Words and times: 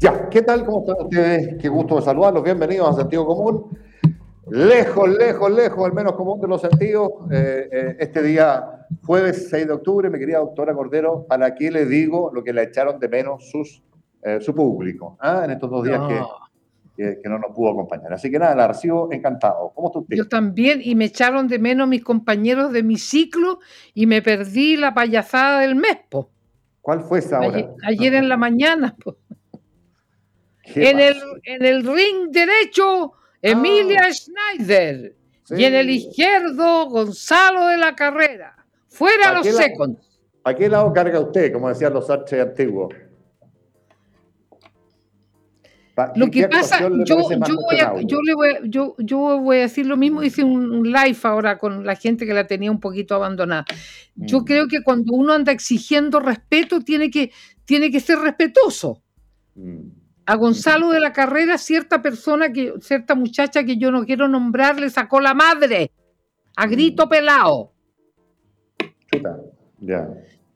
Ya, 0.00 0.30
¿qué 0.30 0.40
tal? 0.40 0.64
¿Cómo 0.64 0.80
están 0.80 1.04
ustedes? 1.04 1.56
Qué 1.60 1.68
gusto 1.68 1.96
de 1.96 2.02
saludarlos. 2.02 2.42
Bienvenidos 2.42 2.88
a 2.88 3.00
Sentido 3.00 3.26
Común. 3.26 3.78
Lejos, 4.48 5.10
lejos, 5.10 5.52
lejos, 5.52 5.84
al 5.84 5.92
menos 5.92 6.14
común 6.14 6.40
de 6.40 6.48
los 6.48 6.62
sentidos. 6.62 7.10
Eh, 7.30 7.68
eh, 7.70 7.96
este 8.00 8.22
día, 8.22 8.86
jueves 9.04 9.50
6 9.50 9.66
de 9.66 9.72
octubre, 9.74 10.08
mi 10.08 10.18
querida 10.18 10.38
doctora 10.38 10.72
Cordero, 10.72 11.26
¿para 11.28 11.54
qué 11.54 11.70
le 11.70 11.84
digo 11.84 12.30
lo 12.32 12.42
que 12.42 12.54
le 12.54 12.62
echaron 12.62 12.98
de 12.98 13.10
menos 13.10 13.50
sus, 13.50 13.82
eh, 14.22 14.40
su 14.40 14.54
público 14.54 15.18
ah, 15.20 15.42
en 15.44 15.50
estos 15.50 15.70
dos 15.70 15.84
días 15.84 16.00
que 16.08 16.18
que, 16.96 17.28
no 17.30 17.38
nos 17.38 17.54
pudo 17.54 17.70
acompañar. 17.70 18.12
Así 18.12 18.30
que 18.30 18.38
nada, 18.38 18.54
la 18.54 18.68
recibo 18.68 19.10
encantado. 19.10 19.72
¿Cómo 19.74 19.88
está 19.88 20.00
usted? 20.00 20.16
Yo 20.16 20.28
también, 20.28 20.80
y 20.84 20.94
me 20.94 21.06
echaron 21.06 21.48
de 21.48 21.58
menos 21.58 21.88
mis 21.88 22.04
compañeros 22.04 22.72
de 22.72 22.82
mi 22.82 22.98
ciclo 22.98 23.58
y 23.94 24.06
me 24.06 24.20
perdí 24.20 24.76
la 24.76 24.92
payasada 24.92 25.60
del 25.60 25.76
mes, 25.76 25.98
po. 26.10 26.28
¿Cuál 26.82 27.00
fue 27.00 27.20
esa 27.20 27.40
hora? 27.40 27.70
Ayer, 27.86 28.14
en 28.14 28.28
la 28.28 28.36
mañana, 28.36 28.94
po. 29.02 29.16
En 30.64 31.00
el, 31.00 31.16
en 31.44 31.64
el 31.64 31.86
ring 31.86 32.30
derecho, 32.30 33.12
Emilia 33.42 34.08
ah. 34.08 34.12
Schneider. 34.12 35.16
Y 35.50 35.64
en 35.64 35.74
el 35.74 35.90
izquierdo, 35.90 36.88
Gonzalo 36.88 37.66
de 37.66 37.76
la 37.76 37.96
Carrera. 37.96 38.54
Fuera 38.88 39.34
los 39.34 39.46
seconds. 39.46 39.98
¿A 40.44 40.54
qué 40.54 40.68
lado 40.68 40.92
carga 40.92 41.20
usted, 41.20 41.52
como 41.52 41.68
decían 41.68 41.92
los 41.92 42.08
arches 42.08 42.40
antiguos? 42.40 42.94
Lo 46.16 46.30
que 46.30 46.48
pasa, 46.48 46.80
yo, 47.04 47.16
voy 47.16 47.78
a, 47.78 48.00
yo, 48.00 48.22
le 48.22 48.34
voy 48.34 48.48
yo, 48.64 48.94
yo 48.98 49.38
voy 49.38 49.58
a 49.58 49.60
decir 49.62 49.86
lo 49.86 49.98
mismo, 49.98 50.22
hice 50.22 50.42
un 50.42 50.90
live 50.90 51.18
ahora 51.24 51.58
con 51.58 51.84
la 51.84 51.94
gente 51.94 52.24
que 52.24 52.32
la 52.32 52.46
tenía 52.46 52.70
un 52.70 52.80
poquito 52.80 53.14
abandonada. 53.14 53.66
Yo 54.14 54.40
mm. 54.40 54.44
creo 54.44 54.68
que 54.68 54.82
cuando 54.82 55.12
uno 55.12 55.34
anda 55.34 55.52
exigiendo 55.52 56.20
respeto, 56.20 56.80
tiene 56.80 57.10
que, 57.10 57.32
tiene 57.66 57.90
que 57.90 58.00
ser 58.00 58.18
respetuoso. 58.18 59.02
Mm. 59.54 59.99
A 60.30 60.36
Gonzalo 60.36 60.90
de 60.90 61.00
la 61.00 61.12
Carrera, 61.12 61.58
cierta 61.58 62.00
persona, 62.02 62.52
que, 62.52 62.74
cierta 62.80 63.16
muchacha 63.16 63.64
que 63.64 63.78
yo 63.78 63.90
no 63.90 64.06
quiero 64.06 64.28
nombrar, 64.28 64.78
le 64.78 64.88
sacó 64.88 65.20
la 65.20 65.34
madre 65.34 65.90
a 66.54 66.68
grito 66.68 67.06
mm. 67.06 67.08
pelado. 67.08 67.72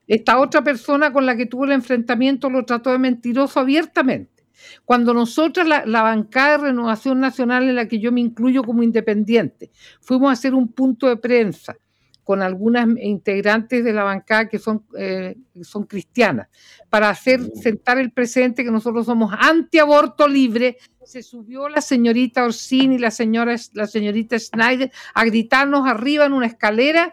Esta 0.06 0.38
otra 0.38 0.62
persona 0.62 1.12
con 1.12 1.26
la 1.26 1.36
que 1.36 1.46
tuvo 1.46 1.64
el 1.64 1.72
enfrentamiento 1.72 2.48
lo 2.50 2.64
trató 2.64 2.92
de 2.92 3.00
mentiroso 3.00 3.58
abiertamente. 3.58 4.46
Cuando 4.84 5.12
nosotros, 5.12 5.66
la, 5.66 6.02
bancada 6.02 6.52
de 6.52 6.64
Renovación 6.68 7.18
Nacional, 7.18 7.68
en 7.68 7.74
la 7.74 7.88
que 7.88 7.98
yo 7.98 8.12
me 8.12 8.20
incluyo 8.20 8.62
como 8.62 8.84
independiente, 8.84 9.72
fuimos 10.00 10.30
a 10.30 10.34
hacer 10.34 10.54
un 10.54 10.68
punto 10.68 11.08
de 11.08 11.16
prensa 11.16 11.76
con 12.24 12.42
algunas 12.42 12.88
integrantes 13.00 13.84
de 13.84 13.92
la 13.92 14.02
bancada 14.02 14.48
que 14.48 14.58
son, 14.58 14.84
eh, 14.98 15.36
son 15.62 15.84
cristianas, 15.84 16.48
para 16.88 17.10
hacer 17.10 17.40
sentar 17.54 17.98
el 17.98 18.10
presente 18.10 18.64
que 18.64 18.70
nosotros 18.70 19.06
somos 19.06 19.32
antiaborto 19.38 20.26
libre, 20.26 20.78
se 21.04 21.22
subió 21.22 21.68
la 21.68 21.82
señorita 21.82 22.44
Orsini 22.44 22.94
y 22.94 22.98
la, 22.98 23.10
señora, 23.10 23.54
la 23.74 23.86
señorita 23.86 24.38
Schneider 24.38 24.90
a 25.14 25.24
gritarnos 25.24 25.86
arriba 25.86 26.24
en 26.24 26.32
una 26.32 26.46
escalera, 26.46 27.12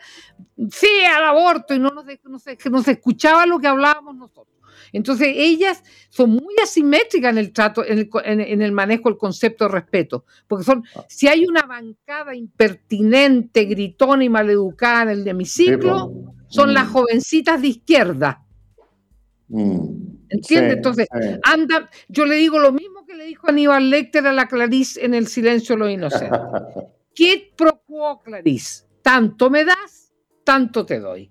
sí 0.71 0.87
al 1.13 1.25
aborto, 1.25 1.73
y 1.75 1.79
no 1.79 1.89
nos, 1.89 2.05
nos 2.71 2.87
escuchaba 2.87 3.45
lo 3.45 3.59
que 3.59 3.67
hablábamos 3.67 4.15
nosotros. 4.15 4.60
Entonces, 4.91 5.29
ellas 5.35 5.83
son 6.09 6.31
muy 6.31 6.55
asimétricas 6.61 7.31
en 7.31 7.37
el 7.37 7.53
trato, 7.53 7.83
en 7.85 8.61
el, 8.61 8.71
manejo 8.71 9.09
del 9.09 9.17
concepto 9.17 9.65
de 9.65 9.71
respeto, 9.71 10.25
porque 10.47 10.63
son, 10.63 10.83
ah. 10.95 11.05
si 11.07 11.27
hay 11.27 11.45
una 11.45 11.63
bancada 11.63 12.35
impertinente, 12.35 13.65
gritona 13.65 14.23
y 14.23 14.29
maleducada 14.29 15.03
en 15.03 15.09
el 15.09 15.23
de 15.23 15.33
mi 15.33 15.45
ciclo, 15.45 16.11
son 16.47 16.73
las 16.73 16.87
mm. 16.87 16.91
jovencitas 16.91 17.61
de 17.61 17.67
izquierda. 17.67 18.45
Mm. 19.47 20.11
¿Entiendes? 20.29 20.77
Entonces, 20.77 21.07
anda, 21.43 21.89
yo 22.07 22.25
le 22.25 22.35
digo 22.35 22.57
lo 22.57 22.71
mismo 22.71 23.05
que 23.05 23.15
le 23.15 23.25
dijo 23.25 23.49
Aníbal 23.49 23.89
Lecter 23.89 24.25
a 24.25 24.31
la 24.31 24.47
Clarice 24.47 25.03
en 25.03 25.13
El 25.13 25.27
silencio 25.27 25.75
de 25.75 25.79
los 25.79 25.91
inocentes. 25.91 26.39
¿Qué 27.13 27.51
procuró 27.57 28.21
Clarice? 28.23 28.85
Tanto 29.01 29.49
me 29.49 29.65
das, 29.65 30.13
tanto 30.45 30.85
te 30.85 30.99
doy. 30.99 31.29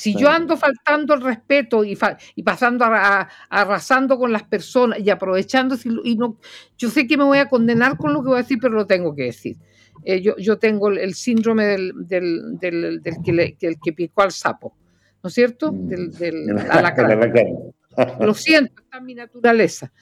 Si 0.00 0.14
yo 0.14 0.30
ando 0.30 0.56
faltando 0.56 1.12
el 1.12 1.20
respeto 1.20 1.84
y, 1.84 1.98
y 2.34 2.42
pasando 2.42 2.86
a, 2.86 3.28
arrasando 3.50 4.18
con 4.18 4.32
las 4.32 4.44
personas 4.44 4.98
y 4.98 5.10
aprovechando, 5.10 5.76
y 6.04 6.16
no, 6.16 6.38
yo 6.78 6.88
sé 6.88 7.06
que 7.06 7.18
me 7.18 7.24
voy 7.24 7.36
a 7.36 7.50
condenar 7.50 7.98
con 7.98 8.14
lo 8.14 8.22
que 8.22 8.28
voy 8.28 8.38
a 8.38 8.42
decir, 8.42 8.56
pero 8.62 8.72
lo 8.72 8.86
tengo 8.86 9.14
que 9.14 9.24
decir. 9.24 9.58
Eh, 10.02 10.22
yo, 10.22 10.38
yo, 10.38 10.58
tengo 10.58 10.88
el, 10.88 11.12
síndrome 11.12 11.66
del, 11.66 11.92
del, 12.08 12.58
del, 12.62 13.78
que, 13.78 13.92
picó 13.92 14.22
al 14.22 14.32
sapo, 14.32 14.74
¿no 15.22 15.28
es 15.28 15.34
cierto? 15.34 15.70
Mm. 15.70 15.88
Del 15.88 16.46
Lo 18.20 18.32
siento, 18.32 18.82
está 18.82 18.96
en 18.96 19.04
mi 19.04 19.14
naturaleza. 19.14 19.92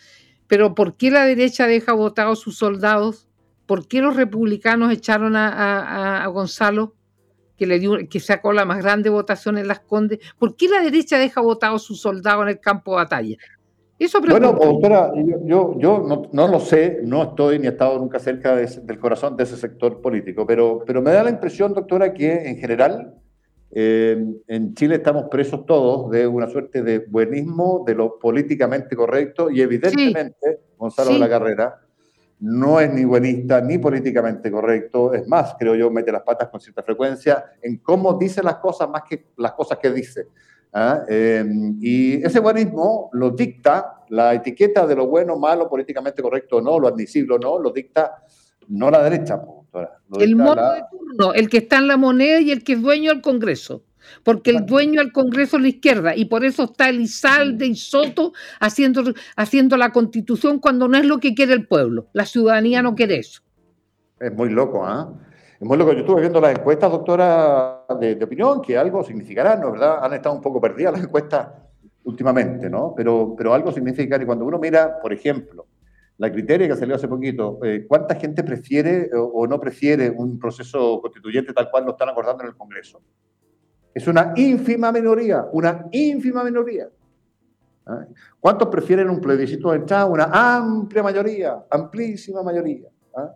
Pero 0.47 0.77
¿por 0.77 0.97
qué 0.97 1.11
la 1.11 1.25
derecha 1.25 1.67
deja 1.67 1.93
votados 1.93 2.39
sus 2.39 2.57
soldados? 2.57 3.27
¿Por 3.67 3.89
qué 3.89 4.01
los 4.01 4.15
republicanos 4.15 4.93
echaron 4.93 5.35
a, 5.35 6.23
a 6.23 6.27
Gonzalo? 6.29 6.95
Que, 7.59 7.67
le 7.67 7.79
dio, 7.79 7.99
que 8.09 8.21
sacó 8.21 8.53
la 8.53 8.65
más 8.65 8.79
grande 8.79 9.11
votación 9.11 9.59
en 9.59 9.69
Las 9.69 9.81
Condes, 9.81 10.21
¿por 10.39 10.57
qué 10.57 10.69
la 10.69 10.81
derecha 10.81 11.19
deja 11.19 11.41
votado 11.41 11.77
a 11.77 11.79
sus 11.79 12.01
soldados 12.01 12.45
en 12.45 12.49
el 12.51 12.61
campo 12.61 12.93
de 12.93 12.97
batalla? 12.97 13.37
Eso 13.99 14.21
bueno, 14.21 14.53
doctora, 14.53 15.13
yo, 15.45 15.77
yo, 15.77 16.29
no, 16.33 16.49
lo 16.49 16.61
sé, 16.61 17.01
no 17.03 17.25
estoy 17.25 17.59
ni 17.59 17.67
he 17.67 17.71
estado 17.71 17.99
nunca 17.99 18.21
cerca 18.21 18.55
del 18.55 18.99
corazón 19.01 19.37
de 19.37 19.43
ese 19.43 19.57
sector 19.57 20.01
político, 20.01 20.47
pero, 20.47 20.85
pero 20.87 21.03
me 21.03 21.11
da 21.11 21.25
la 21.25 21.31
impresión, 21.31 21.75
doctora, 21.75 22.15
que 22.15 22.49
en 22.49 22.59
general 22.59 23.17
eh, 23.73 24.25
en 24.47 24.75
Chile 24.75 24.95
estamos 24.95 25.25
presos 25.29 25.67
todos 25.67 26.13
de 26.13 26.29
una 26.29 26.47
suerte 26.47 26.83
de 26.83 27.01
buenismo, 27.01 27.83
de 27.85 27.97
lo 27.97 28.21
políticamente 28.21 28.95
correcto 28.95 29.51
y 29.51 29.63
evidentemente, 29.63 30.61
Gonzalo 30.77 31.15
de 31.15 31.19
la 31.19 31.29
Carrera, 31.29 31.81
no 32.41 32.81
es 32.81 32.93
ni 32.93 33.05
buenista 33.05 33.61
ni 33.61 33.79
políticamente 33.79 34.51
correcto, 34.51 35.13
es 35.13 35.27
más, 35.27 35.57
creo 35.59 35.75
yo, 35.75 35.91
mete 35.91 36.13
las 36.13 36.23
patas 36.23 36.49
con 36.49 36.61
cierta 36.61 36.83
frecuencia 36.83 37.45
en 37.61 37.79
cómo 37.79 38.15
dice 38.15 38.43
las 38.43 38.57
cosas 38.57 38.89
más 38.89 39.03
que 39.09 39.27
las 39.37 39.53
cosas 39.53 39.79
que 39.79 39.91
dice. 39.91 40.29
¿ah? 40.73 41.03
Em, 41.09 41.77
y 41.81 42.25
ese 42.25 42.41
buenismo 42.41 43.11
lo 43.13 43.31
dicta 43.31 44.05
la 44.11 44.35
etiqueta 44.35 44.87
de 44.87 44.95
lo 44.95 45.07
bueno, 45.09 45.37
malo, 45.37 45.69
políticamente 45.69 46.23
correcto 46.23 46.57
o 46.57 46.61
no, 46.61 46.79
lo 46.79 46.89
admisible 46.89 47.35
o 47.35 47.39
no, 47.39 47.59
lo 47.59 47.71
dicta 47.71 48.23
no 48.69 48.91
la 48.91 49.03
derecha. 49.03 49.43
el 50.21 50.37
modo 50.37 50.75
de 50.75 50.83
turno, 50.91 51.35
el 51.35 51.49
que 51.49 51.59
está 51.59 51.79
en 51.79 51.89
la 51.89 51.97
moneda 51.97 52.41
y 52.41 52.53
el 52.53 52.63
que 52.63 52.75
es 52.75 52.83
dueño 52.83 53.13
del 53.13 53.23
Congreso 53.23 53.83
porque 54.23 54.51
el 54.51 54.67
dueño 54.67 55.01
del 55.01 55.13
Congreso 55.13 55.57
es 55.57 55.63
la 55.63 55.69
izquierda 55.69 56.17
y 56.17 56.27
por 56.27 56.45
eso 56.45 56.65
está 56.65 56.89
Elizalde 56.89 57.67
y 57.67 57.75
Soto 57.75 58.33
haciendo, 58.61 59.05
haciendo 59.37 59.77
la 59.77 59.93
constitución 59.93 60.59
cuando 60.59 60.89
no 60.89 60.99
es 60.99 61.07
lo 61.07 61.19
que 61.19 61.35
quiere 61.35 61.55
el 61.55 61.67
pueblo. 61.67 62.07
La 62.13 62.27
ciudadanía 62.27 62.83
no 62.83 62.95
quiere 62.95 63.19
eso. 63.19 63.43
Es 64.21 64.35
muy 64.35 64.51
loco, 64.51 64.85
¿ah? 64.85 65.13
Es 65.61 65.67
muy 65.67 65.77
loco. 65.77 65.93
Yo 65.93 66.01
estuve 66.01 66.21
viendo 66.21 66.41
las 66.41 66.59
encuestas, 66.59 66.91
doctora, 66.91 67.85
de, 68.01 68.23
opinión, 68.23 68.63
que 68.63 68.77
algo 68.77 69.03
significarán, 69.03 69.61
¿no? 69.61 69.73
¿Verdad? 69.73 69.99
Han 70.03 70.13
estado 70.13 70.35
un 70.35 70.43
poco 70.43 70.61
perdidas 70.61 70.93
las 70.95 71.03
encuestas 71.05 71.49
últimamente, 72.05 72.71
¿no? 72.71 72.95
Pero, 72.97 73.35
pero 73.37 73.55
algo 73.55 73.73
significa, 73.73 74.21
y 74.21 74.25
cuando 74.25 74.45
uno 74.45 74.59
mira, 74.59 75.01
por 75.01 75.13
ejemplo, 75.13 75.67
la 76.19 76.33
criteria 76.33 76.67
que 76.67 76.77
salió 76.77 76.97
hace 76.97 77.07
poquito, 77.07 77.61
eh, 77.65 77.87
¿cuánta 77.87 78.17
gente 78.17 78.43
prefiere 78.43 79.09
o, 79.15 79.47
no 79.47 79.61
prefiere 79.61 80.11
un 80.11 80.39
proceso 80.39 81.01
constituyente 81.01 81.53
tal 81.53 81.71
cual 81.71 81.85
lo 81.85 81.93
están 81.93 82.09
acordando 82.09 82.43
en 82.43 82.51
el 82.51 82.57
Congreso? 82.57 83.01
Es 83.99 84.07
una 84.07 84.33
ínfima 84.37 84.93
minoría, 84.93 85.45
una 85.51 85.89
ínfima 85.91 86.45
minoría. 86.45 86.89
¿Ah? 87.85 88.07
¿Cuántos 88.39 88.69
prefieren 88.69 89.11
un 89.11 89.21
plebiscito 89.21 89.73
de 89.73 89.79
entrada? 89.79 90.07
Una 90.07 90.31
amplia 90.57 91.03
mayoría, 91.03 91.65
amplísima 91.69 92.45
mayoría. 92.45 92.89
¿Ah? 93.17 93.35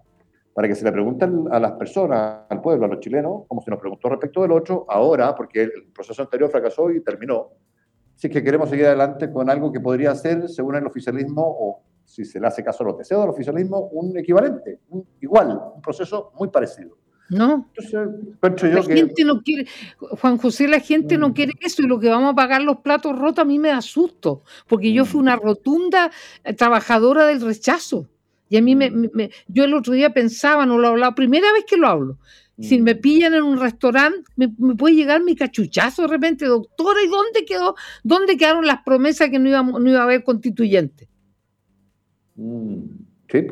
Para 0.54 0.68
que 0.68 0.76
se 0.76 0.84
le 0.84 0.92
pregunten 0.92 1.48
a 1.50 1.58
las 1.58 1.72
personas, 1.72 2.42
al 2.48 2.60
pueblo, 2.60 2.84
a 2.84 2.88
los 2.88 3.00
chilenos, 3.00 3.42
como 3.48 3.60
se 3.60 3.72
nos 3.72 3.80
preguntó 3.80 4.08
respecto 4.08 4.42
del 4.42 4.52
otro, 4.52 4.86
ahora, 4.88 5.34
porque 5.34 5.62
el 5.62 5.90
proceso 5.92 6.22
anterior 6.22 6.48
fracasó 6.48 6.92
y 6.92 7.00
terminó, 7.00 7.48
si 8.14 8.30
que 8.30 8.40
queremos 8.44 8.70
seguir 8.70 8.86
adelante 8.86 9.32
con 9.32 9.50
algo 9.50 9.72
que 9.72 9.80
podría 9.80 10.14
ser, 10.14 10.48
según 10.48 10.76
el 10.76 10.86
oficialismo, 10.86 11.42
o 11.44 11.82
si 12.04 12.24
se 12.24 12.38
le 12.38 12.46
hace 12.46 12.62
caso 12.62 12.84
a 12.84 12.86
los 12.86 12.98
deseos 12.98 13.22
del 13.22 13.30
oficialismo, 13.30 13.88
un 13.88 14.16
equivalente, 14.16 14.78
igual, 15.22 15.60
un 15.74 15.82
proceso 15.82 16.30
muy 16.38 16.50
parecido. 16.50 17.01
No. 17.28 17.70
la 18.40 18.82
gente 18.82 19.24
no 19.24 19.40
quiere, 19.40 19.66
Juan 19.96 20.36
José, 20.36 20.68
la 20.68 20.80
gente 20.80 21.16
no 21.16 21.30
mm. 21.30 21.32
quiere 21.32 21.52
eso 21.60 21.82
y 21.82 21.86
lo 21.86 21.98
que 21.98 22.10
vamos 22.10 22.32
a 22.32 22.36
pagar 22.36 22.62
los 22.62 22.78
platos 22.78 23.18
rotos 23.18 23.42
a 23.42 23.46
mí 23.46 23.58
me 23.58 23.68
da 23.68 23.80
susto, 23.80 24.42
porque 24.68 24.92
yo 24.92 25.06
fui 25.06 25.20
una 25.20 25.36
rotunda 25.36 26.10
eh, 26.44 26.52
trabajadora 26.52 27.26
del 27.26 27.40
rechazo. 27.40 28.08
Y 28.50 28.58
a 28.58 28.62
mí 28.62 28.76
me, 28.76 28.90
mm. 28.90 29.30
yo 29.48 29.64
el 29.64 29.72
otro 29.72 29.94
día 29.94 30.12
pensaba, 30.12 30.66
no 30.66 30.76
lo 30.76 30.88
he 30.88 30.90
hablado, 30.90 31.14
primera 31.14 31.50
vez 31.54 31.64
que 31.66 31.78
lo 31.78 31.88
hablo. 31.88 32.18
Si 32.60 32.80
me 32.80 32.94
mm. 32.94 33.00
pillan 33.00 33.34
en 33.34 33.44
un 33.44 33.58
restaurante, 33.58 34.30
me, 34.36 34.48
puede 34.76 34.94
llegar 34.94 35.22
mi 35.22 35.34
cachuchazo 35.34 36.02
de 36.02 36.08
repente, 36.08 36.44
doctora, 36.44 37.02
¿y 37.02 37.08
dónde 37.08 37.46
quedó? 37.46 37.74
¿Dónde 38.04 38.36
quedaron 38.36 38.66
las 38.66 38.82
promesas 38.82 39.30
que 39.30 39.38
no 39.38 39.48
iba, 39.48 39.62
no 39.62 39.88
iba 39.88 40.00
a 40.00 40.04
haber 40.04 40.22
constituyente? 40.22 41.08
Sí, 42.36 43.46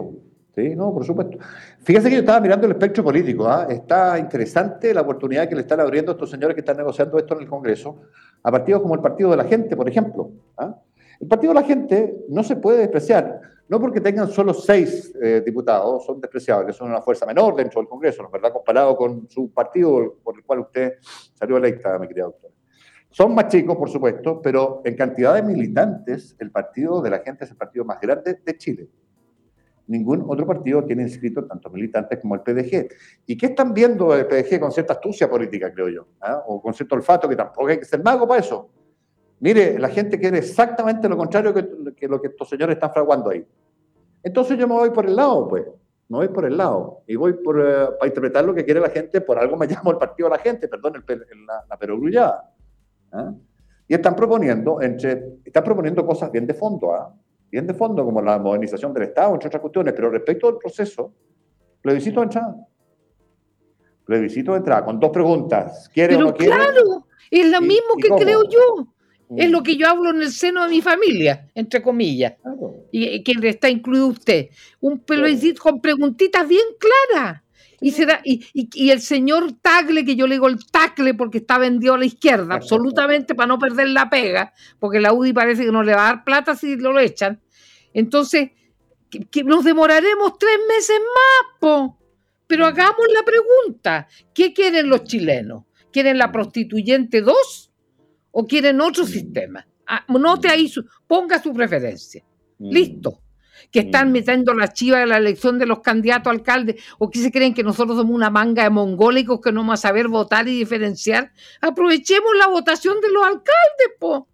sí, 0.60 0.76
no, 0.76 0.92
por 0.92 1.04
supuesto. 1.04 1.38
Fíjense 1.82 2.08
que 2.08 2.16
yo 2.16 2.20
estaba 2.20 2.40
mirando 2.40 2.66
el 2.66 2.72
espectro 2.72 3.02
político. 3.02 3.48
¿ah? 3.48 3.66
Está 3.68 4.18
interesante 4.18 4.92
la 4.92 5.02
oportunidad 5.02 5.48
que 5.48 5.54
le 5.54 5.62
están 5.62 5.80
abriendo 5.80 6.12
estos 6.12 6.30
señores 6.30 6.54
que 6.54 6.60
están 6.60 6.76
negociando 6.76 7.18
esto 7.18 7.34
en 7.34 7.42
el 7.42 7.48
Congreso 7.48 8.02
a 8.42 8.50
partidos 8.50 8.82
como 8.82 8.94
el 8.94 9.00
Partido 9.00 9.30
de 9.30 9.36
la 9.36 9.44
Gente, 9.44 9.76
por 9.76 9.88
ejemplo. 9.88 10.30
¿ah? 10.56 10.74
El 11.20 11.28
Partido 11.28 11.52
de 11.52 11.60
la 11.60 11.66
Gente 11.66 12.24
no 12.28 12.42
se 12.42 12.56
puede 12.56 12.78
despreciar, 12.78 13.40
no 13.68 13.80
porque 13.80 14.00
tengan 14.00 14.28
solo 14.28 14.54
seis 14.54 15.14
eh, 15.22 15.42
diputados, 15.44 16.04
son 16.04 16.20
despreciables, 16.20 16.74
son 16.76 16.88
una 16.88 17.02
fuerza 17.02 17.26
menor 17.26 17.54
dentro 17.54 17.80
del 17.80 17.88
Congreso, 17.88 18.22
¿no 18.22 18.30
verdad? 18.30 18.52
Comparado 18.52 18.96
con 18.96 19.28
su 19.28 19.50
partido 19.52 20.16
por 20.22 20.34
el 20.36 20.44
cual 20.44 20.60
usted 20.60 20.94
salió 21.34 21.56
electa, 21.56 21.98
mi 21.98 22.08
querida 22.08 22.24
doctora. 22.24 22.54
Son 23.10 23.34
más 23.34 23.48
chicos, 23.48 23.76
por 23.76 23.90
supuesto, 23.90 24.40
pero 24.40 24.82
en 24.84 24.96
cantidad 24.96 25.34
de 25.34 25.42
militantes, 25.42 26.36
el 26.38 26.50
Partido 26.50 27.02
de 27.02 27.10
la 27.10 27.18
Gente 27.18 27.44
es 27.44 27.50
el 27.50 27.56
partido 27.56 27.84
más 27.84 28.00
grande 28.00 28.40
de 28.44 28.56
Chile 28.56 28.88
ningún 29.90 30.24
otro 30.28 30.46
partido 30.46 30.84
tiene 30.84 31.02
inscrito 31.02 31.44
tantos 31.44 31.72
militantes 31.72 32.18
como 32.20 32.36
el 32.36 32.42
PDG. 32.42 32.88
¿Y 33.26 33.36
qué 33.36 33.46
están 33.46 33.74
viendo 33.74 34.14
el 34.14 34.26
PDG 34.26 34.60
con 34.60 34.70
cierta 34.70 34.94
astucia 34.94 35.28
política, 35.28 35.72
creo 35.72 35.88
yo? 35.88 36.06
¿ah? 36.20 36.42
O 36.46 36.62
con 36.62 36.72
cierto 36.72 36.94
olfato, 36.94 37.28
que 37.28 37.34
tampoco 37.34 37.66
hay 37.66 37.78
que 37.78 37.84
ser 37.84 38.02
mago 38.02 38.26
para 38.26 38.40
eso. 38.40 38.70
Mire, 39.40 39.78
la 39.78 39.88
gente 39.88 40.20
quiere 40.20 40.38
exactamente 40.38 41.08
lo 41.08 41.16
contrario 41.16 41.52
que, 41.52 42.06
lo 42.06 42.20
que 42.20 42.28
estos 42.28 42.48
señores 42.48 42.76
están 42.76 42.92
fraguando 42.92 43.30
ahí. 43.30 43.44
Entonces 44.22 44.56
yo 44.56 44.68
me 44.68 44.74
voy 44.74 44.90
por 44.90 45.06
el 45.06 45.16
lado, 45.16 45.48
pues. 45.48 45.64
Me 46.08 46.18
voy 46.18 46.28
por 46.28 46.44
el 46.44 46.56
lado. 46.56 47.02
Y 47.06 47.16
voy 47.16 47.32
por, 47.32 47.60
eh, 47.60 47.88
para 47.98 48.06
interpretar 48.06 48.44
lo 48.44 48.54
que 48.54 48.64
quiere 48.64 48.78
la 48.78 48.90
gente. 48.90 49.20
Por 49.20 49.38
algo 49.38 49.56
me 49.56 49.66
llamo 49.68 49.90
el 49.90 49.96
partido 49.96 50.28
de 50.28 50.36
la 50.36 50.42
gente, 50.42 50.68
perdón, 50.68 51.04
la, 51.46 51.64
la 51.68 51.76
perogrullada. 51.76 52.52
¿ah? 53.12 53.32
Y 53.88 53.94
están 53.94 54.14
proponiendo, 54.14 54.80
entre, 54.80 55.38
están 55.44 55.64
proponiendo 55.64 56.06
cosas 56.06 56.30
bien 56.30 56.46
de 56.46 56.54
fondo. 56.54 56.94
¿ah? 56.94 57.12
Bien 57.50 57.66
de 57.66 57.74
fondo, 57.74 58.04
como 58.04 58.22
la 58.22 58.38
modernización 58.38 58.92
del 58.94 59.04
Estado, 59.04 59.34
entre 59.34 59.48
otras 59.48 59.60
cuestiones, 59.60 59.94
pero 59.94 60.10
respecto 60.10 60.48
al 60.48 60.58
proceso, 60.58 61.12
plebiscito 61.82 62.20
de 62.20 62.24
entrada. 62.24 62.56
Plebiscito 64.04 64.52
de 64.52 64.58
entrada, 64.58 64.84
con 64.84 64.98
dos 64.98 65.10
preguntas. 65.10 65.88
¿Quiere 65.92 66.14
pero 66.14 66.28
o 66.28 66.30
no 66.30 66.36
quiere? 66.36 66.54
Claro, 66.54 67.06
es 67.30 67.50
lo 67.50 67.60
mismo 67.60 67.94
que 68.00 68.08
creo 68.08 68.42
yo. 68.48 68.86
Es 69.36 69.48
mm. 69.48 69.52
lo 69.52 69.62
que 69.62 69.76
yo 69.76 69.88
hablo 69.88 70.10
en 70.10 70.22
el 70.22 70.30
seno 70.30 70.64
de 70.64 70.70
mi 70.70 70.80
familia, 70.80 71.48
entre 71.54 71.80
comillas, 71.80 72.34
y 72.90 73.22
que 73.22 73.48
está 73.48 73.68
incluido 73.68 74.08
usted. 74.08 74.48
Un 74.80 74.98
plebiscito 74.98 75.62
con 75.62 75.80
preguntitas 75.80 76.48
bien 76.48 76.64
claras. 76.78 77.42
Y, 77.80 77.92
será, 77.92 78.20
y, 78.24 78.44
y, 78.52 78.90
el 78.90 79.00
señor 79.00 79.52
Tagle, 79.62 80.04
que 80.04 80.14
yo 80.14 80.26
le 80.26 80.34
digo 80.34 80.48
el 80.48 80.58
Tagle 80.66 81.14
porque 81.14 81.38
está 81.38 81.56
vendido 81.56 81.94
a 81.94 81.98
la 81.98 82.04
izquierda, 82.04 82.56
absolutamente 82.56 83.34
para 83.34 83.46
no 83.46 83.58
perder 83.58 83.88
la 83.88 84.10
pega, 84.10 84.52
porque 84.78 85.00
la 85.00 85.14
UDI 85.14 85.32
parece 85.32 85.64
que 85.64 85.72
no 85.72 85.82
le 85.82 85.94
va 85.94 86.02
a 86.02 86.12
dar 86.12 86.24
plata 86.24 86.54
si 86.54 86.76
lo, 86.76 86.98
echan. 86.98 87.40
Entonces, 87.94 88.50
que, 89.08 89.44
nos 89.44 89.64
demoraremos 89.64 90.36
tres 90.38 90.58
meses 90.68 90.98
más, 91.00 91.58
po. 91.58 91.98
Pero 92.46 92.66
hagamos 92.66 93.06
la 93.14 93.22
pregunta: 93.22 94.08
¿qué 94.34 94.52
quieren 94.52 94.90
los 94.90 95.04
chilenos? 95.04 95.64
¿Quieren 95.90 96.18
la 96.18 96.30
prostituyente 96.30 97.22
2 97.22 97.72
o 98.32 98.46
quieren 98.46 98.80
otro 98.80 99.06
sistema? 99.06 99.66
Ah, 99.86 100.04
note 100.08 100.48
ahí, 100.48 100.70
ponga 101.06 101.42
su 101.42 101.52
preferencia. 101.52 102.22
Listo 102.58 103.22
que 103.70 103.80
están 103.80 104.08
mm. 104.08 104.12
metiendo 104.12 104.54
la 104.54 104.68
chiva 104.68 104.98
de 104.98 105.06
la 105.06 105.16
elección 105.18 105.58
de 105.58 105.66
los 105.66 105.80
candidatos 105.80 106.28
a 106.28 106.30
alcalde, 106.30 106.76
o 106.98 107.10
que 107.10 107.18
se 107.18 107.30
creen 107.30 107.54
que 107.54 107.62
nosotros 107.62 107.96
somos 107.96 108.14
una 108.14 108.30
manga 108.30 108.64
de 108.64 108.70
mongólicos 108.70 109.40
que 109.40 109.52
no 109.52 109.60
vamos 109.60 109.74
a 109.74 109.88
saber 109.88 110.08
votar 110.08 110.48
y 110.48 110.58
diferenciar. 110.58 111.32
Aprovechemos 111.60 112.30
la 112.38 112.48
votación 112.48 113.00
de 113.00 113.10
los 113.10 113.22
alcaldes, 113.22 113.90
po. 113.98 114.28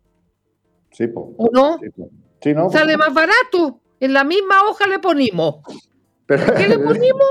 Sí, 0.90 1.06
po. 1.08 1.34
¿O 1.36 1.48
no? 1.52 1.78
Sí, 2.40 2.54
no 2.54 2.70
Sale 2.70 2.96
más 2.96 3.12
barato. 3.12 3.80
En 3.98 4.12
la 4.12 4.24
misma 4.24 4.62
hoja 4.68 4.86
le 4.86 4.98
ponimos. 4.98 5.56
¿Qué 6.26 6.68
le 6.68 6.78
ponimos? 6.78 7.28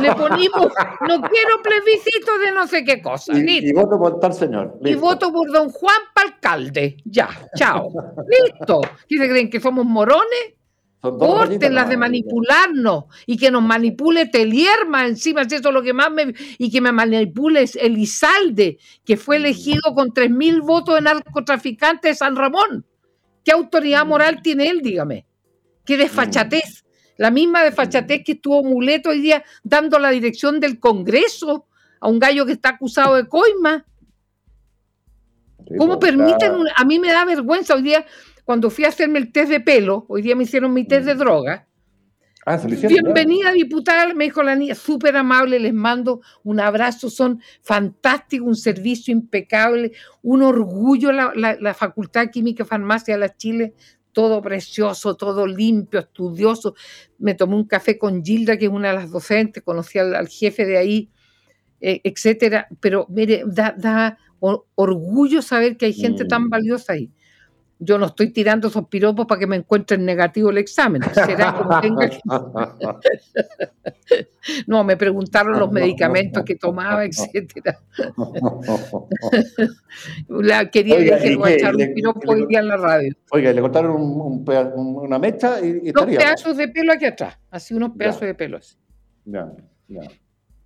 Le 0.00 0.14
ponimos, 0.14 0.72
no 1.08 1.20
quiero 1.22 1.62
plebiscito 1.62 2.38
de 2.38 2.52
no 2.52 2.66
sé 2.66 2.84
qué 2.84 3.00
cosa. 3.02 3.32
Y, 3.36 3.72
voto 3.72 3.98
por 3.98 4.18
tal 4.20 4.32
señor. 4.32 4.78
Y 4.84 4.94
voto 4.94 5.32
por 5.32 5.50
don 5.50 5.70
Juan 5.70 5.96
para 6.14 6.28
alcalde. 6.28 6.96
Ya, 7.04 7.28
chao. 7.56 7.88
Listo. 8.28 8.80
¿Qué 9.08 9.18
se 9.18 9.28
creen 9.28 9.50
que 9.50 9.60
somos 9.60 9.84
morones? 9.84 10.55
Las 11.70 11.88
de 11.88 11.96
manipularnos 11.96 13.04
y 13.26 13.36
que 13.36 13.50
nos 13.50 13.62
manipule 13.62 14.26
Telierma 14.26 15.06
encima, 15.06 15.42
eso 15.42 15.56
es 15.56 15.62
lo 15.62 15.82
que 15.82 15.92
más 15.92 16.10
me. 16.10 16.34
y 16.58 16.70
que 16.70 16.80
me 16.80 16.92
manipule 16.92 17.64
Elizalde, 17.80 18.78
que 19.04 19.16
fue 19.16 19.38
mm. 19.38 19.42
elegido 19.44 19.94
con 19.94 20.08
3.000 20.10 20.62
votos 20.62 20.94
de 20.96 21.00
narcotraficante 21.02 22.08
de 22.08 22.14
San 22.14 22.36
Ramón. 22.36 22.84
¿Qué 23.44 23.52
autoridad 23.52 24.04
mm. 24.04 24.08
moral 24.08 24.42
tiene 24.42 24.68
él, 24.68 24.80
dígame? 24.82 25.26
¿Qué 25.84 25.96
desfachatez? 25.96 26.82
Mm. 26.82 26.86
La 27.18 27.30
misma 27.30 27.62
desfachatez 27.62 28.22
que 28.24 28.32
estuvo 28.32 28.62
Muleto 28.62 29.10
hoy 29.10 29.20
día 29.20 29.42
dando 29.62 29.98
la 29.98 30.10
dirección 30.10 30.60
del 30.60 30.78
Congreso 30.78 31.66
a 32.00 32.08
un 32.08 32.18
gallo 32.18 32.44
que 32.44 32.52
está 32.52 32.70
acusado 32.70 33.14
de 33.14 33.26
coima. 33.26 33.86
¿Cómo 35.78 35.98
pues, 35.98 36.12
permiten? 36.12 36.52
A 36.76 36.84
mí 36.84 36.98
me 36.98 37.08
da 37.08 37.24
vergüenza 37.24 37.74
hoy 37.74 37.82
día 37.82 38.06
cuando 38.46 38.70
fui 38.70 38.84
a 38.84 38.88
hacerme 38.88 39.18
el 39.18 39.32
test 39.32 39.50
de 39.50 39.58
pelo, 39.58 40.06
hoy 40.08 40.22
día 40.22 40.36
me 40.36 40.44
hicieron 40.44 40.72
mi 40.72 40.86
test 40.86 41.04
de 41.04 41.16
mm. 41.16 41.18
droga. 41.18 41.66
Ah, 42.46 42.58
Bienvenida, 42.58 43.50
diputada, 43.50 44.14
me 44.14 44.22
dijo 44.22 44.40
la 44.40 44.54
niña, 44.54 44.76
súper 44.76 45.16
amable, 45.16 45.58
les 45.58 45.74
mando 45.74 46.20
un 46.44 46.60
abrazo, 46.60 47.10
son 47.10 47.42
fantásticos, 47.60 48.46
un 48.46 48.54
servicio 48.54 49.10
impecable, 49.10 49.90
un 50.22 50.42
orgullo 50.42 51.10
la, 51.10 51.32
la, 51.34 51.74
Facultad 51.74 52.20
de 52.20 52.30
Química 52.30 52.62
y 52.62 52.66
Farmacia 52.66 53.14
de 53.14 53.20
la 53.20 53.36
Chile, 53.36 53.74
todo 54.12 54.40
precioso, 54.40 55.16
todo 55.16 55.44
limpio, 55.44 55.98
estudioso. 55.98 56.76
Me 57.18 57.34
tomé 57.34 57.56
un 57.56 57.66
café 57.66 57.98
con 57.98 58.24
Gilda, 58.24 58.56
que 58.56 58.66
es 58.66 58.70
una 58.70 58.90
de 58.90 58.94
las 58.94 59.10
docentes, 59.10 59.64
conocí 59.64 59.98
al, 59.98 60.28
jefe 60.28 60.64
de 60.64 60.78
ahí, 60.78 61.10
eh, 61.80 62.00
etcétera. 62.04 62.68
Pero 62.78 63.08
mire, 63.08 63.42
da, 63.44 64.18
orgullo 64.76 65.42
saber 65.42 65.76
que 65.76 65.86
hay 65.86 65.94
gente 65.94 66.24
tan 66.26 66.44
mm. 66.44 66.50
valiosa 66.50 66.92
ahí 66.92 67.10
yo 67.78 67.98
no 67.98 68.06
estoy 68.06 68.30
tirando 68.30 68.68
esos 68.68 68.88
piropos 68.88 69.26
para 69.26 69.38
que 69.38 69.46
me 69.46 69.56
encuentren 69.56 70.04
negativo 70.04 70.50
el 70.50 70.58
examen. 70.58 71.02
no, 74.66 74.84
me 74.84 74.96
preguntaron 74.96 75.58
los 75.58 75.70
medicamentos 75.70 76.44
que 76.44 76.56
tomaba, 76.56 77.04
etcétera. 77.04 77.78
la 80.28 80.70
quería 80.70 80.98
decir, 80.98 81.36
voy 81.36 81.52
a 81.52 81.54
echar 81.54 81.76
un 81.76 81.94
piropo 81.94 82.32
hoy 82.32 82.46
día 82.46 82.60
en 82.60 82.68
la 82.68 82.76
radio. 82.76 83.14
Oiga, 83.30 83.52
le 83.52 83.60
cortaron 83.60 83.96
una 83.98 85.18
mecha 85.18 85.60
y, 85.60 85.88
y 85.88 85.92
Dos 85.92 86.06
pedazos 86.06 86.56
de 86.56 86.68
pelo 86.68 86.92
aquí 86.92 87.04
atrás, 87.04 87.38
así 87.50 87.74
unos 87.74 87.90
pedazos 87.96 88.22
de 88.22 88.34
pelo 88.34 88.56
así. 88.56 88.76
Ya, 89.24 89.52
ya, 89.88 90.02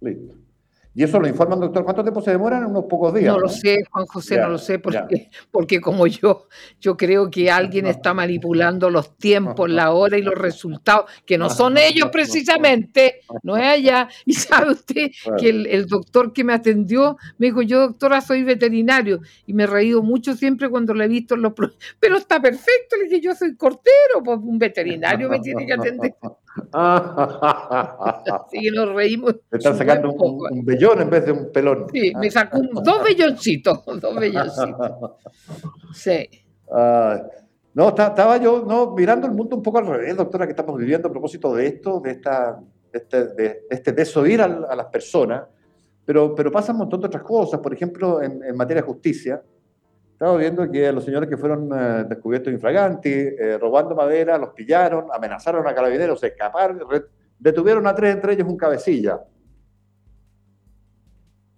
listo. 0.00 0.50
Y 0.92 1.04
eso 1.04 1.20
lo 1.20 1.28
informan, 1.28 1.61
doctor. 1.61 1.85
¿Cuánto 1.85 2.02
tiempo 2.02 2.20
se 2.20 2.32
demoran? 2.32 2.64
Unos 2.66 2.85
pocos 2.87 3.14
días. 3.14 3.32
No, 3.32 3.38
lo 3.38 3.49
sé, 3.49 3.78
Juan 3.90 4.06
José, 4.06 4.38
no 4.38 4.49
lo 4.49 4.59
sé, 4.59 4.80
porque, 4.80 5.30
porque 5.52 5.80
como 5.80 6.06
yo, 6.09 6.49
yo 6.80 6.97
creo 6.97 7.30
que 7.30 7.49
alguien 7.49 7.87
está 7.87 8.12
manipulando 8.12 8.90
los 8.90 9.16
tiempos, 9.16 9.70
la 9.70 9.90
hora 9.92 10.18
y 10.18 10.23
los 10.23 10.35
resultados, 10.35 11.09
que 11.25 11.38
no 11.38 11.49
son 11.49 11.78
ellos 11.78 12.09
precisamente, 12.11 13.20
no 13.44 13.56
es 13.56 13.64
allá. 13.64 14.09
Y 14.26 14.32
sabe 14.32 14.73
usted 14.73 15.11
que 15.38 15.49
el, 15.49 15.87
doctor 15.87 16.32
que 16.32 16.42
me 16.42 16.54
atendió 16.54 17.16
me 17.38 17.47
dijo, 17.47 17.62
yo 17.62 17.80
doctora 17.80 18.20
soy 18.20 18.42
veterinario, 18.42 19.20
y 19.47 19.54
me 19.54 19.64
he 19.64 19.66
reído 19.68 20.02
mucho 20.02 20.35
siempre 20.35 20.68
cuando 20.68 20.92
le 20.92 21.04
he 21.04 21.09
visto 21.09 21.37
los... 21.37 21.52
Pero 22.00 22.16
está 22.16 22.42
perfecto, 22.42 22.97
le 22.97 23.04
dije, 23.04 23.20
yo 23.20 23.35
soy 23.35 23.54
cortero, 23.54 24.23
pues 24.25 24.38
un 24.42 24.59
veterinario 24.59 25.28
me 25.28 25.38
tiene 25.38 25.66
que 25.66 25.73
atender. 25.73 26.14
Así 26.73 28.61
que 28.61 28.71
nos 28.73 28.92
reímos. 28.95 29.37
Me 29.50 29.59
están 29.59 29.76
sacando 29.76 30.12
un, 30.12 30.64
vellón 30.64 31.00
en 31.00 31.11
vez 31.11 31.25
de 31.25 31.33
un 31.33 31.52
pelón. 31.52 31.87
Sí, 31.92 32.12
me 32.16 32.30
sacó 32.30 32.61
dos 32.73 33.04
velloncitos, 33.04 33.85
dos 34.00 34.16
velloncitos. 34.16 35.12
Sí. 35.95 36.28
no, 37.75 37.88
estaba 37.88 38.37
yo 38.38 38.64
no, 38.66 38.92
mirando 38.95 39.26
el 39.26 39.33
mundo 39.33 39.57
un 39.57 39.62
poco 39.62 39.78
al 39.78 39.87
revés, 39.87 40.16
doctora, 40.16 40.47
que 40.47 40.52
estamos 40.52 40.76
viviendo 40.76 41.09
a 41.09 41.11
propósito 41.11 41.54
de 41.54 41.66
esto, 41.66 42.00
de, 42.00 42.11
esta, 42.11 42.61
de 42.92 42.99
este, 42.99 43.26
de 43.28 43.61
este 43.71 43.92
desoír 43.92 44.40
a, 44.40 44.45
a, 44.45 44.75
las 44.75 44.87
personas, 44.87 45.45
pero, 46.04 46.35
pero 46.35 46.50
pasan 46.50 46.75
un 46.75 46.80
montón 46.80 47.00
de 47.00 47.07
otras 47.07 47.23
cosas, 47.23 47.61
por 47.61 47.73
ejemplo, 47.73 48.21
en, 48.21 48.42
en 48.42 48.57
materia 48.57 48.83
de 48.83 48.88
justicia. 48.88 49.40
Estaba 50.21 50.37
viendo 50.37 50.71
que 50.71 50.93
los 50.93 51.03
señores 51.03 51.31
que 51.31 51.39
fueron 51.39 51.71
eh, 51.73 52.05
descubiertos 52.07 52.53
infraganti, 52.53 53.09
eh, 53.09 53.57
robando 53.59 53.95
madera, 53.95 54.37
los 54.37 54.50
pillaron, 54.50 55.07
amenazaron 55.11 55.67
a 55.67 55.75
carabineros, 55.75 56.21
se 56.21 56.27
escaparon, 56.27 56.79
detuvieron 57.39 57.87
a 57.87 57.95
tres, 57.95 58.17
entre 58.17 58.35
ellos 58.35 58.47
un 58.47 58.59
cabecilla. 58.59 59.19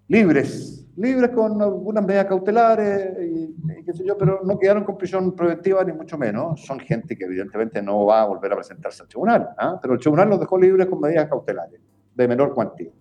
Libres, 0.07 0.87
libres 0.97 1.31
con 1.31 1.61
algunas 1.61 2.07
medidas 2.07 2.27
cautelares 2.27 3.19
y, 3.21 3.53
qué 3.85 3.95
sé 3.95 4.05
yo, 4.07 4.17
pero 4.17 4.43
no 4.45 4.57
quedaron 4.57 4.85
con 4.85 4.97
prisión 4.97 5.35
preventiva 5.35 5.83
ni 5.83 5.93
mucho 5.93 6.17
menos. 6.17 6.65
Son 6.65 6.79
gente 6.79 7.19
que 7.19 7.25
evidentemente 7.25 7.83
no 7.83 8.07
va 8.07 8.23
a 8.23 8.27
volver 8.27 8.53
a 8.53 8.55
presentarse 8.55 9.03
al 9.03 9.09
tribunal, 9.09 9.49
¿ah? 9.59 9.77
pero 9.83 9.95
el 9.95 9.99
tribunal 9.99 10.29
los 10.29 10.39
dejó 10.39 10.57
libres 10.57 10.87
con 10.87 11.01
medidas 11.01 11.29
cautelares 11.29 11.81
de 12.15 12.29
menor 12.29 12.55
cuantía. 12.55 12.93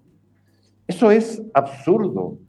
Eso 0.88 1.12
es 1.12 1.40
absurdo, 1.54 2.40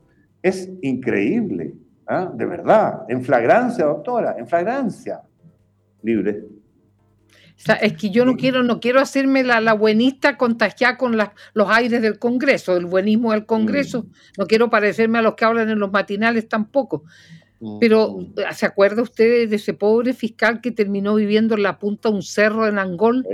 es 0.41 0.73
increíble. 0.81 1.75
¿Ah? 2.07 2.31
De 2.35 2.45
verdad, 2.47 3.05
en 3.09 3.23
flagrancia, 3.25 3.85
doctora, 3.85 4.37
en 4.39 4.47
flagrancia. 4.47 5.23
Libre. 6.03 6.45
es 7.81 7.93
que 7.93 8.11
yo 8.11 8.25
no 8.25 8.37
quiero, 8.37 8.65
no 8.65 8.81
quiero 8.81 9.01
hacerme 9.01 9.45
la, 9.45 9.61
la 9.61 9.73
buenista 9.73 10.37
contagiada 10.37 10.97
con 10.97 11.17
los 11.17 11.71
aires 11.71 12.03
del 12.03 12.19
Congreso, 12.19 12.77
el 12.77 12.87
buenismo 12.87 13.31
del 13.31 13.47
Congreso. 13.47 14.03
Mm. 14.03 14.11
No 14.39 14.47
quiero 14.47 14.69
parecerme 14.69 15.19
a 15.19 15.23
los 15.23 15.35
que 15.35 15.45
hablan 15.45 15.71
en 15.71 15.79
los 15.79 15.93
matinales 15.93 16.49
tampoco. 16.49 17.05
Mm. 17.63 17.79
Pero, 17.79 18.19
¿se 18.53 18.67
acuerda 18.67 19.03
usted 19.03 19.49
de 19.49 19.55
ese 19.55 19.73
pobre 19.73 20.13
fiscal 20.15 20.61
que 20.61 20.73
terminó 20.73 21.15
viviendo 21.15 21.55
en 21.55 21.63
la 21.63 21.79
punta 21.79 22.09
de 22.09 22.17
un 22.17 22.23
cerro 22.23 22.67
en 22.67 22.77
Angol? 22.77 23.25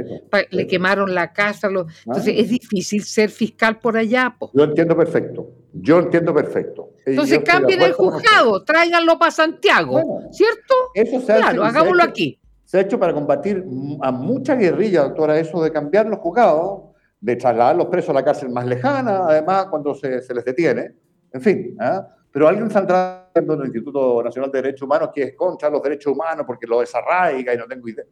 Le 0.50 0.66
quemaron 0.66 1.14
la 1.14 1.32
casa. 1.32 1.68
Entonces, 1.68 2.34
ah. 2.36 2.40
es 2.40 2.50
difícil 2.50 3.02
ser 3.04 3.30
fiscal 3.30 3.78
por 3.78 3.96
allá. 3.96 4.36
Yo 4.52 4.64
entiendo 4.64 4.94
perfecto. 4.94 5.50
Yo 5.72 6.00
entiendo 6.00 6.34
perfecto. 6.34 6.90
Entonces 7.06 7.38
cambien 7.38 7.80
el 7.80 7.92
juzgado, 7.94 8.64
tráiganlo 8.64 9.18
para 9.18 9.30
Santiago, 9.30 10.20
¿cierto? 10.30 10.74
Eso 10.94 11.20
se 11.20 11.36
claro, 11.36 11.64
hagámoslo 11.64 12.02
aquí. 12.02 12.38
Se 12.64 12.76
ha 12.76 12.80
hecho 12.82 12.98
para 12.98 13.14
combatir 13.14 13.64
a 14.02 14.12
mucha 14.12 14.56
guerrilla, 14.56 15.04
doctora, 15.04 15.38
eso 15.38 15.62
de 15.62 15.72
cambiar 15.72 16.06
los 16.06 16.18
juzgados, 16.18 16.82
de 17.18 17.36
trasladar 17.36 17.76
los 17.76 17.86
presos 17.86 18.10
a 18.10 18.14
la 18.14 18.24
cárcel 18.24 18.50
más 18.50 18.66
lejana, 18.66 19.24
además 19.26 19.68
cuando 19.70 19.94
se, 19.94 20.10
les 20.10 20.44
detiene, 20.44 20.92
en 21.32 21.40
fin. 21.40 21.76
¿ah? 21.80 22.08
Pero 22.30 22.46
alguien 22.46 22.70
saldrá 22.70 23.30
en 23.34 23.50
el 23.50 23.64
Instituto 23.64 24.22
Nacional 24.22 24.50
de 24.50 24.62
Derechos 24.62 24.82
Humanos 24.82 25.10
que 25.14 25.22
es 25.22 25.34
contra 25.34 25.70
los 25.70 25.82
derechos 25.82 26.12
humanos 26.12 26.44
porque 26.46 26.66
lo 26.66 26.80
desarraiga 26.80 27.54
y 27.54 27.56
no 27.56 27.66
tengo 27.66 27.88
idea. 27.88 28.04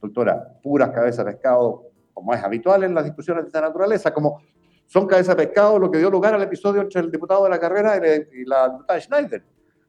Doctora, 0.00 0.58
puras 0.62 0.90
cabezas 0.90 1.24
de 1.26 1.32
pescado, 1.32 1.90
como 2.14 2.32
es 2.32 2.42
habitual 2.42 2.84
en 2.84 2.94
las 2.94 3.04
discusiones 3.04 3.44
de 3.44 3.48
esta 3.48 3.60
naturaleza, 3.60 4.12
como 4.12 4.40
son 4.86 5.06
cabeza 5.06 5.34
de 5.34 5.46
pescado 5.46 5.78
lo 5.78 5.90
que 5.90 5.98
dio 5.98 6.10
lugar 6.10 6.34
al 6.34 6.42
episodio 6.42 6.80
entre 6.80 7.00
el 7.00 7.10
diputado 7.10 7.44
de 7.44 7.50
la 7.50 7.60
carrera 7.60 7.96
y 7.96 8.44
la 8.44 8.70
diputada 8.70 9.00
Schneider. 9.00 9.42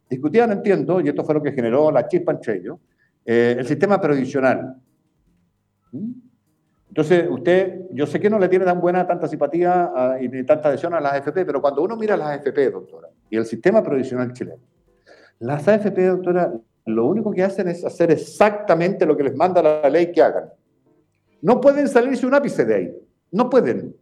Discutían, 0.10 0.52
entiendo, 0.52 1.00
y 1.00 1.08
esto 1.08 1.24
fue 1.24 1.34
lo 1.34 1.42
que 1.42 1.54
generó 1.54 1.90
la 1.90 2.08
chispa 2.08 2.34
entre 2.34 2.58
ellos, 2.58 2.78
eh, 3.26 3.56
el 3.58 3.66
sistema 3.66 4.00
previsional. 4.02 4.76
¿Mm? 5.92 6.12
Entonces, 6.90 7.26
usted, 7.30 7.84
yo 7.94 8.06
sé 8.06 8.20
que 8.20 8.30
no 8.30 8.38
le 8.38 8.50
tiene 8.50 8.66
tan 8.66 8.82
buena, 8.82 9.08
tanta 9.08 9.26
simpatía 9.26 10.18
y 10.20 10.44
tanta 10.44 10.68
adhesión 10.68 10.94
a 10.94 11.00
las 11.00 11.14
AFP, 11.14 11.46
pero 11.46 11.62
cuando 11.62 11.82
uno 11.82 11.96
mira 11.96 12.18
las 12.18 12.28
AFP, 12.32 12.70
doctora, 12.70 13.08
y 13.32 13.38
el 13.38 13.46
sistema 13.46 13.82
previsional 13.82 14.32
chileno, 14.34 14.62
las 15.40 15.68
AFP, 15.68 16.06
doctora, 16.06 16.54
lo 16.86 17.06
único 17.08 17.32
que 17.32 17.44
hacen 17.44 17.68
es 17.68 17.84
hacer 17.84 18.12
exactamente 18.12 19.06
lo 19.08 19.18
que 19.18 19.24
les 19.24 19.36
manda 19.36 19.64
la 19.64 19.90
ley 19.90 20.12
que 20.12 20.22
hagan. 20.22 20.50
No 21.42 21.60
pueden 21.60 21.88
salirse 21.88 22.28
un 22.28 22.36
ápice 22.36 22.66
de 22.66 22.76
ahí. 22.76 22.92
No 23.32 23.50
pueden. 23.50 23.96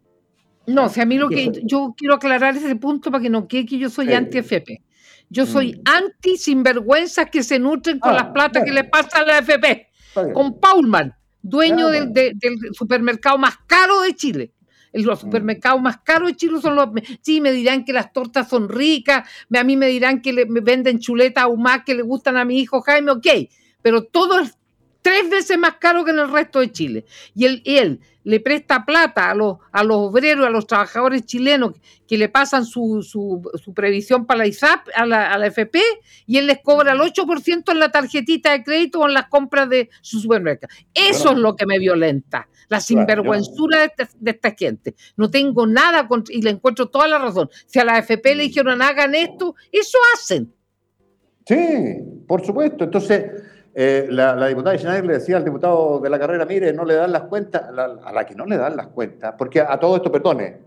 No, 0.67 0.85
o 0.85 0.89
sea, 0.89 1.03
a 1.03 1.05
mí 1.05 1.17
lo 1.17 1.29
que 1.29 1.51
yo 1.63 1.93
quiero 1.95 2.15
aclarar 2.15 2.57
ese 2.57 2.75
punto 2.75 3.09
para 3.11 3.23
que 3.23 3.29
no 3.29 3.47
quede 3.47 3.65
que 3.65 3.77
yo 3.77 3.89
soy 3.89 4.13
anti-FP. 4.13 4.81
Yo 5.29 5.45
soy 5.45 5.73
mm. 5.73 5.81
anti 5.85 6.37
sinvergüenzas 6.37 7.29
que 7.29 7.43
se 7.43 7.59
nutren 7.59 7.99
con 7.99 8.11
ah, 8.11 8.15
las 8.15 8.25
plata 8.27 8.63
que 8.63 8.71
le 8.71 8.83
pasa 8.83 9.19
a 9.19 9.25
la 9.25 9.37
FP. 9.39 9.87
Con 10.33 10.59
Paulman, 10.59 11.13
dueño 11.41 11.87
del, 11.87 12.33
supermercado 12.73 13.37
más 13.37 13.55
caro 13.67 14.01
de 14.01 14.15
Chile. 14.15 14.53
Los 14.93 15.19
supermercados 15.19 15.81
más 15.81 15.97
caros 15.99 16.29
de 16.29 16.35
Chile 16.35 16.59
son 16.61 16.75
los. 16.75 16.89
Sí, 17.21 17.41
me 17.41 17.51
dirán 17.51 17.85
que 17.85 17.93
las 17.93 18.11
tortas 18.11 18.49
son 18.49 18.69
ricas, 18.69 19.27
a 19.55 19.63
mí 19.63 19.77
me 19.77 19.87
dirán 19.87 20.21
que 20.21 20.33
le, 20.33 20.45
me 20.45 20.61
venden 20.61 20.99
chuletas 20.99 21.43
ahumadas 21.43 21.83
que 21.85 21.95
le 21.95 22.01
gustan 22.01 22.37
a 22.37 22.45
mi 22.45 22.59
hijo 22.59 22.81
Jaime, 22.81 23.11
ok, 23.11 23.27
pero 23.81 24.03
todo 24.03 24.39
es 24.39 24.57
tres 25.01 25.29
veces 25.29 25.57
más 25.57 25.75
caro 25.75 26.03
que 26.03 26.11
en 26.11 26.19
el 26.19 26.31
resto 26.31 26.59
de 26.59 26.71
Chile. 26.71 27.05
Y 27.35 27.45
él, 27.45 27.61
él 27.65 27.99
le 28.23 28.39
presta 28.39 28.85
plata 28.85 29.31
a 29.31 29.33
los, 29.33 29.57
a 29.71 29.83
los 29.83 29.97
obreros, 29.97 30.45
a 30.45 30.49
los 30.49 30.67
trabajadores 30.67 31.25
chilenos 31.25 31.73
que 32.07 32.17
le 32.17 32.29
pasan 32.29 32.65
su, 32.65 33.01
su, 33.01 33.73
previsión 33.73 34.25
para 34.25 34.39
la 34.39 34.47
ISAP, 34.47 34.87
a 34.93 35.05
la, 35.05 35.31
a 35.31 35.37
la, 35.37 35.47
FP, 35.47 35.79
y 36.27 36.37
él 36.37 36.47
les 36.47 36.59
cobra 36.59 36.93
el 36.93 36.99
8% 36.99 37.71
en 37.71 37.79
la 37.79 37.89
tarjetita 37.89 38.51
de 38.51 38.63
crédito 38.63 38.99
o 38.99 39.07
en 39.07 39.13
las 39.13 39.27
compras 39.29 39.69
de 39.69 39.89
su 40.01 40.19
supermercado. 40.19 40.73
Eso 40.93 41.31
es 41.31 41.37
lo 41.37 41.55
que 41.55 41.65
me 41.65 41.79
violenta, 41.79 42.47
la 42.67 42.79
sinvergüenzura 42.79 43.81
de, 43.81 44.07
de, 44.19 44.31
esta 44.31 44.51
gente. 44.51 44.95
No 45.15 45.31
tengo 45.31 45.65
nada 45.65 46.07
contra, 46.07 46.35
y 46.35 46.41
le 46.41 46.51
encuentro 46.51 46.87
toda 46.87 47.07
la 47.07 47.19
razón. 47.19 47.49
Si 47.65 47.79
a 47.79 47.85
la 47.85 47.97
FP 47.99 48.35
le 48.35 48.43
dijeron 48.43 48.81
hagan 48.81 49.15
esto, 49.15 49.55
eso 49.71 49.97
hacen. 50.13 50.53
Sí, 51.45 51.55
por 52.27 52.45
supuesto. 52.45 52.83
Entonces 52.83 53.23
eh, 53.73 54.07
la, 54.09 54.47
diputada 54.47 54.77
Schneider 54.77 55.05
le 55.05 55.13
decía 55.13 55.37
al 55.37 55.45
diputado 55.45 55.99
de 55.99 56.09
la 56.09 56.19
carrera, 56.19 56.45
mire, 56.45 56.73
no 56.73 56.83
le 56.85 56.95
dan 56.95 57.11
las 57.11 57.23
cuentas, 57.23 57.63
a 57.69 58.11
la 58.11 58.25
que 58.25 58.35
no 58.35 58.45
le 58.45 58.57
dan 58.57 58.75
las 58.75 58.87
cuentas, 58.87 59.35
porque 59.37 59.61
a, 59.61 59.79
todo 59.79 59.95
esto, 59.95 60.11
perdone, 60.11 60.59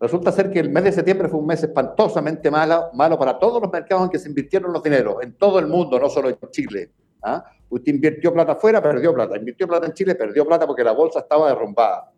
resulta 0.00 0.32
ser 0.32 0.50
que 0.50 0.60
el 0.60 0.70
mes 0.70 0.84
de 0.84 0.92
septiembre 0.92 1.28
fue 1.28 1.40
un 1.40 1.46
mes 1.46 1.62
espantosamente 1.62 2.50
malo, 2.50 2.90
malo 2.94 3.18
para 3.18 3.38
todos 3.38 3.62
los 3.62 3.70
mercados 3.70 4.04
en 4.04 4.10
que 4.10 4.18
se 4.18 4.28
invirtieron 4.28 4.72
los 4.72 4.82
dineros, 4.82 5.22
en 5.22 5.34
todo 5.34 5.58
el 5.58 5.66
mundo, 5.66 5.98
no 6.00 6.08
solo 6.08 6.28
en 6.28 6.38
Chile. 6.50 6.90
¿ah? 7.22 7.44
Usted 7.68 7.92
invirtió 7.92 8.32
plata 8.32 8.52
afuera, 8.52 8.82
perdió 8.82 9.14
plata. 9.14 9.36
Invirtió 9.36 9.66
plata 9.66 9.86
en 9.86 9.92
Chile, 9.92 10.14
perdió 10.14 10.46
plata 10.46 10.66
porque 10.66 10.84
la 10.84 10.92
bolsa 10.92 11.20
estaba 11.20 11.48
derrumbada. 11.48 12.12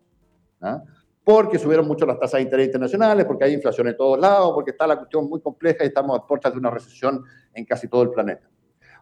¿ah? 0.61 0.83
Porque 1.25 1.59
subieron 1.59 1.87
mucho 1.87 2.05
las 2.05 2.19
tasas 2.19 2.39
de 2.39 2.43
interés 2.43 2.67
internacionales, 2.67 3.25
porque 3.25 3.45
hay 3.45 3.55
inflación 3.55 3.89
en 3.89 3.97
todos 3.97 4.19
lados, 4.19 4.53
porque 4.55 4.73
está 4.73 4.87
la 4.87 4.97
cuestión 4.97 5.29
muy 5.29 5.41
compleja 5.41 5.85
y 5.85 5.89
estamos 5.89 6.19
a 6.19 6.27
puertas 6.27 6.53
de 6.53 6.59
una 6.59 6.71
recesión 6.71 7.25
en 7.55 7.65
casi 7.65 7.89
todo 7.89 8.03
el 8.03 8.11
planeta 8.11 8.49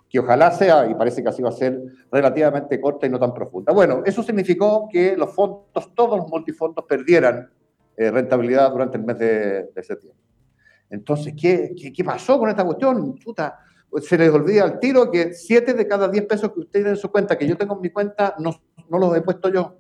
que 0.09 0.21
ojalá 0.21 0.51
sea, 0.51 0.89
y 0.89 0.95
parece 0.95 1.23
que 1.23 1.29
así 1.29 1.43
va 1.43 1.49
a 1.49 1.53
ser, 1.53 1.81
relativamente 2.11 2.81
corta 2.81 3.07
y 3.07 3.11
no 3.11 3.19
tan 3.19 3.35
profunda. 3.35 3.73
Bueno, 3.73 4.03
eso 4.05 4.23
significó 4.23 4.89
que 4.91 5.17
los 5.17 5.35
fondos, 5.35 5.95
todos 5.95 6.19
los 6.19 6.29
multifondos 6.29 6.85
perdieran 6.85 7.51
eh, 7.97 8.11
rentabilidad 8.11 8.71
durante 8.71 8.99
el 8.99 9.05
mes 9.05 9.19
de, 9.19 9.83
septiembre. 9.83 10.23
Entonces, 10.91 11.35
¿qué, 11.41 11.75
¿qué, 11.95 12.05
pasó 12.05 12.39
con 12.39 12.49
esta 12.49 12.65
cuestión? 12.65 13.19
Puta, 13.19 13.59
se 14.01 14.17
les 14.17 14.31
olvida 14.31 14.63
al 14.63 14.79
tiro 14.79 15.11
que 15.11 15.35
7 15.35 15.75
de 15.75 15.87
cada 15.89 16.09
10 16.09 16.27
pesos 16.27 16.53
que 16.53 16.61
usted 16.61 16.73
tiene 16.73 16.91
en 16.91 16.97
su 16.97 17.11
cuenta, 17.11 17.37
que 17.37 17.47
yo 17.47 17.57
tengo 17.57 17.75
en 17.75 17.81
mi 17.81 17.91
cuenta, 17.91 18.37
no, 18.39 18.55
no 18.89 18.99
los 18.99 19.17
he 19.17 19.23
puesto 19.23 19.49
yo, 19.49 19.77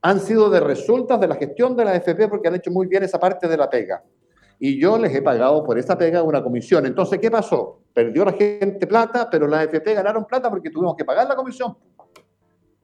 han 0.00 0.20
sido 0.20 0.48
de 0.48 0.60
resultas 0.60 1.20
de 1.20 1.28
la 1.28 1.34
gestión 1.34 1.76
de 1.76 1.84
la 1.84 1.90
AFP 1.90 2.28
porque 2.28 2.48
han 2.48 2.54
hecho 2.54 2.70
muy 2.70 2.86
bien 2.86 3.02
esa 3.02 3.18
parte 3.18 3.48
de 3.48 3.56
la 3.56 3.68
pega 3.68 4.02
y 4.58 4.80
yo 4.80 4.98
les 4.98 5.14
he 5.14 5.22
pagado 5.22 5.62
por 5.64 5.78
esa 5.78 5.96
pega 5.96 6.22
una 6.22 6.42
comisión. 6.42 6.84
Entonces, 6.86 7.18
¿qué 7.18 7.30
pasó? 7.30 7.82
Perdió 7.94 8.24
la 8.24 8.32
gente 8.32 8.86
plata, 8.86 9.28
pero 9.30 9.46
las 9.46 9.64
FP 9.64 9.94
ganaron 9.94 10.24
plata 10.24 10.50
porque 10.50 10.70
tuvimos 10.70 10.96
que 10.96 11.04
pagar 11.04 11.28
la 11.28 11.36
comisión. 11.36 11.76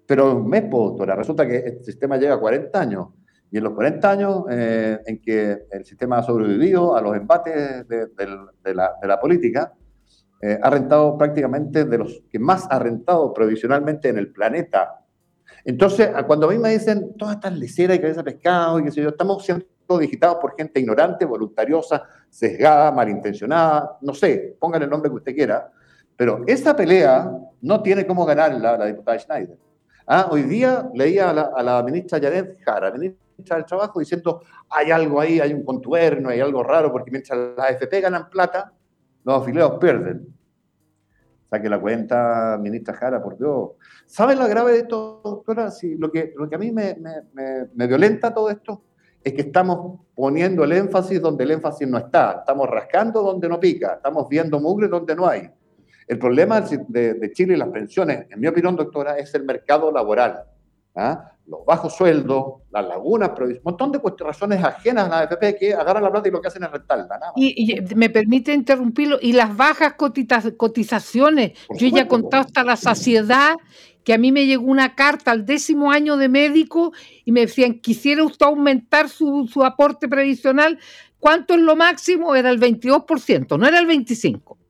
Pero 0.06 0.36
un 0.36 0.48
mes, 0.48 0.70
doctora, 0.70 1.16
resulta 1.16 1.46
que 1.46 1.56
el 1.56 1.84
sistema 1.84 2.16
llega 2.16 2.34
a 2.34 2.40
40 2.40 2.80
años. 2.80 3.08
Y 3.50 3.58
en 3.58 3.64
los 3.64 3.72
40 3.74 4.10
años 4.10 4.44
eh, 4.50 4.98
en 5.06 5.20
que 5.20 5.66
el 5.70 5.84
sistema 5.84 6.18
ha 6.18 6.22
sobrevivido 6.22 6.96
a 6.96 7.00
los 7.00 7.16
embates 7.16 7.86
de, 7.88 8.74
la, 8.74 9.20
política, 9.20 9.72
eh, 10.42 10.58
ha 10.60 10.70
rentado 10.70 11.16
prácticamente 11.16 11.84
de 11.84 11.98
los 11.98 12.22
que 12.30 12.38
más 12.38 12.66
ha 12.70 12.78
rentado 12.78 13.32
provisionalmente 13.32 14.08
en 14.08 14.18
el 14.18 14.32
planeta. 14.32 15.00
Entonces, 15.64 16.10
cuando 16.26 16.48
a 16.48 16.52
mí 16.52 16.58
me 16.58 16.70
dicen 16.70 17.16
todas 17.16 17.36
estas 17.36 17.56
leceras 17.56 17.96
y 17.96 18.00
cabeza 18.00 18.22
de 18.22 18.32
pescado 18.32 18.80
y 18.80 18.84
que 18.84 18.90
sé 18.90 19.02
yo, 19.02 19.10
estamos 19.10 19.44
siendo 19.44 19.64
digitados 19.98 20.38
por 20.40 20.56
gente 20.56 20.80
ignorante, 20.80 21.24
voluntariosa, 21.24 22.02
sesgada, 22.28 22.90
malintencionada, 22.90 23.98
no 24.00 24.14
sé, 24.14 24.56
pongan 24.58 24.82
el 24.82 24.90
nombre 24.90 25.10
que 25.10 25.16
usted 25.16 25.34
quiera, 25.34 25.70
pero 26.16 26.42
esa 26.46 26.74
pelea 26.74 27.30
no 27.60 27.82
tiene 27.82 28.06
cómo 28.06 28.24
ganarla 28.24 28.76
la 28.76 28.86
diputada 28.86 29.18
Schneider. 29.18 29.58
Ah, 30.06 30.28
hoy 30.30 30.42
día 30.42 30.88
leía 30.94 31.30
a 31.30 31.62
la, 31.62 31.82
ministra 31.82 32.20
Janet 32.20 32.58
Jara, 32.62 32.90
ministra 32.92 33.56
del 33.56 33.64
Trabajo, 33.64 34.00
diciendo 34.00 34.42
hay 34.68 34.90
algo 34.90 35.20
ahí, 35.20 35.40
hay 35.40 35.52
un 35.52 35.64
contubernio, 35.64 36.28
hay 36.28 36.40
algo 36.40 36.62
raro, 36.62 36.90
porque 36.90 37.10
mientras 37.10 37.38
las 37.56 37.70
AFP 37.70 38.00
ganan 38.00 38.28
plata, 38.28 38.72
los 39.24 39.42
afiliados 39.42 39.78
pierden. 39.78 40.26
Saque 41.48 41.68
la 41.68 41.80
cuenta, 41.80 42.58
ministra 42.60 42.94
Jara, 42.94 43.22
por 43.22 43.38
Dios. 43.38 43.70
¿Saben 44.06 44.38
lo 44.38 44.48
grave 44.48 44.72
de 44.72 44.78
esto, 44.78 45.20
doctora? 45.22 45.70
lo, 45.98 46.10
que, 46.10 46.34
a 46.52 46.58
mí 46.58 46.72
me 46.72 47.86
violenta 47.86 48.34
todo 48.34 48.50
esto 48.50 48.82
es 49.24 49.32
que 49.32 49.40
estamos 49.40 50.00
poniendo 50.14 50.64
el 50.64 50.72
énfasis 50.72 51.20
donde 51.20 51.44
el 51.44 51.52
énfasis 51.52 51.88
no 51.88 51.96
está, 51.96 52.36
estamos 52.40 52.68
rascando 52.68 53.22
donde 53.22 53.48
no 53.48 53.58
pica, 53.58 53.94
estamos 53.94 54.28
viendo 54.28 54.60
mugre 54.60 54.86
donde 54.86 55.16
no 55.16 55.26
hay. 55.26 55.48
El 56.06 56.18
problema 56.18 56.60
de, 56.60 57.32
Chile 57.32 57.54
y 57.54 57.56
las 57.56 57.68
pensiones, 57.68 58.26
en 58.30 58.38
mi 58.38 58.46
opinión, 58.46 58.76
doctora, 58.76 59.16
es 59.18 59.34
el 59.34 59.44
mercado 59.44 59.90
laboral. 59.90 60.44
¿ah? 60.94 61.30
Los 61.46 61.64
bajos 61.64 61.94
sueldos, 61.94 62.62
las 62.70 62.86
lagunas, 62.86 63.30
un 63.38 63.60
montón 63.64 63.92
de 63.92 64.00
razones 64.18 64.62
ajenas 64.62 65.06
a 65.06 65.08
la 65.08 65.18
AFP 65.20 65.56
que 65.58 65.72
agarran 65.72 66.02
la 66.02 66.10
plata 66.10 66.28
y 66.28 66.30
lo 66.30 66.42
que 66.42 66.48
hacen 66.48 66.64
es 66.64 66.70
rentarla. 66.70 67.32
Y, 67.36 67.80
me 67.96 68.10
permite 68.10 68.52
interrumpirlo, 68.52 69.18
y 69.20 69.32
las 69.32 69.56
bajas 69.56 69.94
cotizaciones, 69.94 71.52
yo 71.70 71.88
ya 71.88 72.02
he 72.02 72.08
contado 72.08 72.44
hasta 72.44 72.62
la 72.62 72.76
saciedad 72.76 73.54
que 74.04 74.14
a 74.14 74.18
mí 74.18 74.32
me 74.32 74.46
llegó 74.46 74.64
una 74.66 74.94
carta 74.94 75.30
al 75.30 75.46
décimo 75.46 75.90
año 75.90 76.16
de 76.16 76.28
médico 76.28 76.92
y 77.24 77.32
me 77.32 77.40
decían, 77.40 77.80
quisiera 77.80 78.22
usted 78.24 78.46
aumentar 78.46 79.08
su, 79.08 79.48
su 79.52 79.64
aporte 79.64 80.08
previsional, 80.08 80.78
¿cuánto 81.18 81.54
es 81.54 81.60
lo 81.60 81.74
máximo? 81.74 82.34
Era 82.34 82.50
el 82.50 82.60
22%, 82.60 83.58
no 83.58 83.66
era 83.66 83.78
el 83.78 83.88
25% 83.88 84.63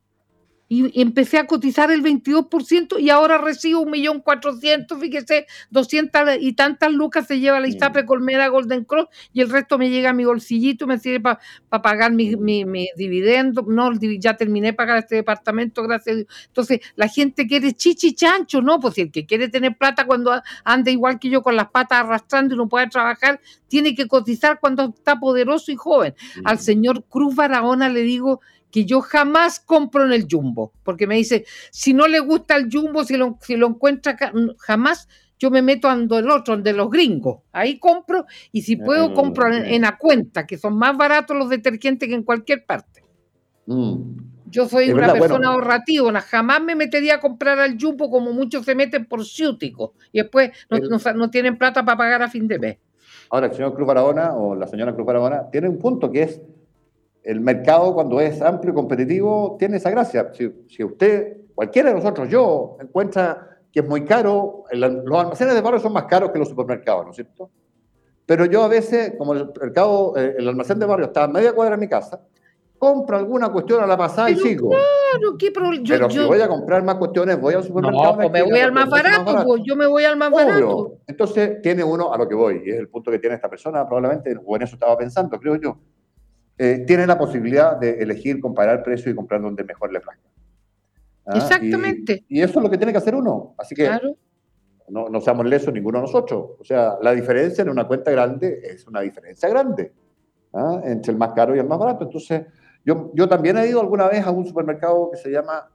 y 0.68 1.00
empecé 1.00 1.38
a 1.38 1.46
cotizar 1.46 1.90
el 1.90 2.02
22% 2.02 2.98
y 2.98 3.10
ahora 3.10 3.38
recibo 3.38 3.80
un 3.80 3.90
millón 3.90 4.20
cuatrocientos, 4.20 4.98
fíjese, 4.98 5.46
200 5.70 6.38
y 6.40 6.54
tantas 6.54 6.92
lucas 6.92 7.26
se 7.26 7.38
lleva 7.38 7.60
la 7.60 7.68
ISAPRE 7.68 8.06
Colmera 8.06 8.48
Golden 8.48 8.84
Cross 8.84 9.08
y 9.32 9.40
el 9.40 9.50
resto 9.50 9.78
me 9.78 9.90
llega 9.90 10.10
a 10.10 10.12
mi 10.12 10.24
bolsillito 10.24 10.86
me 10.86 10.98
sirve 10.98 11.20
para 11.20 11.38
pagar 11.82 12.12
mis 12.12 12.38
mi, 12.38 12.64
mi 12.64 12.88
dividendos. 12.96 13.66
No, 13.66 13.92
ya 14.18 14.36
terminé 14.36 14.68
de 14.68 14.72
pagar 14.72 14.98
este 14.98 15.16
departamento, 15.16 15.82
gracias 15.82 16.12
a 16.12 16.16
Dios. 16.16 16.28
Entonces, 16.46 16.80
la 16.96 17.08
gente 17.08 17.46
quiere 17.46 17.72
chichi 17.72 18.14
chancho, 18.14 18.62
¿no? 18.62 18.80
Pues 18.80 18.98
el 18.98 19.10
que 19.10 19.26
quiere 19.26 19.48
tener 19.48 19.76
plata 19.76 20.06
cuando 20.06 20.32
anda 20.64 20.90
igual 20.90 21.18
que 21.18 21.30
yo 21.30 21.42
con 21.42 21.56
las 21.56 21.70
patas 21.70 22.00
arrastrando 22.00 22.54
y 22.54 22.58
no 22.58 22.68
puede 22.68 22.88
trabajar, 22.88 23.40
tiene 23.68 23.94
que 23.94 24.06
cotizar 24.06 24.60
cuando 24.60 24.94
está 24.96 25.18
poderoso 25.18 25.72
y 25.72 25.76
joven. 25.76 26.14
Al 26.44 26.58
señor 26.58 27.04
Cruz 27.08 27.34
Barahona 27.34 27.88
le 27.88 28.02
digo 28.02 28.40
que 28.74 28.84
yo 28.84 29.00
jamás 29.02 29.60
compro 29.60 30.04
en 30.04 30.12
el 30.12 30.26
Jumbo, 30.28 30.72
porque 30.82 31.06
me 31.06 31.14
dice, 31.14 31.44
si 31.70 31.94
no 31.94 32.08
le 32.08 32.18
gusta 32.18 32.56
el 32.56 32.68
Jumbo, 32.72 33.04
si 33.04 33.16
lo, 33.16 33.38
si 33.40 33.54
lo 33.54 33.68
encuentra, 33.68 34.18
jamás 34.58 35.08
yo 35.38 35.52
me 35.52 35.62
meto 35.62 35.88
ando 35.88 36.18
el 36.18 36.28
otro, 36.28 36.56
de 36.56 36.72
los 36.72 36.90
gringos. 36.90 37.42
Ahí 37.52 37.78
compro 37.78 38.26
y 38.50 38.62
si 38.62 38.74
puedo 38.74 39.10
mm, 39.10 39.14
compro 39.14 39.54
en, 39.54 39.82
la 39.82 39.96
cuenta, 39.96 40.44
que 40.44 40.58
son 40.58 40.76
más 40.76 40.96
baratos 40.96 41.36
los 41.36 41.50
detergentes 41.50 42.08
que 42.08 42.16
en 42.16 42.24
cualquier 42.24 42.66
parte. 42.66 43.04
Mm. 43.66 44.16
Yo 44.46 44.68
soy 44.68 44.90
una 44.90 45.12
persona 45.12 45.50
ahorrativa, 45.50 46.20
jamás 46.22 46.60
me 46.60 46.74
metería 46.74 47.14
a 47.14 47.20
comprar 47.20 47.60
al 47.60 47.80
Jumbo 47.80 48.10
como 48.10 48.32
muchos 48.32 48.64
se 48.64 48.74
meten 48.74 49.06
por 49.06 49.24
ciútico 49.24 49.94
y 50.10 50.18
después 50.18 50.50
no, 51.14 51.30
tienen 51.30 51.58
plata 51.58 51.84
para 51.84 51.96
pagar 51.96 52.22
a 52.22 52.28
fin 52.28 52.48
de 52.48 52.58
mes. 52.58 52.78
Ahora, 53.30 53.46
el 53.46 53.52
señor 53.52 53.72
Cruz 53.72 53.86
Barahona 53.86 54.34
o 54.34 54.56
la 54.56 54.66
señora 54.66 54.92
Cruz 54.92 55.06
Barahona 55.06 55.48
tiene 55.52 55.68
un 55.68 55.78
punto 55.78 56.10
que 56.10 56.22
es 56.24 56.40
el 57.24 57.40
mercado 57.40 57.94
cuando 57.94 58.20
es 58.20 58.40
amplio 58.42 58.72
y 58.72 58.74
competitivo 58.74 59.56
tiene 59.58 59.78
esa 59.78 59.90
gracia. 59.90 60.30
Si, 60.68 60.84
usted, 60.84 61.38
cualquiera 61.54 61.88
de 61.88 61.96
nosotros, 61.96 62.28
yo, 62.28 62.76
encuentra 62.80 63.58
que 63.72 63.80
es 63.80 63.88
muy 63.88 64.04
caro, 64.04 64.64
los 64.70 65.20
almacenes 65.20 65.54
de 65.54 65.60
barrio 65.60 65.80
son 65.80 65.94
más 65.94 66.04
caros 66.04 66.30
que 66.30 66.38
los 66.38 66.48
supermercados, 66.48 67.04
¿no 67.06 67.10
es 67.10 67.16
cierto? 67.16 67.50
Pero 68.26 68.44
yo 68.44 68.62
a 68.62 68.68
veces, 68.68 69.14
como 69.18 69.32
el 69.32 69.50
mercado, 69.60 70.16
eh, 70.16 70.36
el 70.38 70.48
almacén 70.48 70.78
de 70.78 70.86
barrio 70.86 71.06
está 71.06 71.24
a 71.24 71.28
media 71.28 71.52
cuadra 71.52 71.76
de 71.76 71.80
mi 71.80 71.88
casa, 71.88 72.20
compro 72.78 73.16
alguna 73.16 73.50
cuestión 73.50 73.82
a 73.82 73.86
la 73.86 73.96
pasada 73.96 74.30
y 74.30 74.36
sigo. 74.36 74.70
Claro, 74.70 75.36
¿qué 75.38 75.52
yo, 75.82 75.94
Pero 75.94 76.10
si 76.10 76.18
voy 76.20 76.40
a 76.40 76.48
comprar 76.48 76.84
más 76.84 76.96
cuestiones, 76.96 77.40
voy 77.40 77.54
al 77.54 77.64
supermercado. 77.64 78.12
No, 78.12 78.16
pues 78.16 78.30
me 78.30 78.42
voy 78.42 78.60
al 78.60 78.72
más 78.72 78.88
barato, 78.88 79.44
pues 79.44 79.62
yo 79.64 79.76
me 79.76 79.86
voy 79.86 80.04
al 80.04 80.16
más 80.16 80.30
barato. 80.30 80.98
Entonces 81.06 81.60
tiene 81.62 81.82
uno 81.82 82.12
a 82.12 82.18
lo 82.18 82.28
que 82.28 82.34
voy, 82.34 82.62
y 82.64 82.70
es 82.70 82.78
el 82.78 82.88
punto 82.88 83.10
que 83.10 83.18
tiene 83.18 83.36
esta 83.36 83.48
persona, 83.48 83.86
probablemente, 83.86 84.38
o 84.44 84.56
en 84.56 84.62
eso 84.62 84.76
estaba 84.76 84.96
pensando, 84.96 85.38
creo 85.40 85.56
yo 85.56 85.78
eh, 86.58 86.84
tiene 86.86 87.06
la 87.06 87.18
posibilidad 87.18 87.76
de 87.76 88.02
elegir, 88.02 88.40
comparar 88.40 88.82
precio 88.82 89.10
y 89.10 89.14
comprar 89.14 89.42
donde 89.42 89.64
mejor 89.64 89.92
le 89.92 90.00
plazca. 90.00 90.28
¿Ah? 91.26 91.36
Exactamente. 91.36 92.24
Y, 92.28 92.40
eso 92.40 92.58
es 92.58 92.62
lo 92.62 92.70
que 92.70 92.76
tiene 92.76 92.92
que 92.92 92.98
hacer 92.98 93.14
uno. 93.14 93.54
Así 93.58 93.74
que 93.74 93.90
no, 94.88 95.08
no 95.08 95.20
seamos 95.20 95.46
lesos 95.46 95.72
ninguno 95.72 95.98
de 95.98 96.02
nosotros. 96.02 96.50
O 96.58 96.64
sea, 96.64 96.96
la 97.00 97.12
diferencia 97.12 97.62
en 97.62 97.70
una 97.70 97.86
cuenta 97.86 98.10
grande 98.10 98.60
es 98.62 98.86
una 98.86 99.00
diferencia 99.00 99.48
grande 99.48 99.92
¿ah? 100.52 100.80
entre 100.84 101.12
el 101.12 101.18
más 101.18 101.32
caro 101.32 101.56
y 101.56 101.58
el 101.58 101.66
más 101.66 101.78
barato. 101.78 102.04
Entonces, 102.04 102.42
yo, 102.84 103.10
yo 103.14 103.28
también 103.28 103.56
he 103.58 103.66
ido 103.66 103.80
alguna 103.80 104.08
vez 104.08 104.24
a 104.26 104.30
un 104.30 104.46
supermercado 104.46 105.10
que 105.10 105.16
se 105.16 105.30
llama 105.30 105.70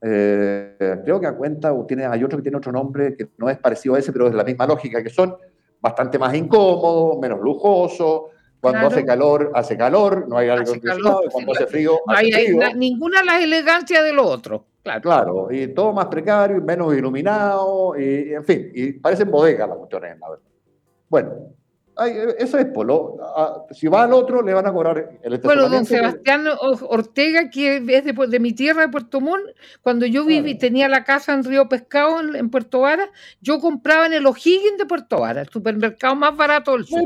eh, 0.00 1.00
creo 1.04 1.18
que 1.18 1.26
a 1.26 1.36
cuenta, 1.36 1.72
o 1.72 1.84
tiene, 1.84 2.04
hay 2.04 2.22
otro 2.22 2.38
que 2.38 2.42
tiene 2.42 2.58
otro 2.58 2.70
nombre 2.70 3.16
que 3.16 3.30
no 3.38 3.50
es 3.50 3.58
parecido 3.58 3.94
a 3.94 3.98
ese, 3.98 4.12
pero 4.12 4.28
es 4.28 4.34
la 4.34 4.44
misma 4.44 4.66
lógica, 4.66 5.02
que 5.02 5.10
son 5.10 5.36
bastante 5.80 6.18
más 6.18 6.34
incómodos, 6.34 7.18
menos 7.20 7.40
lujosos, 7.40 8.22
cuando 8.70 8.86
hace 8.86 9.04
calor, 9.04 9.52
hace 9.54 9.76
calor, 9.76 10.26
no 10.26 10.38
hay 10.38 10.48
algo 10.48 10.62
acondicionado, 10.62 11.22
cuando 11.30 11.52
hace 11.52 11.66
frío, 11.66 12.00
no 12.06 12.14
hay, 12.14 12.30
ninguna 12.74 13.22
la 13.22 13.42
elegancia 13.42 14.02
de 14.02 14.12
lo 14.12 14.24
otro. 14.24 14.64
Claro. 14.82 15.00
claro, 15.00 15.48
y 15.50 15.68
todo 15.68 15.92
más 15.92 16.06
precario, 16.06 16.60
menos 16.60 16.94
iluminado, 16.94 17.98
y, 17.98 18.34
en 18.34 18.44
fin, 18.44 18.70
y 18.74 18.92
parecen 18.92 19.30
bodegas 19.30 19.68
las 19.68 19.78
cuestiones, 19.78 20.18
la 20.18 20.30
verdad. 20.30 20.44
Bueno, 21.08 21.54
eso 22.38 22.58
es 22.58 22.66
polo. 22.66 23.16
Si 23.70 23.86
va 23.86 24.04
al 24.04 24.12
otro, 24.12 24.42
le 24.42 24.52
van 24.52 24.66
a 24.66 24.72
cobrar 24.72 25.18
el 25.22 25.38
Bueno, 25.38 25.68
don 25.68 25.84
Sebastián 25.84 26.46
Ortega, 26.60 27.50
que 27.50 27.76
es 27.76 28.04
de, 28.04 28.12
de, 28.12 28.40
mi 28.40 28.52
tierra, 28.52 28.82
de 28.82 28.88
Puerto 28.88 29.20
Montt, 29.20 29.44
cuando 29.80 30.04
yo 30.06 30.24
viví, 30.24 30.56
tenía 30.56 30.88
la 30.88 31.04
casa 31.04 31.32
en 31.32 31.44
Río 31.44 31.68
Pescado, 31.68 32.20
en, 32.20 32.50
Puerto 32.50 32.80
Vara, 32.80 33.10
yo 33.40 33.60
compraba 33.60 34.06
en 34.06 34.14
el 34.14 34.26
O'Higgins 34.26 34.78
de 34.78 34.86
Puerto 34.86 35.20
Vara, 35.20 35.42
el 35.42 35.48
supermercado 35.48 36.14
más 36.14 36.36
barato 36.36 36.72
del 36.72 36.84
sur. 36.84 37.00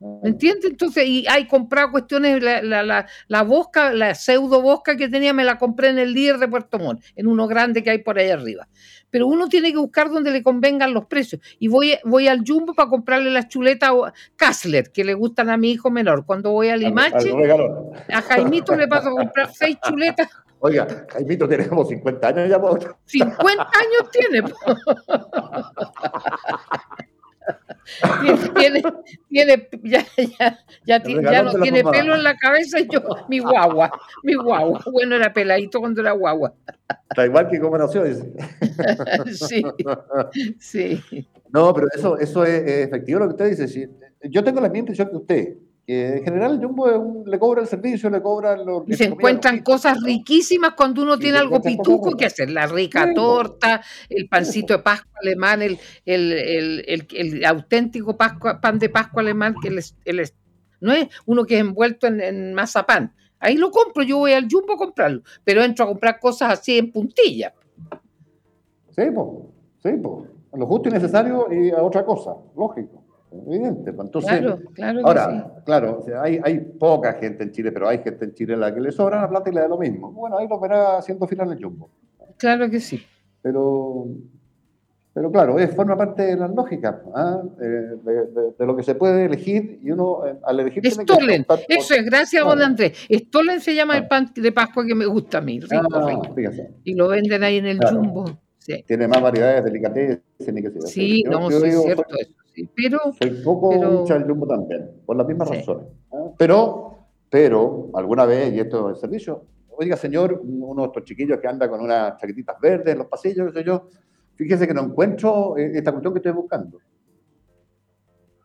¿Me 0.00 0.30
entiendes? 0.30 0.70
Entonces, 0.70 1.06
y 1.06 1.26
hay 1.28 1.46
comprado 1.46 1.90
cuestiones, 1.90 2.42
la, 2.42 2.62
la, 2.62 2.82
la, 2.82 3.06
la, 3.28 3.42
bosca, 3.42 3.92
la 3.92 4.14
pseudo 4.14 4.62
bosca 4.62 4.96
que 4.96 5.08
tenía, 5.08 5.34
me 5.34 5.44
la 5.44 5.58
compré 5.58 5.90
en 5.90 5.98
el 5.98 6.14
líder 6.14 6.38
de 6.38 6.48
Puerto 6.48 6.78
Montt, 6.78 7.02
en 7.16 7.26
uno 7.26 7.46
grande 7.46 7.82
que 7.82 7.90
hay 7.90 7.98
por 7.98 8.18
ahí 8.18 8.30
arriba. 8.30 8.66
Pero 9.10 9.26
uno 9.26 9.48
tiene 9.48 9.72
que 9.72 9.78
buscar 9.78 10.08
donde 10.08 10.30
le 10.30 10.42
convengan 10.42 10.94
los 10.94 11.04
precios. 11.04 11.42
Y 11.58 11.68
voy, 11.68 11.98
voy 12.04 12.28
al 12.28 12.44
Jumbo 12.46 12.74
para 12.74 12.88
comprarle 12.88 13.30
las 13.30 13.48
chuletas 13.48 13.90
Kassler, 14.36 14.90
que 14.90 15.04
le 15.04 15.14
gustan 15.14 15.50
a 15.50 15.56
mi 15.56 15.72
hijo 15.72 15.90
menor. 15.90 16.24
Cuando 16.24 16.52
voy 16.52 16.68
a 16.68 16.76
Limache, 16.76 17.30
a 18.08 18.22
Jaimito 18.22 18.74
le 18.76 18.88
paso 18.88 19.08
a 19.08 19.12
comprar 19.12 19.52
seis 19.52 19.76
chuletas 19.86 20.28
Oiga, 20.62 20.86
Jaimito 21.08 21.48
tiene 21.48 21.66
como 21.66 21.86
50 21.86 22.28
años 22.28 22.48
ya. 22.48 22.60
50 23.06 23.62
años 23.62 24.10
tiene. 24.12 24.42
tiene, 28.56 28.82
tiene, 29.28 29.68
ya, 29.82 30.04
ya, 30.16 30.58
ya, 30.84 31.02
ya 31.04 31.42
no 31.42 31.52
tiene 31.60 31.82
pelo 31.84 32.14
en 32.14 32.22
la 32.22 32.36
cabeza 32.36 32.80
y 32.80 32.88
yo, 32.88 33.00
mi 33.28 33.38
guagua, 33.38 33.90
mi 34.22 34.34
guagua. 34.34 34.80
Bueno, 34.90 35.16
era 35.16 35.32
peladito 35.32 35.80
cuando 35.80 36.00
era 36.00 36.12
guagua. 36.12 36.54
Está 37.08 37.26
igual 37.26 37.48
que 37.48 37.60
como 37.60 37.78
nació, 37.78 38.04
dice. 38.04 38.32
sí, 39.32 39.62
sí. 40.58 41.28
No, 41.52 41.74
pero 41.74 41.88
eso, 41.94 42.18
eso 42.18 42.44
es, 42.44 42.86
efectivo 42.86 43.20
lo 43.20 43.26
que 43.26 43.44
usted 43.44 43.56
dice. 43.56 43.90
Yo 44.24 44.44
tengo 44.44 44.60
la 44.60 44.68
misma 44.68 44.78
impresión 44.78 45.08
que 45.08 45.16
usted 45.16 45.56
en 45.86 46.24
general 46.24 46.52
el 46.52 46.64
Jumbo 46.64 47.24
le 47.26 47.38
cobra 47.38 47.62
el 47.62 47.66
servicio, 47.66 48.10
le 48.10 48.22
cobra 48.22 48.56
los... 48.56 48.84
Y 48.86 48.94
se 48.94 49.06
encuentran 49.06 49.62
cosas 49.62 50.00
riquísimas 50.02 50.74
cuando 50.76 51.02
uno 51.02 51.18
tiene 51.18 51.38
algo 51.38 51.60
pituco 51.60 52.16
que 52.16 52.26
hacer, 52.26 52.50
la 52.50 52.66
rica 52.66 53.12
torta, 53.12 53.82
el 54.08 54.28
pancito 54.28 54.76
de 54.76 54.82
Pascua 54.82 55.18
alemán, 55.20 55.62
el, 55.62 55.78
el, 56.04 57.44
auténtico 57.44 58.16
pan 58.16 58.78
de 58.78 58.88
Pascua 58.88 59.22
alemán, 59.22 59.54
que 59.60 59.70
no 60.80 60.92
es 60.92 61.08
uno 61.26 61.44
que 61.44 61.56
es 61.56 61.60
envuelto 61.60 62.06
en, 62.06 62.54
mazapán. 62.54 63.14
Ahí 63.40 63.56
lo 63.56 63.70
compro, 63.70 64.02
yo 64.02 64.18
voy 64.18 64.32
al 64.32 64.46
Jumbo 64.50 64.74
a 64.74 64.76
comprarlo, 64.76 65.22
pero 65.42 65.64
entro 65.64 65.86
a 65.86 65.88
comprar 65.88 66.20
cosas 66.20 66.52
así 66.52 66.78
en 66.78 66.92
puntilla. 66.92 67.54
Sí, 68.90 69.02
pues, 69.14 69.28
sí, 69.82 69.90
pues. 70.00 70.30
Lo 70.52 70.66
justo 70.66 70.88
y 70.88 70.92
necesario 70.92 71.46
y 71.50 71.70
a 71.70 71.82
otra 71.82 72.04
cosa, 72.04 72.34
lógico 72.56 72.99
evidente. 73.32 73.92
Pues, 73.92 74.06
entonces, 74.06 74.40
claro, 74.74 75.06
ahora, 75.06 75.54
claro, 75.64 76.04
hay, 76.20 76.40
hay 76.42 76.58
poca 76.60 77.14
gente 77.14 77.44
en 77.44 77.52
Chile, 77.52 77.72
pero 77.72 77.88
hay 77.88 77.98
gente 77.98 78.24
en 78.24 78.34
Chile 78.34 78.54
a 78.54 78.56
la 78.56 78.74
que 78.74 78.80
le 78.80 78.92
sobra 78.92 79.20
la 79.20 79.28
plata 79.28 79.50
y 79.50 79.54
le 79.54 79.60
da 79.60 79.68
lo 79.68 79.78
mismo. 79.78 80.12
Bueno, 80.12 80.38
ahí 80.38 80.48
lo 80.48 80.58
verá 80.58 80.98
haciendo 80.98 81.26
final 81.26 81.52
el 81.52 81.62
jumbo. 81.62 81.90
Claro 82.36 82.70
que 82.70 82.80
sí. 82.80 83.02
Pero 83.42 84.06
Pero 85.12 85.30
claro, 85.32 85.58
es, 85.58 85.74
forma 85.74 85.96
parte 85.96 86.22
de 86.22 86.36
la 86.36 86.48
lógica 86.48 87.02
¿ah? 87.14 87.42
eh, 87.60 87.96
de, 88.58 88.66
lo 88.66 88.76
que 88.76 88.82
se 88.82 88.94
puede 88.94 89.24
elegir 89.24 89.80
y 89.82 89.90
uno 89.90 90.24
eh, 90.26 90.36
al 90.44 90.60
elegir... 90.60 90.86
Stolen, 90.90 91.44
eso 91.68 91.94
es, 91.94 92.04
gracias 92.04 92.44
a 92.44 92.48
don 92.48 92.62
Andrés. 92.62 92.96
Stolen 93.10 93.60
se 93.60 93.74
llama 93.74 93.96
el 93.96 94.06
pan 94.06 94.30
de 94.34 94.52
Pascua 94.52 94.86
que 94.86 94.94
me 94.94 95.06
gusta 95.06 95.38
a 95.38 95.40
mí, 95.40 95.60
rico, 95.60 95.88
ah, 95.94 96.22
Y 96.84 96.94
lo 96.94 97.08
venden 97.08 97.42
ahí 97.42 97.58
en 97.58 97.66
el 97.66 97.80
Jumbo. 97.84 98.24
Tiene 98.86 99.08
más 99.08 99.20
variedades, 99.20 99.64
delicatessen 99.64 100.22
y 100.58 100.62
que 100.62 100.70
Sí, 100.82 101.22
no, 101.24 101.50
sí, 101.50 101.56
es 101.66 101.82
cierto 101.82 102.04
eso, 102.18 102.32
sí. 102.54 102.68
Pero... 102.74 102.98
Soy 103.18 103.42
poco 103.42 103.72
hincha 103.72 104.16
el 104.16 104.24
Jumbo 104.24 104.46
también, 104.46 105.02
por 105.06 105.16
las 105.16 105.26
mismas 105.26 105.48
razones. 105.48 105.86
¿ah? 106.12 106.30
Pero, 106.38 106.98
pero, 107.28 107.90
alguna 107.94 108.24
vez, 108.24 108.52
y 108.52 108.60
esto 108.60 108.90
es 108.90 108.96
el 108.96 109.00
servicio, 109.00 109.44
oiga 109.70 109.96
señor, 109.96 110.40
uno 110.44 110.82
de 110.82 110.86
estos 110.88 111.04
chiquillos 111.04 111.38
que 111.40 111.48
anda 111.48 111.68
con 111.68 111.80
unas 111.80 112.16
chaquetitas 112.18 112.60
verdes 112.60 112.92
en 112.92 112.98
los 112.98 113.06
pasillos, 113.06 113.52
qué 113.52 113.58
sé 113.60 113.64
yo, 113.64 113.88
Fíjese 114.40 114.66
que 114.66 114.72
no 114.72 114.80
encuentro 114.80 115.58
eh, 115.58 115.70
esta 115.74 115.92
cuestión 115.92 116.14
que 116.14 116.18
estoy 116.20 116.32
buscando. 116.32 116.78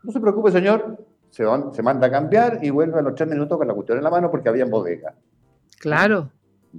No 0.03 0.11
se 0.11 0.19
preocupe, 0.19 0.51
señor, 0.51 1.05
se, 1.29 1.45
se 1.71 1.81
manda 1.81 2.07
a 2.07 2.11
cambiar 2.11 2.59
y 2.61 2.69
vuelve 2.69 2.99
a 2.99 3.01
los 3.01 3.15
tres 3.15 3.29
minutos 3.29 3.57
con 3.57 3.65
la 3.65 3.73
cuestión 3.73 3.99
en 3.99 4.03
la 4.03 4.09
mano 4.09 4.29
porque 4.29 4.49
había 4.49 4.65
en 4.65 4.71
bodega. 4.71 5.15
Claro. 5.79 6.29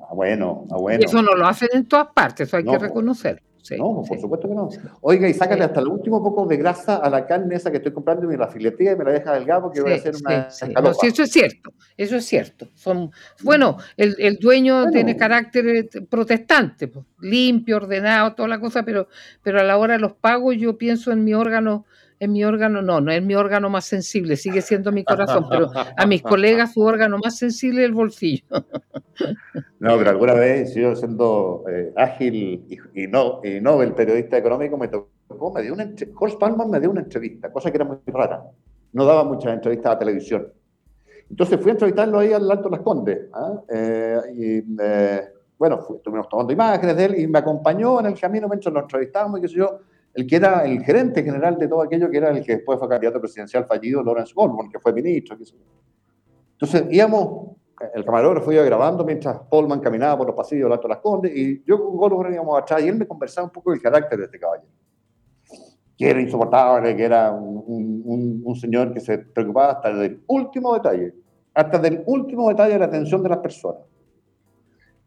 Ah, 0.03 0.13
bueno, 0.13 0.67
ah, 0.71 0.77
bueno. 0.77 1.03
eso 1.03 1.23
no 1.23 1.35
lo 1.35 1.47
hacen 1.47 1.71
en 1.73 1.89
todas 1.89 2.09
partes, 2.09 2.47
eso 2.47 2.59
hay 2.59 2.65
que 2.65 2.79
pues. 2.79 3.39
Reconocer 3.71 3.79
no, 3.79 4.03
por 4.07 4.21
supuesto 4.21 4.49
que 4.49 4.55
no. 4.55 4.69
Oiga, 5.01 5.29
y 5.29 5.35
sácale 5.35 5.65
hasta 5.65 5.81
el 5.81 5.89
último 5.89 6.23
poco 6.23 6.47
de 6.47 6.57
grasa 6.57 6.97
a 6.97 7.11
la 7.11 7.27
carne 7.27 7.57
esa 7.57 7.71
que 7.71 7.79
estoy 7.79 7.93
comprando 7.93 8.25
y 8.25 8.29
me 8.29 8.37
la 8.37 8.49
filetía 8.49 8.93
y 8.93 8.97
me 8.97 9.05
la 9.05 9.13
deja 9.13 9.33
delgada 9.33 9.63
porque 9.63 9.81
voy 9.81 9.93
a 9.93 9.97
hacer 9.97 10.15
una 10.17 10.51
sí, 10.51 11.07
eso 11.07 11.23
es 11.23 11.31
cierto, 11.31 11.73
eso 11.97 12.17
es 12.17 12.25
cierto. 12.25 12.69
Son, 12.75 13.11
bueno, 13.43 13.79
el, 13.97 14.17
el 14.19 14.37
dueño 14.37 14.91
tiene 14.91 15.17
carácter 15.17 15.67
eh, 15.69 15.89
protestante, 16.09 16.89
pues, 16.89 17.05
limpio, 17.21 17.77
ordenado, 17.77 18.35
toda 18.35 18.49
la 18.49 18.61
cosa, 18.61 18.85
pero, 18.85 19.09
pero 19.43 19.61
a 19.61 19.65
la 19.65 19.77
hora 19.79 19.95
de 19.95 20.01
los 20.01 20.13
pagos 20.13 20.57
yo 20.57 20.79
pienso 20.79 21.13
en 21.13 21.25
mi 21.25 21.35
órgano 21.35 21.85
en 22.19 22.33
mi 22.33 22.45
órgano, 22.45 22.83
no, 22.83 23.01
no 23.01 23.13
es 23.13 23.23
mi 23.23 23.35
órgano 23.35 23.69
más 23.69 23.85
sensible, 23.85 24.37
sigue 24.37 24.63
siendo 24.63 24.93
mi 24.93 25.05
corazón, 25.05 25.47
pero 25.51 25.71
a 25.75 26.07
mis 26.07 26.23
colegas 26.23 26.73
su 26.73 26.83
órgano 26.83 27.19
más 27.23 27.37
sensible 27.39 27.83
es 27.83 27.89
el 27.89 27.95
bolsillo. 27.95 28.45
No, 29.79 29.97
pero 29.99 30.11
alguna 30.11 30.35
vez 30.35 30.75
yo 30.75 30.97
siendo 30.97 31.65
eh, 31.71 31.93
ágil 31.97 32.65
y, 32.95 33.07
no, 33.07 33.41
y 33.45 33.61
no 33.61 33.83
el 33.83 33.93
periodista 33.93 34.37
económico 34.37 34.77
me 34.77 34.89
tocó, 34.89 35.53
me 35.55 35.63
dio 35.63 35.75
una 35.75 35.91
Jorge 36.15 36.37
Palman 36.39 36.71
me 36.71 36.81
dio 36.81 36.91
una 36.91 37.03
entrevista, 37.03 37.53
cosa 37.53 37.71
que 37.71 37.77
era 37.77 37.85
muy 37.85 37.99
rara. 38.07 38.43
No 38.93 39.05
daba 39.05 39.25
muchas 39.25 39.53
entrevistas 39.53 39.93
a 39.93 39.99
televisión. 39.99 40.49
Entonces 41.31 41.61
fui 41.61 41.71
a 41.71 41.73
entrevistarlo 41.73 42.19
ahí 42.19 42.33
al 42.33 42.51
Alto 42.51 42.69
Las 42.71 42.81
Condes. 42.81 43.29
¿ah? 43.33 43.61
Eh, 43.69 44.21
y 44.35 44.83
eh, 44.83 45.29
bueno, 45.59 45.87
estuvimos 45.97 46.29
tomando 46.29 46.53
imágenes 46.53 46.97
de 46.97 47.05
él 47.05 47.21
y 47.21 47.27
me 47.27 47.39
acompañó 47.39 48.01
en 48.01 48.07
el 48.07 48.19
camino 48.19 48.49
mientras 48.49 48.73
lo 48.73 48.81
entrevistábamos 48.81 49.39
y 49.39 49.43
qué 49.43 49.49
sé 49.49 49.55
yo 49.57 49.81
el 50.17 50.27
que 50.27 50.37
era 50.37 50.65
el 50.65 50.83
gerente 50.83 51.23
general 51.23 51.59
de 51.59 51.69
todo 51.69 51.83
aquello, 51.83 52.11
que 52.11 52.17
era 52.17 52.31
el 52.31 52.43
que 52.43 52.57
después 52.57 52.79
fue 52.79 52.89
candidato 52.89 53.21
presidencial 53.21 53.67
fallido, 53.67 54.03
Lawrence 54.03 54.33
Goldman, 54.35 54.71
que 54.71 54.79
fue 54.79 54.93
ministro. 54.95 55.37
Entonces 56.53 56.85
íbamos, 56.91 57.57
el 57.95 58.03
camarógrafo 58.03 58.51
iba 58.51 58.63
grabando 58.63 59.05
mientras 59.05 59.39
Polman 59.51 59.81
caminaba 59.81 60.17
por 60.17 60.29
los 60.29 60.35
pasillos 60.35 60.65
del 60.65 60.73
Alto 60.73 60.89
Las 60.89 60.99
Condes 60.99 61.37
y 61.37 61.63
yo 61.65 61.85
con 61.85 61.99
Goldman 61.99 62.33
íbamos 62.33 62.59
atrás 62.59 62.83
y 62.83 62.89
él 62.89 62.97
me 62.97 63.07
conversaba 63.07 63.47
un 63.47 63.53
poco 63.53 63.73
del 63.73 63.83
carácter 63.83 64.19
de 64.19 64.25
este 64.25 64.39
caballero. 64.39 64.71
Que 65.99 66.11
era 66.11 66.21
insoportable, 66.21 66.97
que 66.97 67.05
era 67.05 67.31
un, 67.33 68.43
un 68.43 68.57
señor 68.57 68.95
que 68.95 69.01
se 69.01 69.19
preocupaba 69.19 69.73
hasta 69.73 69.93
del 69.93 70.23
último 70.29 70.73
detalle, 70.73 71.15
hasta 71.53 71.79
del 71.79 72.03
último 72.07 72.49
detalle 72.49 72.73
de 72.73 72.79
la 72.79 72.87
atención 72.87 73.23
de 73.23 73.29
las 73.29 73.39
personas. 73.39 73.83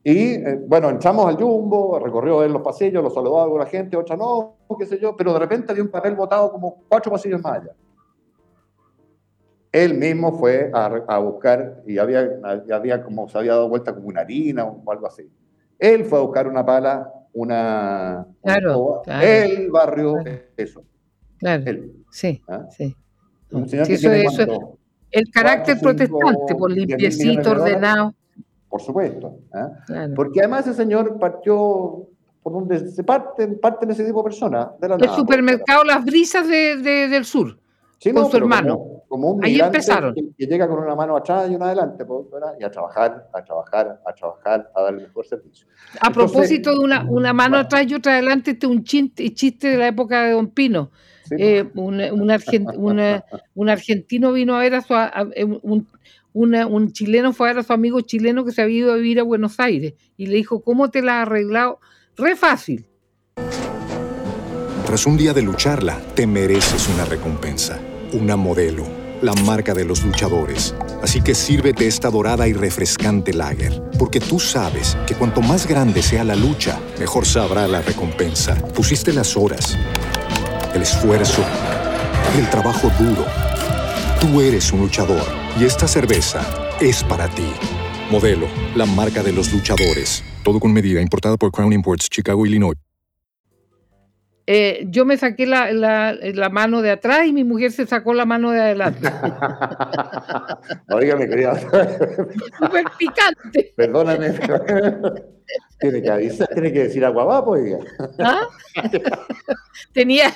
Y 0.03 0.33
eh, 0.35 0.59
bueno, 0.65 0.89
entramos 0.89 1.27
al 1.27 1.35
Jumbo, 1.35 1.99
recorrió 1.99 2.43
él 2.43 2.53
los 2.53 2.62
pasillos, 2.62 3.03
lo 3.03 3.09
saludó 3.09 3.41
a 3.41 3.43
alguna 3.43 3.65
gente, 3.65 3.97
otra 3.97 4.15
no, 4.15 4.55
qué 4.77 4.85
sé 4.85 4.97
yo, 4.99 5.15
pero 5.15 5.33
de 5.33 5.39
repente 5.39 5.71
había 5.71 5.83
un 5.83 5.89
papel 5.89 6.15
botado 6.15 6.51
como 6.51 6.83
cuatro 6.88 7.12
pasillos 7.12 7.41
más 7.41 7.62
allá. 7.62 7.75
Él 9.71 9.95
mismo 9.95 10.31
fue 10.31 10.71
a, 10.73 11.19
buscar 11.19 11.83
y 11.85 11.99
había, 11.99 12.27
había 12.73 13.03
como 13.03 13.29
se 13.29 13.38
había 13.38 13.51
dado 13.51 13.69
vuelta 13.69 13.93
como 13.93 14.07
una 14.07 14.21
harina 14.21 14.65
o 14.65 14.91
algo 14.91 15.05
así. 15.05 15.29
Él 15.77 16.05
fue 16.05 16.17
a 16.17 16.21
buscar 16.23 16.47
una 16.47 16.65
pala, 16.65 17.12
una. 17.33 18.25
Claro. 18.41 19.03
el 19.21 19.69
barrio, 19.69 20.15
eso. 20.57 20.83
Claro. 21.38 21.63
Sí, 22.09 22.41
¿Ah? 22.47 22.65
sí. 22.71 22.95
eso, 23.88 24.77
el 25.12 25.31
carácter 25.31 25.79
protestante, 25.79 26.55
por 26.55 26.71
limpiecito, 26.71 27.51
ordenado 27.51 28.15
por 28.69 28.82
supuesto. 28.82 29.39
¿eh? 29.53 30.10
Porque 30.15 30.39
además 30.39 30.67
ese 30.67 30.75
señor 30.75 31.17
partió 31.19 32.08
por 32.41 32.53
donde 32.53 32.89
se 32.91 33.03
parten, 33.03 33.60
parten 33.60 33.91
ese 33.91 34.05
tipo 34.05 34.19
de 34.19 34.23
personas. 34.23 34.69
el 34.82 35.10
supermercado 35.10 35.84
Las 35.84 36.05
Brisas 36.05 36.47
de, 36.47 36.77
del 36.77 37.25
Sur, 37.25 37.60
con 38.13 38.29
su 38.29 38.38
hermano. 38.38 39.03
Como, 39.10 39.32
un 39.32 39.43
Ahí 39.43 39.60
empezaron. 39.60 40.13
Que, 40.13 40.45
llega 40.45 40.67
con 40.67 40.77
una 40.77 40.95
mano 40.95 41.17
atrás 41.17 41.49
y 41.49 41.55
una 41.55 41.65
adelante, 41.65 42.05
pues, 42.05 42.27
y 42.60 42.63
a 42.63 42.69
trabajar, 42.69 43.27
a 43.34 43.43
trabajar, 43.43 43.99
a 44.05 44.13
trabajar, 44.13 44.71
a 44.75 44.82
dar 44.84 44.93
el 44.93 45.01
mejor 45.01 45.25
servicio. 45.25 45.65
A 45.99 46.12
propósito 46.12 46.71
de 46.71 46.79
una, 46.79 47.03
una 47.10 47.34
mano 47.34 47.58
atrás 47.58 47.88
y 47.88 47.95
otra 47.95 48.13
adelante, 48.13 48.51
este 48.51 48.67
es 48.67 48.71
un 48.71 48.84
chiste, 48.84 49.34
chiste 49.34 49.69
de 49.69 49.77
la 49.77 49.88
época 49.88 50.23
de 50.23 50.34
Don 50.34 50.47
Pino. 50.49 50.91
Eh, 51.32 51.69
un, 51.75 52.01
un, 53.55 53.69
argentino 53.69 54.32
vino 54.32 54.55
a 54.55 54.60
ver 54.60 54.75
a 54.75 54.82
su, 54.82 54.93
un, 55.62 55.88
un 56.33 56.91
chileno 56.91 57.33
fue 57.33 57.49
a 57.49 57.53
ver 57.53 57.59
a 57.59 57.63
su 57.63 57.73
amigo 57.73 58.01
chileno 58.01 58.45
que 58.45 58.51
se 58.51 58.61
había 58.61 58.79
ido 58.79 58.93
a 58.93 58.95
vivir 58.95 59.19
a 59.19 59.23
Buenos 59.23 59.59
Aires 59.59 59.93
y 60.17 60.27
le 60.27 60.35
dijo, 60.35 60.61
¿cómo 60.61 60.89
te 60.89 61.01
la 61.01 61.21
has 61.21 61.27
arreglado? 61.27 61.79
Re 62.17 62.35
fácil. 62.35 62.85
Tras 64.85 65.05
un 65.05 65.17
día 65.17 65.33
de 65.33 65.43
lucharla, 65.43 66.01
te 66.15 66.25
mereces 66.25 66.89
una 66.89 67.05
recompensa, 67.05 67.79
una 68.11 68.35
modelo, 68.35 68.85
la 69.21 69.33
marca 69.45 69.73
de 69.73 69.85
los 69.85 70.03
luchadores. 70.03 70.73
Así 71.03 71.21
que 71.21 71.35
sírvete 71.35 71.85
esta 71.85 72.09
dorada 72.09 72.47
y 72.47 72.53
refrescante 72.53 73.33
lager, 73.33 73.83
porque 73.99 74.19
tú 74.19 74.39
sabes 74.39 74.97
que 75.05 75.13
cuanto 75.13 75.41
más 75.41 75.67
grande 75.67 76.01
sea 76.01 76.23
la 76.23 76.35
lucha, 76.35 76.79
mejor 76.99 77.25
sabrá 77.25 77.67
la 77.67 77.81
recompensa. 77.81 78.55
Pusiste 78.73 79.13
las 79.13 79.37
horas, 79.37 79.77
el 80.73 80.81
esfuerzo, 80.81 81.43
el 82.37 82.49
trabajo 82.49 82.89
duro. 82.99 83.48
Tú 84.21 84.41
eres 84.41 84.73
un 84.73 84.82
luchador 84.82 85.23
y 85.58 85.63
esta 85.63 85.88
cerveza 85.88 86.41
es 86.82 87.05
para 87.05 87.29
ti. 87.29 87.53
Modelo, 88.12 88.47
la 88.75 88.86
marca 88.86 89.23
de 89.23 89.32
los 89.32 89.53
luchadores. 89.53 90.25
Todo 90.43 90.60
con 90.60 90.73
medida, 90.73 90.99
importada 90.99 91.38
por 91.38 91.53
Crown 91.53 91.71
Imports, 91.71 92.10
Chicago, 92.10 92.45
Illinois. 92.45 92.75
Eh, 94.45 94.86
yo 94.89 95.05
me 95.05 95.15
saqué 95.15 95.45
la, 95.45 95.71
la, 95.71 96.49
mano 96.49 96.82
de 96.82 96.91
atrás 96.91 97.27
y 97.27 97.32
mi 97.32 97.45
mujer 97.45 97.71
se 97.71 97.86
sacó 97.86 98.13
la 98.13 98.25
mano 98.25 98.51
de 98.51 98.60
adelante. 98.60 99.08
Oiga, 100.89 101.15
mi 101.15 101.29
querida. 101.29 101.58
Súper 101.58 102.84
picante. 102.97 103.73
Perdóname. 103.77 104.34
Tiene 105.79 106.01
que 106.01 106.09
avisar, 106.09 106.47
tiene 106.49 106.73
que 106.73 106.83
decir 106.83 107.05
agua 107.05 107.43
pues. 107.45 107.75
¿Ah? 108.19 108.47
Tenía, 109.93 110.33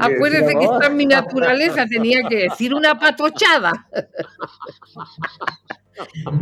acuérdese 0.00 0.54
que 0.58 0.64
está 0.64 0.86
en 0.86 0.96
mi 0.96 1.06
naturaleza, 1.06 1.86
tenía 1.86 2.22
que 2.28 2.48
decir 2.48 2.74
una 2.74 2.98
patochada. 2.98 3.86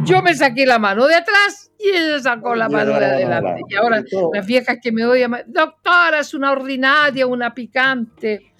Yo 0.04 0.22
me 0.22 0.34
saqué 0.34 0.64
la 0.66 0.78
mano 0.78 1.06
de 1.06 1.14
atrás 1.14 1.70
y 1.78 1.88
ella 1.88 2.20
sacó 2.20 2.54
la 2.54 2.68
mano 2.68 2.98
de 2.98 3.04
adelante. 3.04 3.62
Y 3.68 3.74
ahora 3.74 4.02
las 4.32 4.46
viejas 4.46 4.78
que 4.82 4.92
me 4.92 5.04
odian, 5.04 5.36
doctora, 5.46 6.20
es 6.20 6.32
una 6.32 6.52
ordinaria, 6.52 7.26
una 7.26 7.52
picante. 7.52 8.52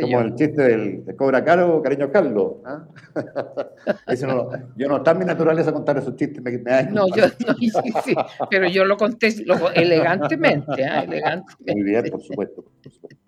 Como 0.00 0.20
el 0.20 0.34
chiste 0.34 0.62
del 0.62 1.04
de 1.04 1.16
Cobra 1.16 1.44
Caro, 1.44 1.80
cariño 1.80 2.10
Carlos. 2.10 2.54
¿ah? 2.64 2.84
yo 4.76 4.88
no 4.88 4.96
está 4.96 5.12
en 5.12 5.18
mi 5.18 5.24
naturaleza 5.24 5.72
contar 5.72 5.98
esos 5.98 6.16
chistes. 6.16 6.42
Me, 6.42 6.52
no, 6.90 7.06
yo, 7.14 7.26
no, 7.46 7.54
sí, 8.02 8.14
pero 8.50 8.68
yo 8.68 8.75
lo 8.84 8.96
conté 8.96 9.28
elegantemente, 9.74 10.84
¿ah? 10.84 11.02
elegantemente. 11.02 11.74
Muy 11.74 11.82
bien, 11.82 12.04
por 12.10 12.22
supuesto. 12.22 12.64
Por 12.82 12.92
supuesto. 12.92 13.26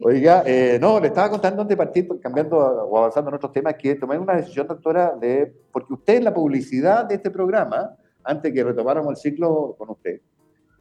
Oiga, 0.00 0.42
eh, 0.46 0.78
no, 0.80 0.98
le 0.98 1.08
estaba 1.08 1.30
contando 1.30 1.62
antes 1.62 1.76
de 1.76 1.84
partir, 1.84 2.08
cambiando 2.20 2.56
o 2.56 2.98
avanzando 2.98 3.30
en 3.30 3.36
otros 3.36 3.52
temas, 3.52 3.74
que 3.74 3.94
tomé 3.96 4.18
una 4.18 4.34
decisión, 4.34 4.66
doctora, 4.66 5.14
de, 5.14 5.52
porque 5.70 5.92
usted 5.92 6.16
en 6.16 6.24
la 6.24 6.34
publicidad 6.34 7.04
de 7.04 7.16
este 7.16 7.30
programa, 7.30 7.94
antes 8.24 8.52
que 8.52 8.64
retomáramos 8.64 9.10
el 9.10 9.16
ciclo 9.16 9.74
con 9.78 9.90
usted, 9.90 10.20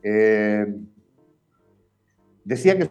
eh, 0.01 0.73
decía 2.45 2.77
que 2.77 2.89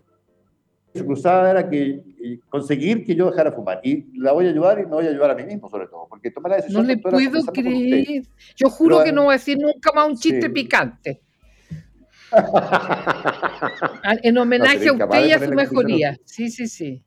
su 0.97 1.07
cruzada 1.07 1.51
era 1.51 1.69
que 1.69 2.03
conseguir 2.49 3.05
que 3.05 3.15
yo 3.15 3.31
dejara 3.31 3.53
fumar. 3.53 3.81
Y 3.83 4.07
la 4.19 4.33
voy 4.33 4.47
a 4.47 4.51
ayudar 4.51 4.79
y 4.79 4.83
me 4.83 4.93
voy 4.93 5.07
a 5.07 5.11
ayudar 5.11 5.31
a 5.31 5.35
mí 5.35 5.45
mismo, 5.45 5.69
sobre 5.69 5.87
todo, 5.87 6.07
porque 6.09 6.31
tomé 6.31 6.51
la 6.51 6.57
decisión. 6.57 6.83
No 6.83 6.89
le 6.89 6.99
puedo 6.99 7.17
creer. 7.53 8.23
Yo 8.57 8.69
juro 8.71 9.05
que 9.05 9.13
no 9.13 9.25
voy 9.25 9.35
a 9.35 9.39
decir 9.39 9.59
nunca 9.59 9.93
más 9.95 10.09
un 10.09 10.17
chiste 10.17 10.51
picante. 10.51 11.23
en 14.23 14.37
homenaje 14.37 14.89
a 14.89 14.93
usted 14.93 15.27
y 15.27 15.33
a 15.33 15.39
su 15.39 15.53
mejoría. 15.53 16.17
Sí, 16.25 16.51
sí, 16.51 16.67
sí. 16.67 17.03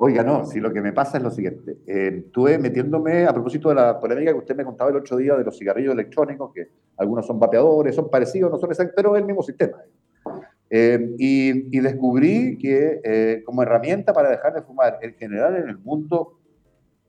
Oiga, 0.00 0.22
no, 0.22 0.44
si 0.44 0.60
lo 0.60 0.72
que 0.72 0.80
me 0.80 0.92
pasa 0.92 1.18
es 1.18 1.24
lo 1.24 1.30
siguiente. 1.30 1.78
Eh, 1.84 2.22
estuve 2.26 2.56
metiéndome, 2.56 3.26
a 3.26 3.32
propósito 3.32 3.68
de 3.70 3.74
la 3.74 3.98
polémica 3.98 4.30
que 4.30 4.38
usted 4.38 4.54
me 4.54 4.64
contaba 4.64 4.90
el 4.90 4.96
otro 4.96 5.16
día 5.16 5.34
de 5.34 5.42
los 5.42 5.58
cigarrillos 5.58 5.92
electrónicos, 5.92 6.52
que 6.54 6.68
algunos 6.98 7.26
son 7.26 7.40
vapeadores, 7.40 7.96
son 7.96 8.08
parecidos, 8.08 8.48
no 8.48 8.58
son 8.58 8.70
exactos, 8.70 8.94
pero 8.94 9.16
es 9.16 9.22
el 9.22 9.26
mismo 9.26 9.42
sistema. 9.42 9.78
Eh, 10.70 11.14
y, 11.18 11.80
descubrí 11.80 12.58
que 12.58 13.00
eh, 13.02 13.42
como 13.44 13.62
herramienta 13.62 14.12
para 14.12 14.28
dejar 14.28 14.52
de 14.54 14.62
fumar, 14.62 14.98
en 15.00 15.14
general 15.14 15.56
en 15.56 15.68
el 15.68 15.78
mundo 15.78 16.38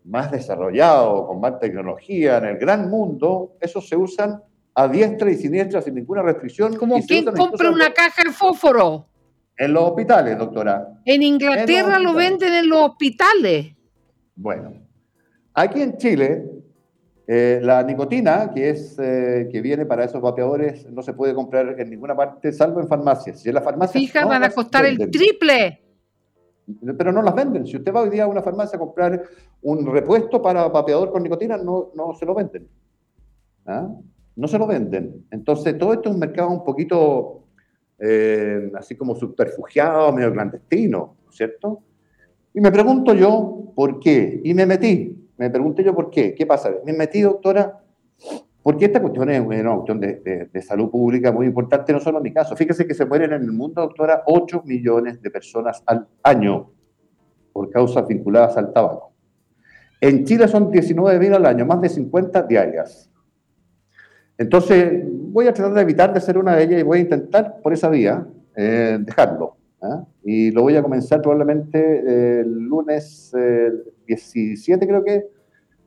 más 0.05 0.31
desarrollado, 0.31 1.27
con 1.27 1.41
más 1.41 1.59
tecnología, 1.59 2.37
en 2.37 2.45
el 2.45 2.57
gran 2.57 2.89
mundo, 2.89 3.57
esos 3.59 3.87
se 3.87 3.97
usan 3.97 4.41
a 4.73 4.87
diestra 4.87 5.29
y 5.29 5.35
siniestra 5.35 5.81
sin 5.81 5.95
ninguna 5.95 6.21
restricción. 6.21 6.75
Como 6.77 7.01
quien 7.05 7.25
compra 7.25 7.69
una 7.69 7.91
caja 7.93 8.23
de 8.23 8.31
fósforo. 8.31 9.05
En 9.57 9.73
los 9.73 9.83
hospitales, 9.83 10.37
doctora. 10.37 11.01
En 11.03 11.21
Inglaterra 11.21 11.99
lo 11.99 12.13
venden 12.13 12.53
en 12.53 12.69
los 12.69 12.79
hospitales. 12.91 13.75
Bueno, 14.35 14.73
aquí 15.53 15.81
en 15.81 15.97
Chile, 15.97 16.45
eh, 17.31 17.59
la 17.61 17.83
nicotina, 17.83 18.51
que, 18.51 18.71
es, 18.71 18.97
eh, 18.97 19.47
que 19.51 19.61
viene 19.61 19.85
para 19.85 20.03
esos 20.03 20.19
vapeadores, 20.19 20.89
no 20.89 21.03
se 21.03 21.13
puede 21.13 21.35
comprar 21.35 21.79
en 21.79 21.87
ninguna 21.87 22.15
parte, 22.15 22.51
salvo 22.51 22.79
en 22.79 22.87
farmacias. 22.87 23.41
Si 23.41 23.49
en 23.49 23.53
la 23.53 23.61
farmacia 23.61 23.99
Fija, 23.99 24.25
van 24.25 24.43
a 24.43 24.49
costar 24.49 24.87
el 24.87 25.11
triple. 25.11 25.79
Pero 26.97 27.11
no 27.11 27.21
las 27.21 27.35
venden. 27.35 27.67
Si 27.67 27.77
usted 27.77 27.93
va 27.93 28.01
hoy 28.01 28.09
día 28.09 28.23
a 28.23 28.27
una 28.27 28.41
farmacia 28.41 28.77
a 28.77 28.79
comprar 28.79 29.21
un 29.61 29.85
repuesto 29.85 30.41
para 30.41 30.67
vapeador 30.69 31.11
con 31.11 31.21
nicotina, 31.21 31.55
no, 31.55 31.91
no 31.93 32.15
se 32.15 32.25
lo 32.25 32.33
venden. 32.33 32.67
¿Ah? 33.67 33.87
No 34.35 34.47
se 34.47 34.57
lo 34.57 34.65
venden. 34.65 35.27
Entonces, 35.29 35.77
todo 35.77 35.93
esto 35.93 36.09
es 36.09 36.15
un 36.15 36.19
mercado 36.19 36.49
un 36.49 36.63
poquito 36.63 37.43
eh, 37.99 38.71
así 38.75 38.95
como 38.95 39.13
subterfugiado, 39.15 40.11
medio 40.13 40.33
clandestino, 40.33 41.17
¿cierto? 41.29 41.83
Y 42.55 42.59
me 42.59 42.71
pregunto 42.71 43.13
yo, 43.13 43.71
¿por 43.75 43.99
qué? 43.99 44.41
Y 44.43 44.55
me 44.55 44.65
metí, 44.65 45.18
me 45.39 45.49
pregunté 45.49 45.85
yo, 45.85 45.95
¿por 45.95 46.09
qué? 46.09 46.35
¿Qué 46.35 46.45
pasa? 46.45 46.69
Me 46.85 46.91
metí, 46.91 47.21
doctora, 47.21 47.81
porque 48.61 48.85
esta 48.85 49.01
cuestión 49.01 49.29
es 49.29 49.39
una 49.39 49.73
cuestión 49.73 50.01
de, 50.01 50.61
salud 50.61 50.91
pública 50.91 51.31
muy 51.31 51.47
importante, 51.47 51.93
no 51.93 52.01
solo 52.01 52.17
en 52.17 52.23
mi 52.23 52.33
caso. 52.33 52.57
Fíjese 52.57 52.85
que 52.85 52.93
se 52.93 53.05
mueren 53.05 53.31
en 53.31 53.43
el 53.43 53.53
mundo, 53.53 53.81
doctora, 53.81 54.23
8 54.25 54.63
millones 54.65 55.21
de 55.21 55.31
personas 55.31 55.81
al 55.85 56.05
año 56.23 56.69
por 57.53 57.69
causas 57.69 58.05
vinculadas 58.05 58.57
al 58.57 58.73
tabaco. 58.73 59.13
En 60.01 60.25
Chile 60.25 60.45
son 60.49 60.69
19 60.69 61.17
mil 61.17 61.33
al 61.33 61.45
año, 61.45 61.65
más 61.65 61.79
de 61.79 61.87
50 61.87 62.43
diarias. 62.43 63.09
Entonces, 64.37 65.03
voy 65.07 65.47
a 65.47 65.53
tratar 65.53 65.73
de 65.73 65.81
evitar 65.81 66.13
de 66.13 66.19
ser 66.19 66.37
una 66.37 66.53
de 66.57 66.63
ellas 66.63 66.81
y 66.81 66.83
voy 66.83 66.97
a 66.99 67.01
intentar 67.01 67.61
por 67.61 67.71
esa 67.71 67.89
vía 67.89 68.27
eh, 68.57 68.97
dejarlo. 68.99 69.55
¿ah? 69.81 70.03
Y 70.21 70.51
lo 70.51 70.63
voy 70.63 70.75
a 70.75 70.83
comenzar 70.83 71.21
probablemente 71.21 71.79
eh, 71.79 72.39
el 72.41 72.51
lunes 72.51 73.33
17, 74.15 74.83
eh, 74.83 74.87
creo 74.87 75.03
que, 75.03 75.25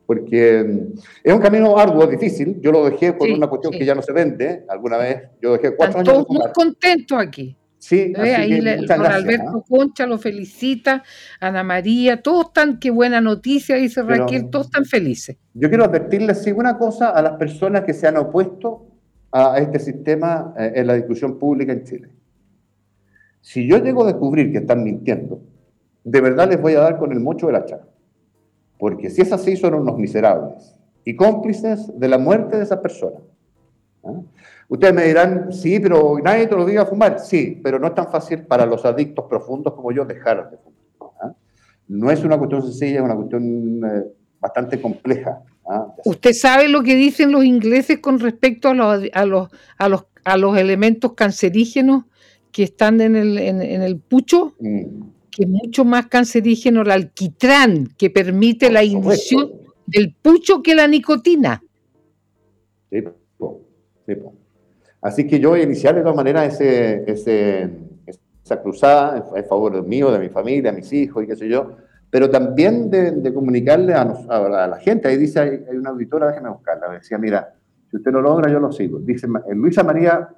porque 0.05 0.63
mm, 0.63 0.99
es 1.23 1.33
un 1.33 1.39
camino 1.39 1.77
arduo, 1.77 2.07
difícil. 2.07 2.59
Yo 2.61 2.71
lo 2.71 2.89
dejé 2.89 3.13
por 3.13 3.29
una 3.29 3.47
cuestión 3.47 3.73
que 3.73 3.85
ya 3.85 3.95
no 3.95 4.01
se 4.01 4.11
vende. 4.11 4.65
Alguna 4.67 4.97
vez 4.97 5.23
yo 5.41 5.53
dejé 5.53 5.75
cuatro 5.75 5.99
Están 5.99 6.15
años. 6.15 6.25
Todos 6.27 6.37
muy 6.37 6.51
contentos 6.53 7.19
aquí. 7.19 7.57
Sí, 7.83 8.13
ahí 8.15 8.65
Alberto 8.87 9.57
¿ah? 9.57 9.63
Concha 9.67 10.05
lo 10.05 10.17
felicita, 10.17 11.03
Ana 11.41 11.65
María, 11.65 12.21
todos 12.21 12.45
están, 12.45 12.79
qué 12.79 12.91
buena 12.91 13.19
noticia, 13.19 13.75
dice 13.75 14.01
Raquel, 14.03 14.49
todos 14.49 14.67
están 14.67 14.85
felices. 14.85 15.35
Yo 15.53 15.67
quiero 15.67 15.83
advertirles 15.83 16.43
sí, 16.43 16.53
una 16.53 16.77
cosa 16.77 17.09
a 17.09 17.21
las 17.21 17.33
personas 17.33 17.83
que 17.83 17.93
se 17.93 18.07
han 18.07 18.15
opuesto 18.15 18.87
a 19.33 19.57
este 19.57 19.79
sistema 19.79 20.53
eh, 20.57 20.71
en 20.75 20.87
la 20.87 20.93
discusión 20.93 21.37
pública 21.37 21.73
en 21.73 21.83
Chile. 21.83 22.09
Si 23.41 23.67
yo 23.67 23.79
llego 23.79 24.03
a 24.03 24.07
descubrir 24.07 24.53
que 24.53 24.59
están 24.59 24.81
mintiendo, 24.81 25.41
de 26.05 26.21
verdad 26.21 26.47
les 26.47 26.61
voy 26.61 26.75
a 26.75 26.79
dar 26.79 26.97
con 26.97 27.11
el 27.11 27.19
mocho 27.19 27.47
de 27.47 27.53
la 27.53 27.65
chara. 27.65 27.85
Porque 28.83 29.09
si 29.09 29.21
es 29.21 29.31
así, 29.31 29.55
son 29.55 29.75
unos 29.75 29.97
miserables 29.97 30.75
y 31.05 31.15
cómplices 31.15 31.97
de 31.97 32.09
la 32.09 32.17
muerte 32.17 32.57
de 32.57 32.63
esa 32.63 32.81
persona. 32.81 33.15
¿ah? 34.03 34.19
Ustedes 34.67 34.93
me 34.93 35.05
dirán, 35.05 35.53
sí, 35.53 35.79
pero 35.79 36.17
nadie 36.21 36.47
te 36.47 36.55
lo 36.57 36.65
diga 36.65 36.81
a 36.81 36.85
fumar. 36.85 37.17
Sí, 37.21 37.61
pero 37.63 37.79
no 37.79 37.87
es 37.87 37.95
tan 37.95 38.11
fácil 38.11 38.41
para 38.45 38.65
los 38.65 38.83
adictos 38.83 39.23
profundos 39.29 39.73
como 39.73 39.93
yo 39.93 40.03
dejar 40.03 40.51
de 40.51 40.57
fumar. 40.57 41.11
¿ah? 41.21 41.33
No 41.87 42.11
es 42.11 42.25
una 42.25 42.37
cuestión 42.37 42.61
sencilla, 42.61 42.95
es 42.95 43.05
una 43.05 43.15
cuestión 43.15 43.85
eh, 43.85 44.03
bastante 44.41 44.81
compleja. 44.81 45.41
¿ah? 45.65 45.87
¿Usted 46.03 46.33
sabe 46.33 46.67
lo 46.67 46.83
que 46.83 46.95
dicen 46.95 47.31
los 47.31 47.45
ingleses 47.45 47.99
con 47.99 48.19
respecto 48.19 48.67
a 48.67 48.73
los, 48.73 49.01
a 49.13 49.25
los, 49.25 49.47
a 49.77 49.87
los, 49.87 50.07
a 50.25 50.35
los 50.35 50.57
elementos 50.57 51.13
cancerígenos 51.13 52.03
que 52.51 52.63
están 52.63 52.99
en 52.99 53.15
el, 53.15 53.37
en, 53.37 53.61
el 53.61 53.97
pucho? 53.97 54.55
Mm. 54.59 55.03
Que 55.35 55.43
es 55.43 55.49
mucho 55.49 55.83
más 55.85 56.07
cancerígeno 56.07 56.81
el 56.81 56.91
alquitrán, 56.91 57.87
que 57.97 58.09
permite 58.09 58.71
la 58.71 58.83
ignición 58.83 59.51
del 59.85 60.13
pucho 60.21 60.61
que 60.61 60.75
la 60.75 60.87
nicotina. 60.87 61.61
Sí, 62.91 63.03
sí, 64.05 64.13
Así 65.01 65.27
que 65.27 65.39
yo 65.39 65.49
voy 65.49 65.61
a 65.61 65.63
iniciar 65.63 65.95
de 65.95 66.01
todas 66.01 66.15
maneras 66.15 66.61
ese, 66.61 67.69
esa 68.43 68.61
cruzada 68.61 69.25
en, 69.35 69.45
favor 69.45 69.85
mío, 69.85 70.11
de 70.11 70.19
mi 70.19 70.29
familia, 70.29 70.71
de 70.71 70.77
mis 70.77 70.93
hijos 70.93 71.23
y 71.23 71.27
qué 71.27 71.35
sé 71.35 71.49
yo, 71.49 71.75
pero 72.09 72.29
también 72.29 72.89
de, 72.89 73.33
comunicarle 73.33 73.93
a, 73.93 74.05
la 74.67 74.77
gente. 74.79 75.07
Ahí 75.07 75.17
dice, 75.17 75.39
hay, 75.39 75.75
una 75.75 75.89
auditora, 75.89 76.27
déjeme 76.27 76.49
buscarla, 76.49 76.89
decía, 76.93 77.17
mira, 77.17 77.53
si 77.89 77.97
usted 77.97 78.11
no 78.11 78.21
lo 78.21 78.29
logra, 78.29 78.51
yo 78.51 78.59
lo 78.59 78.71
sigo. 78.71 78.99
Dice 78.99 79.27
eh, 79.27 79.55
Luisa 79.55 79.83
María 79.83 80.29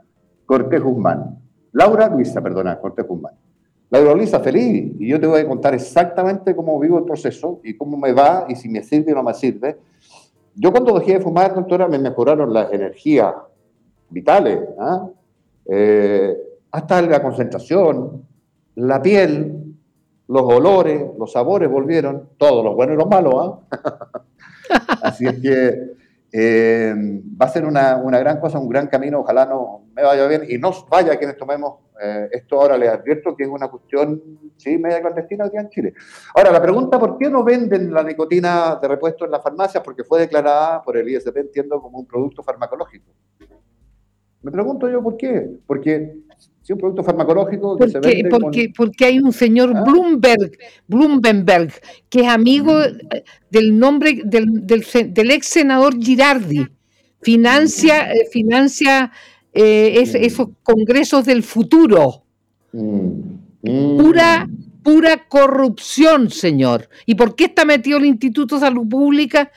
Cortés 0.46 0.82
Guzmán. 0.82 1.38
Laura 1.74 2.08
Luisa, 2.08 2.42
perdona, 2.42 2.80
Cortés 2.80 3.06
Guzmán. 3.06 3.34
Laura 3.96 4.14
Luisa, 4.14 4.42
feliz, 4.42 4.92
y 5.00 5.08
yo 5.08 5.18
te 5.22 5.26
voy 5.26 5.40
a 5.40 5.48
contar 5.48 5.74
exactamente 5.74 6.54
cómo 6.54 6.78
vivo 6.80 6.98
el 6.98 7.06
proceso 7.06 7.62
y 7.64 7.78
cómo 7.78 7.96
me 7.96 8.12
va 8.12 8.46
y 8.50 8.56
si 8.56 8.68
me 8.68 8.84
sirve 8.84 9.14
o 9.14 9.16
no 9.16 9.24
me 9.24 9.34
sirve. 9.34 9.78
Yo 10.54 10.70
cuando 10.72 11.00
dejé 11.00 11.14
de 11.14 11.22
fumar, 11.22 11.56
doctora, 11.56 11.88
me 11.88 11.98
mejoraron 11.98 12.54
las 12.54 12.74
energías 12.74 13.34
vitales, 14.10 14.60
¿ah? 14.78 15.08
eh, 15.68 16.36
hasta 16.72 17.02
la 17.04 17.22
concentración, 17.22 18.22
la 18.76 19.02
piel, 19.02 19.64
los 20.28 20.44
olores, 20.44 21.02
los 21.18 21.32
sabores 21.32 21.72
volvieron, 21.72 22.32
todos 22.38 22.66
los 22.66 22.76
buenos 22.76 22.96
y 22.96 22.98
los 22.98 23.08
malos. 23.08 23.34
¿ah? 23.38 24.22
Así 25.04 25.26
es 25.26 25.40
que 25.40 25.96
eh, 26.34 26.94
va 27.42 27.46
a 27.46 27.50
ser 27.50 27.64
una, 27.64 27.96
gran 28.20 28.42
cosa, 28.42 28.60
un 28.60 28.68
gran 28.68 28.88
camino, 28.88 29.22
ojalá 29.22 29.46
no 29.46 29.85
me 29.96 30.04
vaya 30.04 30.28
bien 30.28 30.44
y 30.48 30.58
no 30.58 30.72
vaya 30.90 31.18
quienes 31.18 31.38
tomemos 31.38 31.80
eh, 32.02 32.28
esto 32.34 32.60
ahora, 32.60 32.78
les 32.78 32.90
advierto 32.90 33.36
que 33.36 33.44
es 33.44 33.50
una 33.50 33.70
cuestión, 33.70 34.22
sí, 34.58 34.78
media 34.78 35.00
clandestina 35.00 35.46
aquí 35.46 35.58
en 35.58 35.70
Chile. 35.70 35.94
Ahora, 36.36 36.52
la 36.52 36.62
pregunta, 36.62 37.00
¿por 37.00 37.18
qué 37.18 37.30
no 37.30 37.44
venden 37.44 37.94
la 37.94 38.04
nicotina 38.04 38.78
de 38.82 38.88
repuesto 38.88 39.24
en 39.24 39.32
las 39.32 39.42
farmacias? 39.42 39.82
Porque 39.82 40.04
fue 40.04 40.20
declarada 40.20 40.82
por 40.82 40.98
el 40.98 41.08
ISP, 41.08 41.38
entiendo, 41.38 41.82
como 41.82 42.00
un 42.00 42.06
producto 42.06 42.44
farmacológico. 42.44 43.06
Me 44.42 44.52
pregunto 44.52 44.90
yo 44.90 45.02
por 45.02 45.16
qué. 45.16 45.50
Porque 45.66 46.18
si 46.62 46.74
un 46.74 46.80
producto 46.80 47.04
farmacológico 47.04 47.78
que 47.78 47.88
se 47.88 48.00
vende 48.00 48.30
porque, 48.30 48.74
porque 48.76 49.06
hay 49.06 49.20
un 49.20 49.32
señor 49.32 49.72
¿Ah? 49.74 49.84
Bloomberg, 49.84 50.52
Bloomberg, 50.88 51.72
que 52.10 52.22
es 52.22 52.28
amigo 52.28 52.74
mm. 52.74 53.08
del 53.50 53.80
nombre 53.80 54.22
del, 54.26 54.66
del, 54.66 55.32
ex 55.32 55.48
senador 55.48 55.96
Girardi. 55.98 56.68
Financia, 57.22 58.12
eh, 58.12 58.28
financia 58.32 59.12
eh, 59.56 60.04
mm. 60.06 60.16
esos 60.18 60.50
congresos 60.64 61.26
del 61.26 61.42
futuro. 61.42 62.24
Pura 63.62 64.48
pura 64.86 65.28
corrupción, 65.28 66.30
señor. 66.30 66.90
¿Y 67.08 67.16
por 67.16 67.36
qué 67.36 67.46
está 67.46 67.66
metido 67.66 67.98
el 67.98 68.06
Instituto 68.06 68.56
de 68.56 68.62
Salud 68.62 68.88
Pública 68.88 69.52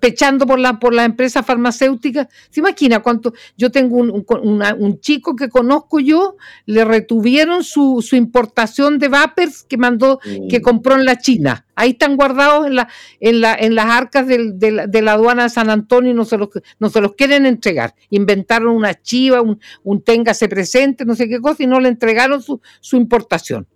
pechando 0.00 0.46
por 0.46 0.58
la, 0.58 0.80
por 0.80 0.92
la 0.92 1.04
empresa 1.04 1.44
farmacéutica? 1.44 2.28
¿Se 2.50 2.58
imagina 2.58 2.98
cuánto? 2.98 3.34
Yo 3.56 3.70
tengo 3.70 3.98
un, 3.98 5.00
chico 5.00 5.36
que 5.36 5.48
conozco 5.48 6.00
yo, 6.00 6.34
le 6.66 6.84
retuvieron 6.84 7.62
su, 7.62 8.04
importación 8.10 8.98
de 8.98 9.06
vapers 9.06 9.62
que 9.62 9.76
mandó, 9.76 10.18
que 10.50 10.60
compró 10.60 10.96
en 10.96 11.04
la 11.04 11.18
China. 11.18 11.66
Ahí 11.76 11.90
están 11.90 12.16
guardados 12.16 12.66
en, 12.66 12.74
la, 12.74 12.88
en, 13.20 13.40
la, 13.40 13.54
en 13.54 13.76
las 13.76 13.86
arcas 13.86 14.26
de, 14.26 15.02
la, 15.02 15.12
aduana 15.12 15.44
de 15.44 15.50
San 15.50 15.70
Antonio 15.70 16.10
y 16.10 16.14
no 16.14 16.24
se, 16.24 16.36
los, 16.36 16.48
no 16.80 16.90
se 16.90 17.00
los 17.00 17.14
quieren 17.14 17.46
entregar. 17.46 17.94
Inventaron 18.10 18.74
una 18.74 19.00
chiva, 19.00 19.40
un, 19.40 19.60
un 19.84 20.02
téngase 20.02 20.48
presente, 20.48 21.04
no 21.04 21.14
sé 21.14 21.28
qué 21.28 21.40
cosa, 21.40 21.62
y 21.62 21.68
no 21.68 21.78
le 21.78 21.90
entregaron 21.90 22.42
su, 22.42 22.60
su 22.80 22.96
importación. 22.96 23.68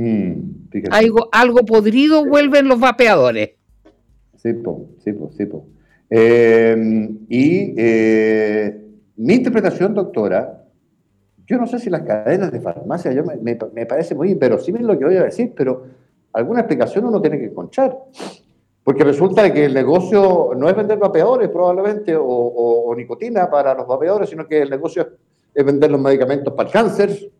Mm, 0.00 0.88
algo, 0.90 1.28
algo 1.30 1.58
podrido 1.66 2.24
vuelven 2.24 2.68
los 2.68 2.80
vapeadores. 2.80 3.50
Sí, 4.36 4.54
po, 4.54 4.86
sí, 5.04 5.12
po, 5.12 5.30
sí, 5.36 5.44
po. 5.44 5.66
Em, 6.08 7.18
y 7.28 7.74
eh, 7.76 8.82
mi 9.16 9.34
interpretación, 9.34 9.92
doctora, 9.92 10.64
yo 11.46 11.58
no 11.58 11.66
sé 11.66 11.78
si 11.78 11.90
las 11.90 12.02
cadenas 12.02 12.50
de 12.50 12.60
farmacia, 12.60 13.12
yo 13.12 13.24
me, 13.24 13.86
parece 13.86 14.14
muy 14.14 14.30
inverosímil 14.30 14.86
lo 14.86 14.98
que 14.98 15.04
voy 15.04 15.16
a 15.16 15.24
decir, 15.24 15.52
pero 15.54 15.84
alguna 16.32 16.60
explicación 16.60 17.04
uno 17.04 17.20
tiene 17.20 17.38
que 17.38 17.46
encontrar. 17.46 17.98
Porque 18.82 19.04
resulta 19.04 19.52
que 19.52 19.66
el 19.66 19.74
negocio 19.74 20.52
no 20.56 20.66
es 20.70 20.74
vender 20.74 20.96
vapeadores 20.96 21.50
probablemente 21.50 22.16
o, 22.16 22.24
o 22.24 22.94
nicotina 22.96 23.50
para 23.50 23.74
los 23.74 23.86
vapeadores, 23.86 24.30
sino 24.30 24.48
que 24.48 24.62
el 24.62 24.70
negocio 24.70 25.06
es 25.52 25.64
vender 25.64 25.90
los 25.90 26.00
medicamentos 26.00 26.54
para 26.54 26.68
el 26.68 26.72
cáncer, 26.72 27.30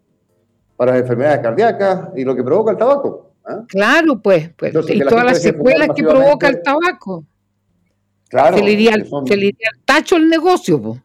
para 0.80 0.92
las 0.92 1.02
enfermedades 1.02 1.40
cardíacas 1.40 2.08
y 2.16 2.24
lo 2.24 2.34
que 2.34 2.42
provoca 2.42 2.70
el 2.70 2.78
tabaco. 2.78 3.34
¿ah? 3.44 3.64
Claro, 3.68 4.18
pues, 4.18 4.48
pues 4.56 4.72
y 4.88 5.00
todas 5.00 5.26
las 5.26 5.42
secuelas 5.42 5.90
que 5.94 6.02
provoca 6.02 6.48
el 6.48 6.62
tabaco. 6.62 7.26
Claro. 8.30 8.56
Se 8.56 8.64
le 8.64 8.72
iría, 8.72 8.94
al 8.94 9.04
tacho 9.84 10.16
el 10.16 10.30
negocio. 10.30 11.02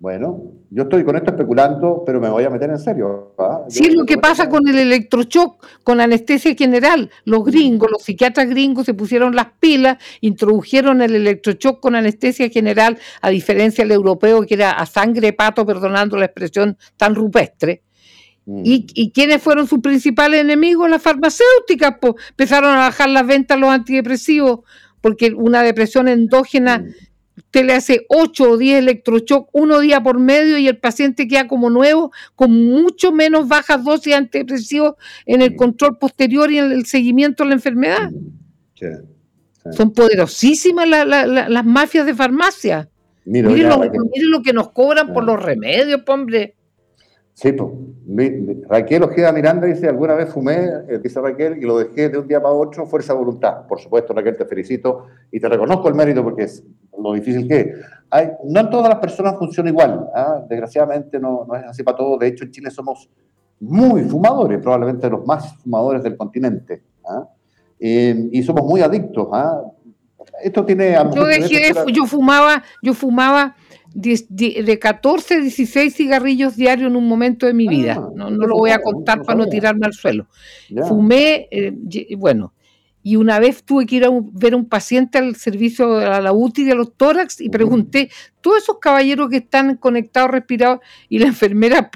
Bueno, 0.00 0.42
yo 0.70 0.82
estoy 0.82 1.04
con 1.04 1.14
esto 1.14 1.30
especulando, 1.30 2.02
pero 2.04 2.20
me 2.20 2.28
voy 2.28 2.42
a 2.42 2.50
meter 2.50 2.70
en 2.70 2.80
serio. 2.80 3.34
¿ah? 3.38 3.62
Sí, 3.68 3.88
lo 3.92 4.04
que 4.04 4.18
pasa 4.18 4.48
con 4.48 4.66
el 4.66 4.76
electroshock, 4.76 5.64
con 5.84 6.00
anestesia 6.00 6.52
general. 6.56 7.08
Los 7.24 7.44
gringos, 7.44 7.88
los 7.88 8.02
psiquiatras 8.02 8.48
gringos 8.48 8.84
se 8.84 8.94
pusieron 8.94 9.36
las 9.36 9.46
pilas, 9.60 9.98
introdujeron 10.22 11.02
el 11.02 11.14
electroshock 11.14 11.78
con 11.78 11.94
anestesia 11.94 12.48
general, 12.48 12.98
a 13.20 13.30
diferencia 13.30 13.84
del 13.84 13.92
europeo 13.92 14.42
que 14.42 14.54
era 14.54 14.72
a 14.72 14.86
sangre 14.86 15.32
pato, 15.32 15.64
perdonando 15.64 16.16
la 16.16 16.24
expresión 16.24 16.76
tan 16.96 17.14
rupestre. 17.14 17.84
Mm. 18.46 18.62
¿Y, 18.64 18.86
¿Y, 18.94 19.10
quiénes 19.10 19.42
fueron 19.42 19.66
sus 19.66 19.80
principales 19.80 20.40
enemigos? 20.40 20.88
Las 20.88 21.02
farmacéuticas. 21.02 21.96
Pues, 22.00 22.14
empezaron 22.30 22.72
a 22.72 22.78
bajar 22.78 23.10
las 23.10 23.26
ventas 23.26 23.58
los 23.58 23.70
antidepresivos, 23.70 24.60
porque 25.00 25.32
una 25.32 25.62
depresión 25.62 26.08
endógena... 26.08 26.78
Mm 26.78 27.06
usted 27.36 27.64
le 27.64 27.74
hace 27.74 28.06
8 28.08 28.50
o 28.50 28.56
10 28.56 28.78
electroshock 28.80 29.48
uno 29.52 29.80
día 29.80 30.02
por 30.02 30.18
medio 30.18 30.58
y 30.58 30.68
el 30.68 30.78
paciente 30.78 31.28
queda 31.28 31.46
como 31.46 31.70
nuevo, 31.70 32.12
con 32.34 32.52
mucho 32.52 33.12
menos 33.12 33.48
bajas 33.48 33.84
dosis 33.84 34.14
antidepresivos 34.14 34.94
en 35.24 35.42
el 35.42 35.54
control 35.56 35.98
posterior 35.98 36.50
y 36.50 36.58
en 36.58 36.72
el 36.72 36.86
seguimiento 36.86 37.44
de 37.44 37.48
la 37.48 37.54
enfermedad. 37.54 38.10
Son 39.72 39.92
poderosísimas 39.92 40.88
las 40.88 41.64
mafias 41.64 42.06
de 42.06 42.14
farmacia. 42.14 42.88
Mire 43.24 43.68
lo, 43.68 44.42
que 44.42 44.52
nos 44.52 44.70
cobran 44.70 45.12
por 45.12 45.24
los 45.24 45.42
remedios, 45.42 46.02
hombre. 46.06 46.55
Sí, 47.36 47.52
pues. 47.52 47.70
Raquel 48.66 49.02
Ojeda 49.02 49.30
Miranda 49.30 49.66
dice, 49.66 49.88
alguna 49.88 50.14
vez 50.14 50.30
fumé, 50.30 50.70
eh, 50.88 50.98
dice 51.02 51.20
Raquel, 51.20 51.58
y 51.58 51.66
lo 51.66 51.78
dejé 51.78 52.08
de 52.08 52.16
un 52.16 52.26
día 52.26 52.40
para 52.40 52.54
otro, 52.54 52.86
fuerza 52.86 53.12
de 53.12 53.18
voluntad. 53.18 53.66
Por 53.66 53.78
supuesto, 53.78 54.14
Raquel, 54.14 54.38
te 54.38 54.46
felicito 54.46 55.04
y 55.30 55.38
te 55.38 55.46
reconozco 55.46 55.86
el 55.88 55.94
mérito 55.94 56.22
porque 56.22 56.44
es 56.44 56.64
lo 56.98 57.12
difícil 57.12 57.46
que 57.46 57.60
es. 57.60 57.66
Hay, 58.08 58.30
no 58.44 58.60
en 58.60 58.70
todas 58.70 58.88
las 58.88 58.98
personas 59.00 59.36
funciona 59.36 59.68
igual. 59.68 60.08
¿ah? 60.14 60.40
Desgraciadamente 60.48 61.20
no, 61.20 61.44
no, 61.46 61.54
es 61.56 61.64
así 61.64 61.82
para 61.82 61.98
todos. 61.98 62.18
De 62.20 62.28
hecho, 62.28 62.44
en 62.44 62.52
Chile 62.52 62.70
somos 62.70 63.10
muy 63.60 64.04
fumadores, 64.04 64.58
probablemente 64.62 65.10
los 65.10 65.26
más 65.26 65.56
fumadores 65.58 66.02
del 66.02 66.16
continente. 66.16 66.82
¿ah? 67.06 67.28
Eh, 67.78 68.30
y 68.32 68.42
somos 68.44 68.64
muy 68.64 68.80
adictos. 68.80 69.28
¿ah? 69.32 69.60
Esto 70.42 70.64
tiene... 70.64 70.96
Yo 71.14 71.26
dejé, 71.26 71.74
yo 71.92 72.06
fumaba, 72.06 72.62
yo 72.82 72.94
fumaba 72.94 73.56
de, 73.96 74.78
14, 74.78 75.40
16 75.40 75.94
cigarrillos 75.94 76.56
diarios 76.56 76.90
en 76.90 76.96
un 76.96 77.08
momento 77.08 77.46
de 77.46 77.54
mi 77.54 77.66
vida. 77.66 77.96
Ah, 77.98 78.10
no, 78.14 78.30
lo 78.30 78.56
voy 78.56 78.70
a 78.70 78.80
contar 78.80 79.22
para 79.22 79.38
no 79.38 79.46
tirarme 79.46 79.86
al 79.86 79.94
suelo. 79.94 80.26
Fumé, 80.86 81.48
eh, 81.50 81.72
bueno, 82.16 82.52
y 83.02 83.16
una 83.16 83.38
vez 83.38 83.62
tuve 83.62 83.86
que 83.86 83.96
ir 83.96 84.04
a 84.04 84.10
ver 84.32 84.52
a 84.52 84.56
un 84.56 84.68
paciente 84.68 85.16
al 85.18 85.36
servicio 85.36 85.96
de 85.96 86.20
la 86.20 86.32
UTI 86.32 86.64
de 86.64 86.74
los 86.74 86.94
tórax 86.94 87.40
y 87.40 87.48
pregunté, 87.48 88.10
todos 88.42 88.64
esos 88.64 88.78
caballeros 88.80 89.30
que 89.30 89.38
están 89.38 89.76
conectados, 89.76 90.30
respirados, 90.30 90.80
y 91.08 91.18
la 91.18 91.26
enfermera 91.28 91.90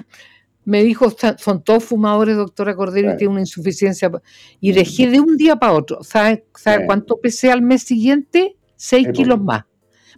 me 0.63 0.83
dijo, 0.83 1.07
son 1.37 1.63
todos 1.63 1.83
fumadores, 1.83 2.35
doctora 2.35 2.75
Cordero, 2.75 3.13
y 3.13 3.17
tienen 3.17 3.33
una 3.33 3.41
insuficiencia. 3.41 4.11
Y 4.59 4.71
dejé 4.71 5.09
de 5.09 5.19
un 5.19 5.35
día 5.35 5.55
para 5.55 5.73
otro. 5.73 6.03
¿Sabe, 6.03 6.45
sabe 6.55 6.85
cuánto 6.85 7.19
pesé 7.19 7.51
al 7.51 7.63
mes 7.63 7.81
siguiente? 7.81 8.55
Seis 8.75 9.07
kilos 9.11 9.41
más 9.41 9.65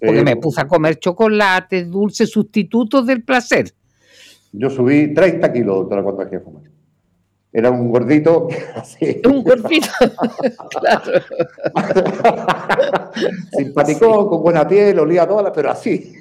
porque 0.06 0.24
me 0.24 0.36
puse 0.36 0.62
a 0.62 0.68
comer 0.68 1.00
chocolate, 1.00 1.86
dulces, 1.86 2.30
sustitutos 2.30 3.06
del 3.06 3.24
placer. 3.24 3.72
Yo 4.52 4.70
subí 4.70 5.14
30 5.14 5.52
kilos, 5.54 5.76
doctora, 5.78 6.04
cuando 6.04 6.24
dejé 6.24 6.38
de 6.38 6.44
fumar. 6.44 6.64
Era 7.56 7.70
un 7.70 7.90
gordito. 7.90 8.48
Así. 8.76 9.22
Un 9.26 9.44
gordito, 9.44 9.88
claro. 10.80 11.12
Simpático, 13.52 14.30
con 14.30 14.42
buena 14.42 14.68
piel, 14.68 15.00
olía 15.00 15.28
toda, 15.28 15.54
pero 15.54 15.70
así. 15.70 16.14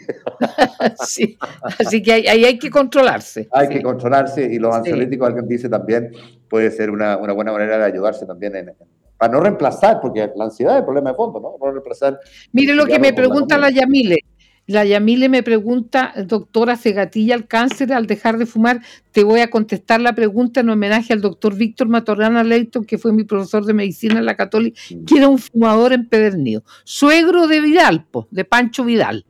sí, 1.07 1.39
así 1.79 2.03
que 2.03 2.13
ahí, 2.13 2.45
hay 2.45 2.59
que 2.59 2.71
controlarse. 2.71 3.49
Hay 3.51 3.69
que 3.69 3.83
controlarse 3.83 4.45
y 4.45 4.59
los 4.59 4.75
ansiolíticos, 4.75 5.27
alguien 5.27 5.49
dice 5.49 5.71
también, 5.71 6.13
puede 6.49 6.71
ser 6.71 6.91
una, 6.91 7.17
una, 7.17 7.33
buena 7.33 7.53
manera 7.53 7.79
de 7.79 7.85
ayudarse 7.85 8.27
también 8.27 8.55
en, 8.57 8.75
para 9.23 9.35
no 9.35 9.41
reemplazar, 9.41 10.01
porque 10.01 10.33
la 10.35 10.47
ansiedad 10.47 10.75
es 10.75 10.79
el 10.81 10.85
problema 10.85 11.11
de 11.11 11.17
fondo, 11.17 11.39
¿no? 11.39 11.55
No 11.65 11.71
reemplazar. 11.71 12.19
Mire 12.51 12.75
lo 12.75 12.87
que 12.87 12.99
me 12.99 13.13
pregunta 13.13 13.57
la, 13.57 13.71
Yamile. 13.71 14.19
La 14.67 14.85
Yamile 14.85 15.29
me 15.29 15.45
pregunta, 15.45 16.13
doctora, 16.27 16.75
¿se 16.75 16.91
gatilla 16.91 17.37
el 17.37 17.47
cáncer 17.47 17.93
al 17.93 18.09
dejar 18.09 18.37
de 18.37 18.47
fumar? 18.47 18.81
Te 19.13 19.23
voy 19.23 19.39
a 19.39 19.49
contestar 19.49 20.01
la 20.01 20.13
pregunta 20.17 20.59
en 20.59 20.71
homenaje 20.71 21.13
al 21.13 21.21
doctor 21.21 21.55
Víctor 21.55 21.87
Matorrana 21.87 22.43
Leighton, 22.43 22.85
que 22.85 22.99
fue 22.99 23.13
mi 23.13 23.23
profesor 23.23 23.65
de 23.65 23.75
medicina 23.75 24.19
en 24.19 24.27
la 24.27 24.35
Católica, 24.35 24.81
mm. 24.91 25.05
que 25.05 25.19
era 25.19 25.29
un 25.29 25.39
fumador 25.39 25.93
empedernido. 25.93 26.65
Suegro 26.83 27.47
de 27.47 27.61
Vidal, 27.61 28.05
de 28.29 28.45
Pancho 28.45 28.83
Vidal. 28.83 29.25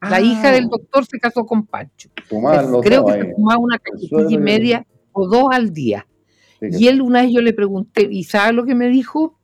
La 0.00 0.20
hija 0.20 0.50
del 0.50 0.64
ah. 0.64 0.68
doctor 0.72 1.06
se 1.06 1.20
casó 1.20 1.46
con 1.46 1.66
Pancho. 1.66 2.10
Creo 2.82 3.04
que 3.04 3.12
se 3.12 3.32
fumaba 3.36 3.60
una 3.60 3.78
cajita 3.78 4.24
y 4.28 4.38
media 4.38 4.84
o 5.12 5.28
dos 5.28 5.46
al 5.52 5.72
día. 5.72 6.04
Y 6.60 6.88
él 6.88 7.02
una 7.02 7.22
vez 7.22 7.32
yo 7.32 7.40
le 7.40 7.52
pregunté, 7.52 8.08
¿y 8.10 8.24
sabe 8.24 8.52
lo 8.52 8.64
que 8.64 8.74
me 8.74 8.88
dijo? 8.88 9.35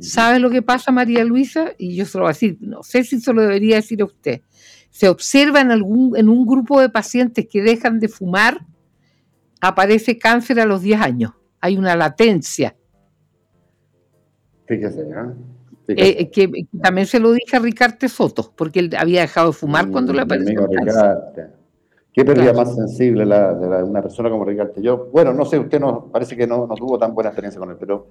¿Sabe 0.00 0.38
lo 0.38 0.50
que 0.50 0.62
pasa, 0.62 0.90
María 0.92 1.24
Luisa? 1.24 1.72
Y 1.78 1.94
yo 1.94 2.06
se 2.06 2.18
lo 2.18 2.24
voy 2.24 2.30
a 2.30 2.32
decir, 2.32 2.56
no 2.60 2.82
sé 2.82 3.04
si 3.04 3.20
se 3.20 3.32
lo 3.32 3.42
debería 3.42 3.76
decir 3.76 4.00
a 4.02 4.06
usted. 4.06 4.40
Se 4.90 5.08
observa 5.08 5.60
en, 5.60 5.70
algún, 5.70 6.16
en 6.16 6.28
un 6.28 6.46
grupo 6.46 6.80
de 6.80 6.88
pacientes 6.88 7.46
que 7.46 7.62
dejan 7.62 8.00
de 8.00 8.08
fumar, 8.08 8.66
aparece 9.60 10.18
cáncer 10.18 10.58
a 10.58 10.64
los 10.64 10.82
10 10.82 11.00
años. 11.00 11.32
Hay 11.60 11.76
una 11.76 11.94
latencia. 11.94 12.74
Fíjese, 14.66 15.02
¿eh? 15.02 15.34
Eh, 15.96 16.30
que, 16.30 16.66
también 16.80 17.06
se 17.06 17.18
lo 17.18 17.32
dije 17.32 17.56
a 17.56 17.60
Ricardo 17.60 18.08
Soto, 18.08 18.52
porque 18.56 18.80
él 18.80 18.90
había 18.96 19.22
dejado 19.22 19.48
de 19.48 19.52
fumar 19.54 19.88
mm, 19.88 19.92
cuando 19.92 20.12
le 20.12 20.22
apareció. 20.22 20.68
Qué 22.12 22.24
pérdida 22.24 22.52
más 22.52 22.74
sensible 22.74 23.24
la, 23.24 23.54
de 23.54 23.84
una 23.84 24.02
persona 24.02 24.30
como 24.30 24.44
Ricardo. 24.44 24.80
Yo, 24.80 25.08
bueno, 25.12 25.32
no 25.32 25.44
sé, 25.44 25.58
usted 25.58 25.80
no 25.80 26.10
parece 26.10 26.36
que 26.36 26.46
no, 26.46 26.66
no 26.66 26.74
tuvo 26.74 26.98
tan 26.98 27.14
buena 27.14 27.30
experiencia 27.30 27.60
con 27.60 27.70
él, 27.70 27.76
pero 27.78 28.08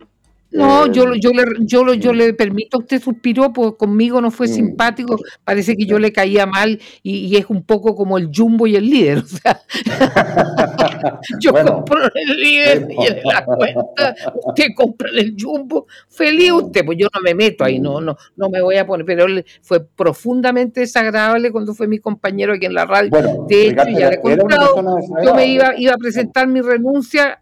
no, 0.51 0.87
yo, 0.87 1.13
eh, 1.13 1.19
yo, 1.19 1.31
le, 1.31 1.43
yo, 1.59 1.93
yo 1.93 2.13
le 2.13 2.33
permito, 2.33 2.79
usted 2.79 3.01
suspiró, 3.01 3.53
pues 3.53 3.73
conmigo 3.77 4.19
no 4.19 4.31
fue 4.31 4.47
mm. 4.47 4.51
simpático, 4.51 5.17
parece 5.43 5.75
que 5.77 5.85
yo 5.85 5.99
le 5.99 6.11
caía 6.11 6.45
mal 6.45 6.79
y, 7.03 7.37
es 7.37 7.45
un 7.49 7.63
poco 7.63 7.95
como 7.95 8.17
el 8.17 8.31
jumbo 8.33 8.65
y 8.65 8.75
el 8.75 8.89
líder. 8.89 9.19
O 9.19 9.27
sea, 9.27 9.61
yo 11.39 11.53
compro 11.53 11.99
el 12.13 12.41
líder 12.41 12.87
y 12.89 13.05
en 13.05 13.23
la 13.23 13.45
cuenta, 13.45 14.15
usted 14.47 14.67
compra 14.75 15.09
el 15.15 15.35
jumbo, 15.39 15.87
feliz 16.07 16.51
mm. 16.51 16.55
usted, 16.55 16.85
pues 16.85 16.97
yo 16.97 17.07
no 17.13 17.21
me 17.21 17.35
meto 17.35 17.63
ahí, 17.63 17.79
no, 17.79 18.01
no, 18.01 18.17
no 18.35 18.49
me 18.49 18.61
voy 18.61 18.77
a 18.77 18.87
poner, 18.87 19.05
pero 19.05 19.25
él 19.25 19.45
fue 19.61 19.85
profundamente 19.85 20.79
desagradable 20.79 21.51
cuando 21.51 21.75
fue 21.75 21.87
mi 21.87 21.99
compañero 21.99 22.53
aquí 22.53 22.65
en 22.65 22.73
la 22.73 22.85
radio. 22.85 23.11
de 23.47 23.67
hecho, 23.67 23.83
ya 23.89 24.09
le 24.09 24.15
he 24.15 24.21
contado, 24.21 24.99
yo 25.23 25.35
me 25.35 25.45
iba, 25.47 25.77
iba 25.77 25.93
a 25.93 25.97
presentar 25.97 26.47
mi 26.47 26.61
renuncia 26.61 27.39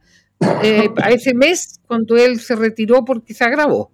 eh, 0.64 0.90
a 1.02 1.12
ese 1.12 1.34
mes 1.34 1.80
cuando 1.88 2.16
él 2.16 2.40
se 2.40 2.56
retiró 2.56 3.04
porque 3.04 3.34
se 3.34 3.44
agravó. 3.44 3.92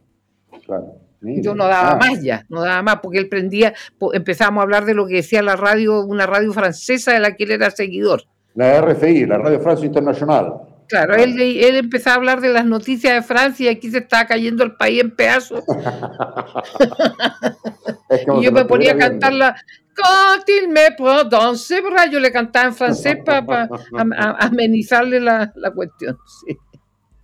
Yo 1.22 1.56
no 1.56 1.68
daba 1.68 1.96
más 1.96 2.22
ya, 2.22 2.46
no 2.50 2.62
daba 2.62 2.82
más, 2.82 2.98
porque 3.02 3.18
él 3.18 3.30
prendía, 3.30 3.74
empezamos 4.12 4.60
a 4.60 4.64
hablar 4.64 4.86
de 4.86 4.94
lo 4.94 5.08
que 5.08 5.16
decía 5.16 5.42
la 5.42 5.56
radio, 5.56 6.06
una 6.06 6.26
radio 6.26 6.52
francesa 6.52 7.14
de 7.14 7.20
la 7.22 7.36
que 7.36 7.46
él 7.46 7.52
era 7.52 7.72
seguidor. 7.72 8.24
La 8.56 8.82
RFI, 8.82 9.26
la 9.26 9.38
Radio 9.38 9.60
France 9.62 9.86
Internacional. 9.86 10.73
Claro, 10.94 11.16
él, 11.16 11.42
él 11.42 11.76
empezó 11.76 12.12
a 12.12 12.14
hablar 12.14 12.40
de 12.40 12.50
las 12.50 12.66
noticias 12.66 13.16
de 13.16 13.24
Francia 13.24 13.66
y 13.66 13.76
aquí 13.76 13.90
se 13.90 13.98
estaba 13.98 14.28
cayendo 14.28 14.64
el 14.64 14.76
país 14.76 15.02
en 15.02 15.10
pedazos. 15.10 15.64
y 18.40 18.44
yo 18.44 18.52
me 18.52 18.64
ponía 18.66 18.92
a 18.92 18.98
cantar 18.98 19.34
la, 19.34 19.56
Quand 19.96 20.44
il 20.48 20.70
me 20.70 20.96
prend 20.96 21.24
dans 21.24 21.56
ses 21.56 21.82
bras, 21.82 22.12
yo 22.12 22.20
le 22.20 22.32
cantaba 22.32 22.68
en 22.68 22.74
francés 22.74 23.18
para 23.26 23.68
amenizarle 24.40 25.20
la, 25.20 25.52
la 25.56 25.72
cuestión. 25.72 26.16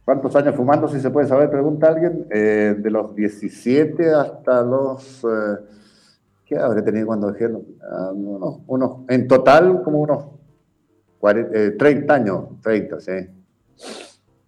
¿Cuántos 0.05 0.35
años 0.35 0.55
fumando, 0.55 0.87
si 0.87 0.99
se 0.99 1.11
puede 1.11 1.27
saber? 1.27 1.51
Pregunta 1.51 1.89
alguien. 1.89 2.25
Eh, 2.31 2.75
de 2.75 2.89
los 2.89 3.15
17 3.15 4.11
hasta 4.11 4.63
los... 4.63 5.23
Eh, 5.23 5.57
¿Qué 6.43 6.57
habré 6.57 6.81
tenido 6.81 7.05
cuando 7.05 7.31
dejé? 7.31 7.45
Uh, 7.45 8.63
unos, 8.65 9.01
en 9.09 9.27
total, 9.27 9.83
como 9.83 9.99
unos 9.99 10.25
40, 11.19 11.77
30 11.77 12.13
eh, 12.13 12.15
años, 12.15 12.45
30, 12.63 12.99
sí. 12.99 13.38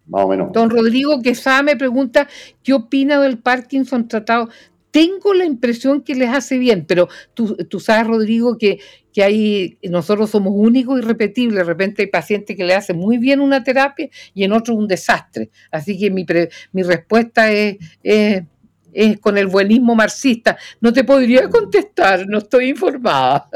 Más 0.06 0.24
o 0.24 0.28
menos. 0.28 0.52
Don 0.52 0.68
Rodrigo 0.68 1.22
Quesada 1.22 1.62
me 1.62 1.76
pregunta 1.76 2.28
qué 2.62 2.72
opina 2.72 3.20
del 3.20 3.38
Parkinson 3.38 4.08
tratado 4.08 4.48
tengo 4.92 5.32
la 5.34 5.46
impresión 5.46 6.02
que 6.02 6.14
les 6.14 6.28
hace 6.28 6.58
bien, 6.58 6.84
pero 6.86 7.08
tú, 7.34 7.80
sabes, 7.80 8.06
Rodrigo, 8.06 8.58
que, 8.58 8.78
que 9.12 9.24
hay, 9.24 9.78
nosotros 9.82 10.30
somos 10.30 10.52
únicos 10.54 11.00
y 11.00 11.02
repetibles. 11.02 11.56
De 11.56 11.64
repente 11.64 12.02
hay 12.02 12.08
pacientes 12.08 12.54
que 12.54 12.64
le 12.64 12.74
hacen 12.74 12.98
muy 12.98 13.16
bien 13.16 13.40
una 13.40 13.64
terapia 13.64 14.08
y 14.34 14.44
en 14.44 14.52
otros 14.52 14.76
un 14.76 14.86
desastre. 14.86 15.50
Así 15.70 15.98
que 15.98 16.10
mi, 16.10 16.26
mi 16.72 16.82
respuesta 16.82 17.50
es, 17.50 17.78
es, 18.02 19.18
con 19.20 19.38
el 19.38 19.46
buenismo 19.46 19.94
marxista. 19.94 20.58
No 20.82 20.92
te 20.92 21.04
podría 21.04 21.48
contestar, 21.48 22.28
no 22.28 22.38
estoy 22.38 22.68
informada. 22.68 23.48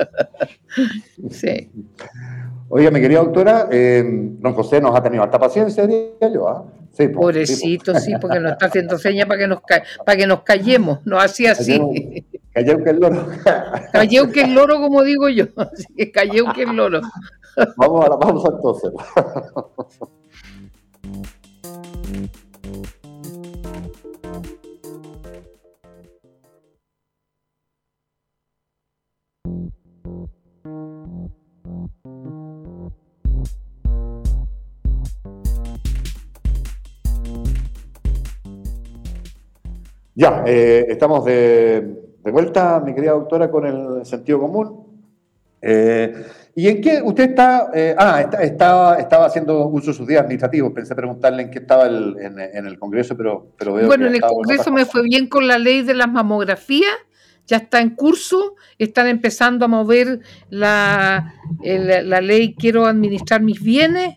sí. 1.31 1.69
Oiga, 2.69 2.91
mi 2.91 3.01
querida 3.01 3.21
doctora, 3.21 3.69
eh, 3.71 4.03
don 4.05 4.53
José 4.53 4.81
nos 4.81 4.95
ha 4.97 5.03
tenido 5.03 5.23
alta 5.23 5.39
paciencia, 5.39 5.87
diría 5.87 6.33
yo. 6.33 6.49
¿ah? 6.49 6.65
Pobrecito, 7.15 7.95
sí, 7.99 8.15
porque 8.21 8.41
nos 8.41 8.53
está 8.53 8.67
haciendo 8.67 8.99
señas 8.99 9.27
para 9.27 9.41
que 9.41 9.47
nos 9.47 9.61
para 10.05 10.17
que 10.17 10.27
nos 10.27 10.43
callemos, 10.43 11.01
no 11.05 11.19
así 11.19 11.47
así. 11.47 11.79
Calleu 12.53 12.83
que 12.83 12.91
el 12.91 13.01
loro. 13.01 13.27
Calleu 13.93 14.33
que 14.33 14.41
el 14.43 14.55
loro, 14.55 14.81
como 14.81 15.03
digo 15.03 15.29
yo. 15.29 15.45
Así 15.57 15.85
que 15.95 16.11
calleu 16.11 16.55
que 16.55 16.63
el 16.63 16.75
loro. 16.75 17.03
Vamos 17.77 18.07
a 18.07 18.09
la 18.09 18.19
pausa 18.19 18.49
entonces. 18.51 18.93
Ya, 40.19 40.45
eh, 40.47 40.87
estamos 40.89 41.27
de, 41.27 41.87
vuelta, 42.25 42.81
mi 42.81 42.95
querida 42.95 43.13
doctora, 43.13 43.51
con 43.51 43.67
el 43.67 44.07
sentido 44.07 44.41
común. 44.41 44.87
Eh, 45.61 46.25
¿Y 46.55 46.69
en 46.69 46.81
qué 46.81 47.03
usted 47.05 47.31
está? 47.31 47.71
Eh, 47.75 47.95
ah, 47.99 48.23
estaba, 48.41 48.97
estaba 48.97 49.27
haciendo 49.27 49.67
uso 49.67 49.91
de 49.91 49.97
sus 49.97 50.07
días 50.07 50.23
administrativos. 50.23 50.73
Pensé 50.73 50.95
preguntarle 50.95 51.43
en 51.43 51.51
qué 51.51 51.59
estaba 51.59 51.87
en, 51.87 52.39
el 52.39 52.79
Congreso, 52.79 53.15
pero, 53.15 53.53
pero 53.59 53.75
veo 53.75 53.89
Bueno, 53.89 54.07
en 54.07 54.15
el 54.15 54.23
Congreso 54.23 54.73
me 54.73 54.87
fue 54.87 55.03
bien 55.03 55.29
con 55.29 55.47
la 55.47 55.59
ley 55.59 55.83
de 55.83 55.93
las 55.93 56.11
mamografías. 56.11 56.97
Ya 57.47 57.59
está 57.59 57.81
en 57.81 57.91
curso, 57.91 58.55
están 58.79 59.09
empezando 59.09 59.67
a 59.67 59.69
mover 59.69 60.21
la, 60.49 61.35
la 61.63 62.21
ley 62.23 62.55
Quiero 62.55 62.87
administrar 62.87 63.43
mis 63.43 63.63
bienes, 63.63 64.17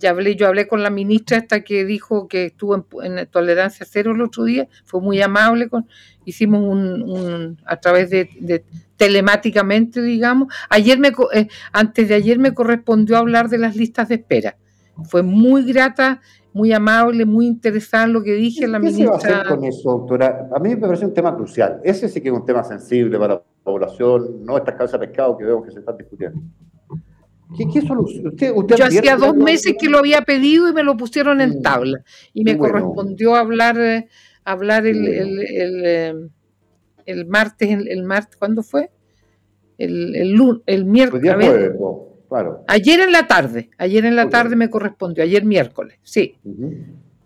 ya 0.00 0.10
hablé, 0.10 0.34
yo 0.34 0.48
hablé 0.48 0.66
con 0.66 0.82
la 0.82 0.90
ministra 0.90 1.36
esta 1.36 1.62
que 1.62 1.84
dijo 1.84 2.26
que 2.26 2.46
estuvo 2.46 2.74
en, 2.74 3.26
tolerancia 3.30 3.86
cero 3.88 4.12
el 4.12 4.22
otro 4.22 4.44
día, 4.44 4.66
fue 4.84 5.00
muy 5.00 5.20
amable, 5.20 5.68
con, 5.68 5.86
hicimos 6.24 6.62
un, 6.62 7.58
a 7.64 7.76
través 7.76 8.10
de, 8.10 8.64
telemáticamente, 8.96 10.02
digamos. 10.02 10.52
Ayer 10.68 10.98
me, 10.98 11.12
eh, 11.32 11.48
antes 11.72 12.08
de 12.08 12.14
ayer 12.14 12.38
me 12.38 12.54
correspondió 12.54 13.18
hablar 13.18 13.48
de 13.48 13.58
las 13.58 13.76
listas 13.76 14.08
de 14.08 14.16
espera. 14.16 14.56
Fue 15.04 15.22
muy 15.22 15.64
grata, 15.64 16.20
muy 16.52 16.72
amable, 16.72 17.24
muy 17.24 17.46
interesante 17.46 18.12
lo 18.12 18.22
que 18.22 18.32
dije 18.32 18.66
la 18.66 18.78
ministra. 18.78 19.12
¿Qué 19.12 19.20
se 19.20 19.28
va 19.28 19.36
a 19.36 19.40
hacer 19.40 19.56
con 19.56 19.64
eso, 19.64 19.90
doctora? 19.90 20.48
A 20.54 20.58
mí 20.58 20.70
me 20.70 20.76
parece 20.78 21.06
un 21.06 21.14
tema 21.14 21.34
crucial. 21.34 21.80
Ese 21.84 22.08
sí 22.08 22.20
que 22.20 22.28
es 22.28 22.34
un 22.34 22.44
tema 22.44 22.64
sensible 22.64 23.18
para 23.18 23.34
la 23.34 23.42
población, 23.62 24.44
no 24.44 24.56
estas 24.56 24.74
casas 24.74 25.00
de 25.00 25.06
pescado 25.06 25.36
que 25.36 25.44
vemos 25.44 25.64
que 25.64 25.70
se 25.70 25.78
están 25.78 25.96
discutiendo. 25.96 26.40
¿Qué, 27.56 27.80
solución? 27.82 28.28
Usted, 28.28 28.54
Yo 28.76 28.84
hacía 28.84 29.16
dos 29.16 29.34
meses 29.34 29.74
que 29.78 29.88
lo 29.88 29.98
había 29.98 30.22
pedido 30.22 30.68
y 30.68 30.72
me 30.72 30.82
lo 30.82 30.96
pusieron 30.96 31.40
en 31.40 31.58
mm. 31.58 31.62
tabla. 31.62 32.04
Y 32.32 32.44
me 32.44 32.56
correspondió 32.56 33.34
hablar, 33.34 34.06
hablar 34.44 34.86
el, 34.86 35.06
el, 35.06 35.40
el, 35.40 35.82
eh, 35.84 36.14
el, 37.06 37.26
martes, 37.26 37.68
el, 37.70 38.02
martes, 38.04 38.36
¿cuándo 38.36 38.62
fue? 38.62 38.90
El, 39.78 40.14
el, 40.14 40.62
el 40.66 40.84
miércoles. 40.84 41.72
claro. 42.28 42.64
Ayer 42.68 43.00
en 43.00 43.12
la 43.12 43.26
tarde, 43.26 43.70
ayer 43.78 44.04
en 44.04 44.14
la 44.14 44.28
tarde 44.28 44.54
me 44.54 44.70
correspondió, 44.70 45.24
ayer 45.24 45.44
miércoles, 45.44 45.98
sí. 46.02 46.36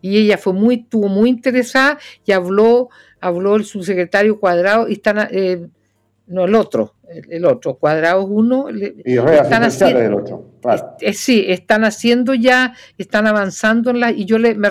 Y 0.01 0.19
ella 0.19 0.39
fue 0.39 0.53
muy, 0.53 0.77
estuvo 0.77 1.09
muy 1.09 1.31
interesada 1.31 1.99
y 2.25 2.33
habló, 2.33 2.91
habló 3.21 3.57
el 3.57 3.65
subsecretario 3.65 4.39
Cuadrado 4.39 4.89
y 4.89 4.95
están, 4.95 5.29
eh, 5.31 5.67
no 6.27 6.45
el 6.45 6.55
otro, 6.55 6.95
el, 7.29 7.45
otro, 7.45 7.75
cuadrados 7.75 8.27
uno. 8.29 8.67
Y 8.71 9.19
están 9.19 9.63
haciendo, 9.63 10.01
el 10.01 10.15
otro. 10.15 10.53
sí, 11.13 11.45
están 11.49 11.85
haciendo 11.85 12.35
ya, 12.35 12.75
están 12.97 13.27
avanzando 13.27 13.91
en 13.91 14.01
la, 14.01 14.11
y 14.11 14.25
yo 14.25 14.39
le, 14.39 14.55
me 14.55 14.71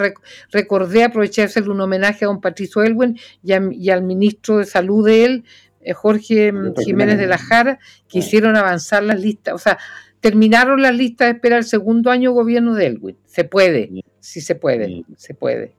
recordé, 0.51 1.03
aproveché 1.03 1.41
de 1.41 1.45
hacerle 1.45 1.71
un 1.71 1.81
homenaje 1.81 2.25
a 2.25 2.27
don 2.27 2.41
Patricio 2.41 2.83
Elwen 2.83 3.17
y, 3.43 3.89
al 3.89 4.03
ministro 4.03 4.57
de 4.57 4.65
salud 4.65 5.05
de 5.05 5.25
él, 5.25 5.43
eh, 5.81 5.93
Jorge 5.93 6.51
Jiménez 6.83 7.17
de 7.17 7.27
la 7.27 7.37
Jara, 7.37 7.79
que 8.07 8.19
hicieron 8.19 8.55
avanzar 8.55 9.03
las 9.03 9.19
listas, 9.19 9.53
o 9.53 9.59
sea, 9.59 9.77
terminaron 10.19 10.81
las 10.81 10.95
listas 10.95 11.27
de 11.27 11.31
espera 11.33 11.57
el 11.57 11.65
segundo 11.65 12.09
año 12.09 12.31
gobierno 12.31 12.73
de 12.73 12.87
Elwin. 12.87 13.17
Se 13.25 13.43
puede, 13.43 13.91
sí 14.21 14.39
se 14.39 14.55
puede, 14.55 15.03
se 15.17 15.33
puede. 15.33 15.75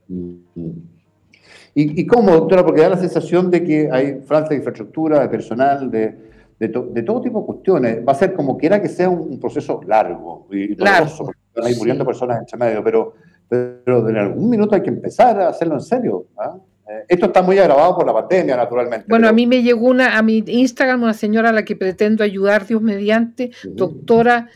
¿Y, 1.77 2.07
cómo, 2.07 2.31
doctora? 2.31 2.65
Porque 2.65 2.83
da 2.83 2.91
la 2.91 2.97
sensación 2.97 3.51
de 3.51 3.65
que 3.65 3.89
hay 3.91 4.21
falta 4.25 4.51
de 4.51 4.57
infraestructura, 4.57 5.21
de 5.21 5.29
personal, 5.29 5.91
de, 5.91 6.15
de, 6.59 6.69
todo 7.03 7.21
tipo 7.21 7.41
de 7.41 7.47
cuestiones. 7.47 7.99
Va 8.07 8.13
a 8.13 8.15
ser 8.15 8.35
como 8.35 8.57
quiera 8.57 8.81
que 8.81 8.89
sea 8.89 9.09
un, 9.09 9.41
proceso 9.41 9.81
largo 9.87 10.47
y 10.53 10.75
doloroso, 10.75 11.25
porque 11.25 11.41
van 11.57 11.67
a 11.67 11.71
ir 11.71 11.77
muriendo 11.77 12.07
personas 12.07 12.45
en 12.53 12.59
medio, 12.59 12.85
pero, 12.85 13.15
pero 13.49 14.09
en 14.09 14.17
algún 14.17 14.49
minuto 14.49 14.77
hay 14.77 14.83
que 14.83 14.91
empezar 14.91 15.41
a 15.41 15.49
hacerlo 15.49 15.75
en 15.75 15.81
serio. 15.81 16.27
¿ah? 16.39 16.57
Eh, 16.89 17.07
esto 17.09 17.27
está 17.27 17.43
muy 17.43 17.59
agravado 17.59 17.97
por 17.97 18.07
la 18.07 18.13
pandemia, 18.13 18.57
naturalmente. 18.57 19.07
Bueno, 19.09 19.27
a 19.27 19.33
mí 19.33 19.47
me 19.47 19.63
llegó 19.63 19.89
una, 19.89 20.17
a 20.17 20.23
mi 20.23 20.45
Instagram 20.47 21.03
una 21.03 21.15
señora 21.15 21.49
a 21.49 21.53
la 21.53 21.65
que 21.65 21.75
pretendo 21.75 22.23
ayudar, 22.23 22.67
Dios 22.67 22.83
mediante, 22.83 23.51
doctora 23.65 24.49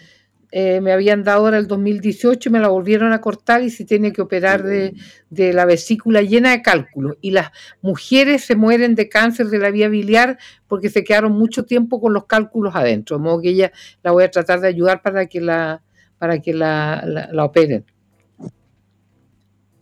eh, 0.51 0.81
me 0.81 0.93
habían 0.93 1.25
dado 1.25 1.41
ahora 1.45 1.59
el 1.59 1.67
2018 1.67 2.49
y 2.49 2.53
me 2.53 2.59
la 2.59 2.69
volvieron 2.69 3.13
a 3.13 3.21
cortar 3.21 3.63
y 3.63 3.71
se 3.71 3.85
tiene 3.85 4.13
que 4.13 4.23
operar 4.23 4.63
de, 4.63 4.95
la 5.31 5.67
vesícula 5.67 6.23
llena 6.23 6.53
de 6.53 6.63
cálculos. 6.63 7.17
Y 7.21 7.33
las 7.33 7.51
mujeres 7.83 8.45
se 8.45 8.57
mueren 8.57 8.95
de 8.95 9.09
cáncer 9.09 9.49
de 9.49 9.59
la 9.59 9.71
vía 9.71 9.89
biliar 9.89 10.39
porque 10.67 10.89
se 10.89 11.05
quedaron 11.05 11.33
mucho 11.33 11.65
tiempo 11.65 12.01
con 12.01 12.15
los 12.15 12.25
cálculos 12.25 12.75
adentro. 12.75 13.19
De 13.19 13.23
modo 13.23 13.43
que 13.43 13.51
ella 13.51 13.73
la 14.03 14.13
voy 14.13 14.25
a 14.25 14.31
tratar 14.31 14.61
de 14.61 14.69
ayudar 14.69 15.03
para 15.03 15.27
que 15.27 15.41
la, 15.41 15.83
para 16.19 16.41
que 16.41 16.55
la, 16.55 17.31
operen. 17.43 17.85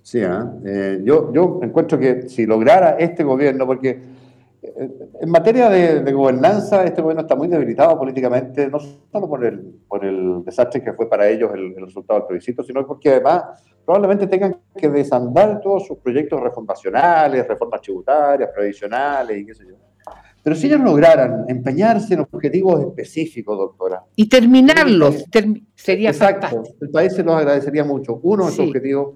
Sí, 0.03 0.21
¿ah? 0.23 0.53
eh, 0.65 1.01
yo, 1.05 1.33
yo 1.33 1.61
encuentro 1.63 1.99
que 1.99 2.29
si 2.29 2.47
lograra 2.47 2.97
este 2.99 3.25
gobierno, 3.25 3.67
porque 3.67 4.16
en 5.21 5.31
materia 5.31 5.69
de, 5.69 6.13
gobernanza, 6.13 6.85
este 6.85 7.03
gobierno 7.03 7.23
está 7.23 7.37
muy 7.37 7.49
debilitado 7.49 7.99
políticamente, 7.99 8.69
no 8.69 8.79
solo 8.79 9.29
por 9.29 9.45
el, 9.45 9.61
por 9.89 10.05
el 10.05 10.45
desastre 10.45 10.83
que 10.83 10.93
fue 10.93 11.09
para 11.09 11.29
ellos 11.29 11.51
el, 11.55 11.75
resultado 11.77 12.21
del 12.21 12.27
plebiscito, 12.29 12.63
sino 12.63 12.87
porque 12.87 13.11
además 13.11 13.45
probablemente 13.85 14.27
tengan 14.27 14.57
que 14.77 14.89
desandar 14.89 15.61
todos 15.61 15.87
sus 15.87 15.99
proyectos 15.99 16.41
refundacionales, 16.41 17.47
reformas 17.47 17.81
tributarias, 17.81 18.51
previsionales 18.55 19.39
y 19.39 19.47
qué 19.47 19.55
sé 19.55 19.67
yo. 19.69 19.75
Pero 20.43 20.55
si 20.55 20.69
ellos 20.69 20.81
lograran 20.81 21.45
empeñarse 21.49 22.15
en 22.15 22.21
objetivos 22.21 22.81
específicos, 22.81 23.59
doctora. 23.59 24.05
Y 24.15 24.29
terminarlos, 24.29 25.25
sería 25.75 26.11
Exacto, 26.11 26.63
el 26.81 26.91
país 26.91 27.15
se 27.15 27.25
los 27.25 27.35
agradecería 27.35 27.83
mucho. 27.83 28.21
Uno 28.23 28.45
de 28.45 28.53
esos 28.53 28.69
objetivos 28.69 29.15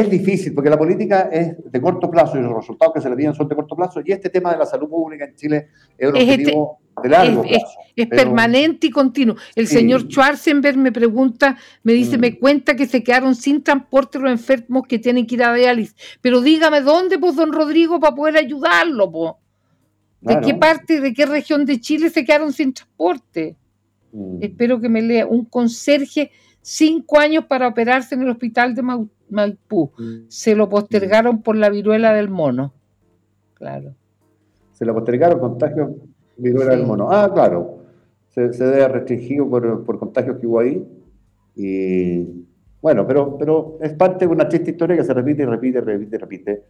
es 0.00 0.10
difícil 0.10 0.54
porque 0.54 0.70
la 0.70 0.78
política 0.78 1.28
es 1.32 1.56
de 1.70 1.80
corto 1.80 2.10
plazo 2.10 2.38
y 2.38 2.42
los 2.42 2.54
resultados 2.54 2.94
que 2.94 3.00
se 3.00 3.10
le 3.10 3.16
piden 3.16 3.34
son 3.34 3.48
de 3.48 3.54
corto 3.54 3.74
plazo 3.74 4.00
y 4.04 4.12
este 4.12 4.30
tema 4.30 4.52
de 4.52 4.58
la 4.58 4.66
salud 4.66 4.88
pública 4.88 5.24
en 5.24 5.34
Chile 5.34 5.68
es 5.96 6.08
un 6.08 6.16
este 6.16 6.30
objetivo 6.30 6.78
de 7.02 7.08
largo 7.08 7.42
plazo. 7.42 7.64
Es, 7.96 8.06
permanente 8.06 8.88
y 8.88 8.90
continuo. 8.90 9.36
El 9.54 9.66
señor 9.66 10.02
Schwarzenberg 10.02 10.76
me 10.76 10.92
pregunta, 10.92 11.56
me 11.82 11.92
dice, 11.92 12.16
mm. 12.16 12.20
me 12.20 12.38
cuenta 12.38 12.76
que 12.76 12.86
se 12.86 13.02
quedaron 13.02 13.34
sin 13.34 13.62
transporte 13.62 14.18
los 14.18 14.30
enfermos 14.30 14.84
que 14.88 14.98
tienen 14.98 15.26
que 15.26 15.34
ir 15.34 15.42
a 15.42 15.54
diálisis. 15.54 15.96
Pero 16.20 16.40
dígame, 16.40 16.80
¿dónde, 16.80 17.18
pues, 17.18 17.36
don 17.36 17.52
Rodrigo, 17.52 17.98
para 17.98 18.14
poder 18.14 18.36
ayudarlo, 18.36 19.10
pues? 19.10 19.32
¿De 20.20 20.40
qué 20.40 20.54
parte, 20.54 21.00
de 21.00 21.12
qué 21.12 21.26
región 21.26 21.64
de 21.64 21.80
Chile 21.80 22.10
se 22.10 22.24
quedaron 22.24 22.52
sin 22.52 22.72
transporte? 22.72 23.56
Mm. 24.12 24.42
Espero 24.42 24.80
que 24.80 24.88
me 24.88 25.02
lea. 25.02 25.26
Un 25.26 25.44
conserje, 25.44 26.30
cinco 26.60 27.18
años 27.18 27.44
para 27.46 27.68
operarse 27.68 28.14
en 28.14 28.22
el 28.22 28.30
hospital 28.30 28.74
de 28.74 28.82
Mautí 28.82 29.17
Maipú. 29.30 29.92
Mm. 29.98 30.26
Se 30.28 30.54
lo 30.54 30.68
postergaron 30.68 31.42
por 31.42 31.56
la 31.56 31.70
viruela 31.70 32.12
del 32.12 32.28
mono. 32.28 32.72
Claro. 33.54 33.94
Se 34.72 34.84
lo 34.84 34.94
postergaron 34.94 35.40
contagio 35.40 35.96
viruela 36.36 36.76
del 36.76 36.86
mono. 36.86 37.10
Ah, 37.10 37.30
claro. 37.32 37.78
Se, 38.28 38.52
se 38.52 38.64
debe 38.64 38.88
restringido 38.88 39.48
por, 39.48 39.84
por 39.84 39.98
contagios 39.98 40.38
que 40.38 40.46
hubo 40.46 40.60
ahí. 40.60 40.86
Y 41.56 42.46
bueno, 42.80 43.06
pero, 43.06 43.36
pero 43.36 43.78
es 43.80 43.92
parte 43.94 44.26
de 44.26 44.32
una 44.32 44.48
triste 44.48 44.70
historia 44.70 44.96
que 44.96 45.04
se 45.04 45.12
repite 45.12 45.42
y 45.42 45.46
repite, 45.46 45.80
repite, 45.80 46.18
repite. 46.18 46.64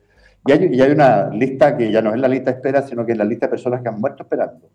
Y 0.47 0.53
hay, 0.53 0.69
y 0.73 0.81
hay 0.81 0.91
una 0.93 1.29
lista 1.29 1.77
que 1.77 1.93
ya 1.93 2.01
no 2.01 2.15
es 2.15 2.21
la 2.21 2.29
lista 2.29 2.51
de 2.51 2.57
espera, 2.57 2.83
sino 2.83 3.05
que 3.05 3.13
es 3.13 3.19
la 3.19 3.25
lista 3.25 3.47
de 3.47 3.51
personas 3.51 3.83
que 3.83 3.89
han 3.89 4.01
muerto 4.01 4.23
esperando. 4.23 4.71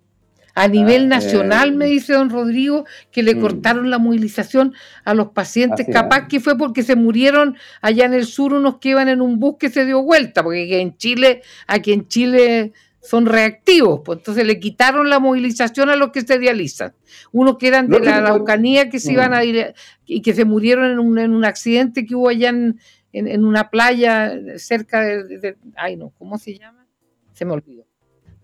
A 0.55 0.67
nivel 0.67 1.05
ah, 1.05 1.15
nacional, 1.15 1.73
me 1.73 1.87
dice 1.87 2.13
don 2.13 2.29
Rodrigo, 2.29 2.85
que 3.11 3.23
le 3.23 3.35
mm. 3.35 3.41
cortaron 3.41 3.89
la 3.89 3.97
movilización 3.97 4.73
a 5.03 5.13
los 5.13 5.29
pacientes. 5.29 5.87
Capaz 5.91 6.27
que 6.27 6.39
fue 6.39 6.57
porque 6.57 6.83
se 6.83 6.95
murieron 6.95 7.57
allá 7.81 8.05
en 8.05 8.13
el 8.13 8.25
sur 8.25 8.53
unos 8.53 8.77
que 8.77 8.89
iban 8.89 9.09
en 9.09 9.21
un 9.21 9.39
bus 9.39 9.55
que 9.59 9.69
se 9.69 9.85
dio 9.85 10.03
vuelta, 10.03 10.43
porque 10.43 10.79
en 10.79 10.95
Chile, 10.97 11.41
aquí 11.67 11.91
en 11.91 12.07
Chile 12.07 12.73
son 13.01 13.25
reactivos, 13.25 14.01
pues 14.05 14.19
entonces 14.19 14.47
le 14.47 14.59
quitaron 14.59 15.09
la 15.09 15.19
movilización 15.19 15.89
a 15.89 15.95
los 15.97 16.11
que 16.11 16.21
se 16.21 16.39
dializan. 16.39 16.93
Unos 17.31 17.57
que 17.57 17.67
eran 17.67 17.89
de 17.89 17.99
la 17.99 18.17
Araucanía 18.17 18.89
que 18.89 18.99
se 18.99 19.11
iban 19.11 19.31
mm. 19.31 19.33
a 19.33 19.43
ir 19.43 19.73
y 20.05 20.21
que 20.21 20.33
se 20.33 20.45
murieron 20.45 20.85
en 20.89 20.99
un, 20.99 21.19
en 21.19 21.33
un 21.33 21.43
accidente 21.43 22.05
que 22.05 22.15
hubo 22.15 22.29
allá 22.29 22.49
en, 22.49 22.79
en, 23.11 23.43
una 23.43 23.69
playa 23.69 24.33
cerca 24.57 25.01
de, 25.01 25.57
Ay, 25.75 25.97
no, 25.97 26.13
¿cómo 26.17 26.37
se 26.37 26.57
llama? 26.57 26.87
Se 27.33 27.43
me 27.43 27.51
olvidó. 27.53 27.85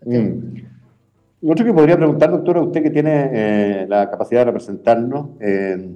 Mm. 0.05 0.68
Otro 1.41 1.65
que 1.65 1.73
podría 1.73 1.95
preguntar, 1.95 2.31
doctora, 2.31 2.61
usted 2.61 2.83
que 2.83 2.89
tiene 2.89 3.29
eh, 3.31 3.85
la 3.87 4.09
capacidad 4.09 4.41
de 4.41 4.45
representarnos, 4.45 5.29
eh, 5.39 5.89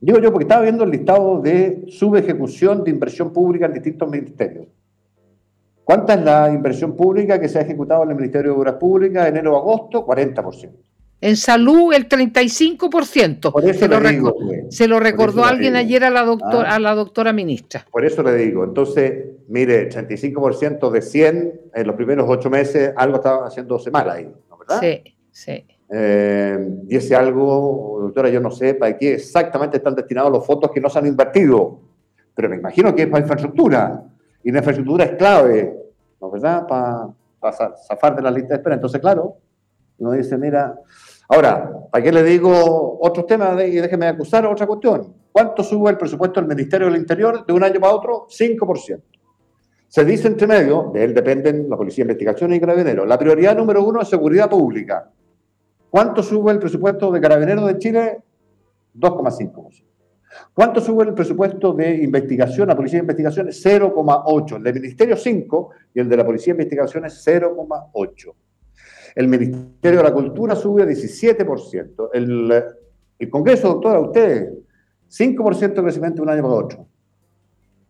digo 0.00 0.18
yo, 0.18 0.32
porque 0.32 0.44
estaba 0.44 0.62
viendo 0.62 0.82
el 0.82 0.90
listado 0.90 1.40
de 1.40 1.84
subejecución 1.88 2.82
de 2.82 2.90
inversión 2.90 3.32
pública 3.32 3.66
en 3.66 3.74
distintos 3.74 4.10
ministerios. 4.10 4.66
¿Cuánta 5.84 6.14
es 6.14 6.24
la 6.24 6.50
inversión 6.50 6.96
pública 6.96 7.40
que 7.40 7.48
se 7.48 7.58
ha 7.58 7.62
ejecutado 7.62 8.02
en 8.02 8.10
el 8.10 8.16
Ministerio 8.16 8.52
de 8.52 8.58
Obras 8.58 8.74
Públicas 8.74 9.28
enero 9.28 9.56
a 9.56 9.60
agosto? 9.60 10.04
40%. 10.04 10.87
En 11.20 11.36
salud, 11.36 11.92
el 11.92 12.08
35%. 12.08 13.50
Por 13.50 13.64
eso 13.64 13.80
se, 13.80 13.88
lo 13.88 14.00
digo, 14.00 14.36
pues. 14.36 14.76
se 14.76 14.86
lo 14.86 15.00
recordó 15.00 15.44
alguien 15.44 15.74
ayer 15.74 16.04
a 16.04 16.10
la, 16.10 16.24
doctora, 16.24 16.70
Ah. 16.70 16.76
a 16.76 16.78
la 16.78 16.94
doctora 16.94 17.32
ministra. 17.32 17.84
Por 17.90 18.04
eso 18.04 18.22
le 18.22 18.34
digo, 18.36 18.62
entonces, 18.64 19.26
mire, 19.48 19.88
35% 19.88 20.90
de 20.90 21.02
100 21.02 21.60
en 21.74 21.86
los 21.86 21.96
primeros 21.96 22.26
ocho 22.28 22.50
meses, 22.50 22.92
algo 22.96 23.16
estaba 23.16 23.46
haciéndose 23.46 23.90
mal 23.90 24.08
ahí, 24.08 24.32
¿no 24.48 24.58
verdad? 24.58 24.80
Sí, 24.80 25.16
sí. 25.32 25.64
Eh, 25.90 26.68
y 26.88 26.96
ese 26.96 27.16
algo, 27.16 27.98
doctora, 28.02 28.28
yo 28.28 28.40
no 28.40 28.50
sé 28.50 28.74
para 28.74 28.96
qué 28.96 29.14
exactamente 29.14 29.78
están 29.78 29.94
destinados 29.94 30.30
los 30.30 30.46
fondos 30.46 30.70
que 30.70 30.80
no 30.80 30.88
se 30.90 30.98
han 30.98 31.06
invertido, 31.06 31.80
pero 32.34 32.48
me 32.48 32.56
imagino 32.56 32.94
que 32.94 33.02
es 33.02 33.08
para 33.08 33.22
infraestructura, 33.22 34.04
y 34.44 34.52
la 34.52 34.58
infraestructura 34.58 35.04
es 35.04 35.12
clave, 35.12 35.74
¿no 36.20 36.30
verdad? 36.30 36.66
Para, 36.66 37.08
zafar 37.86 38.16
de 38.16 38.22
la 38.22 38.30
lista 38.30 38.48
de 38.48 38.54
espera. 38.56 38.74
Entonces, 38.74 39.00
claro, 39.00 39.36
uno 39.98 40.12
dice, 40.12 40.36
mira, 40.36 40.74
ahora, 41.28 41.88
¿para 41.90 42.04
qué 42.04 42.12
le 42.12 42.22
digo 42.22 42.98
otros 43.00 43.26
temas 43.26 43.62
y 43.64 43.76
déjeme 43.76 44.06
acusar 44.06 44.46
otra 44.46 44.66
cuestión? 44.66 45.14
¿Cuánto 45.30 45.62
sube 45.62 45.90
el 45.90 45.96
presupuesto 45.96 46.40
del 46.40 46.48
Ministerio 46.48 46.88
del 46.88 46.96
Interior 46.96 47.46
de 47.46 47.52
un 47.52 47.62
año 47.62 47.80
para 47.80 47.94
otro? 47.94 48.26
5%. 48.28 49.02
Se 49.88 50.04
dice 50.04 50.28
entre 50.28 50.46
medio, 50.46 50.90
de 50.92 51.04
él 51.04 51.14
dependen 51.14 51.68
la 51.70 51.76
Policía 51.76 52.04
de 52.04 52.12
Investigación 52.12 52.52
y 52.52 52.60
Carabineros, 52.60 53.06
la 53.06 53.18
prioridad 53.18 53.56
número 53.56 53.82
uno 53.84 54.02
es 54.02 54.08
seguridad 54.08 54.50
pública. 54.50 55.10
¿Cuánto 55.88 56.22
sube 56.22 56.52
el 56.52 56.58
presupuesto 56.58 57.10
de 57.10 57.20
Carabineros 57.20 57.66
de 57.66 57.78
Chile? 57.78 58.18
2,5%. 58.94 59.84
¿Cuánto 60.52 60.80
sube 60.80 61.04
el 61.04 61.14
presupuesto 61.14 61.72
de 61.72 61.96
investigación, 61.96 62.68
la 62.68 62.76
Policía 62.76 62.98
de 62.98 63.04
Investigación? 63.04 63.46
0,8%. 63.48 64.56
El 64.56 64.62
del 64.62 64.74
Ministerio 64.74 65.16
5% 65.16 65.68
y 65.94 66.00
el 66.00 66.08
de 66.08 66.16
la 66.16 66.26
Policía 66.26 66.52
de 66.52 66.62
Investigación 66.62 67.04
es 67.06 67.26
0,8%. 67.26 68.34
El 69.14 69.28
Ministerio 69.28 69.98
de 69.98 70.04
la 70.04 70.12
Cultura 70.12 70.54
sube 70.56 70.84
17%. 70.86 72.10
El, 72.12 72.64
el 73.18 73.30
Congreso, 73.30 73.68
doctora, 73.68 74.00
usted, 74.00 74.48
5% 75.10 75.74
de 75.74 75.82
crecimiento 75.82 76.16
de 76.16 76.22
un 76.22 76.30
año 76.30 76.42
para 76.42 76.54
otro. 76.54 76.86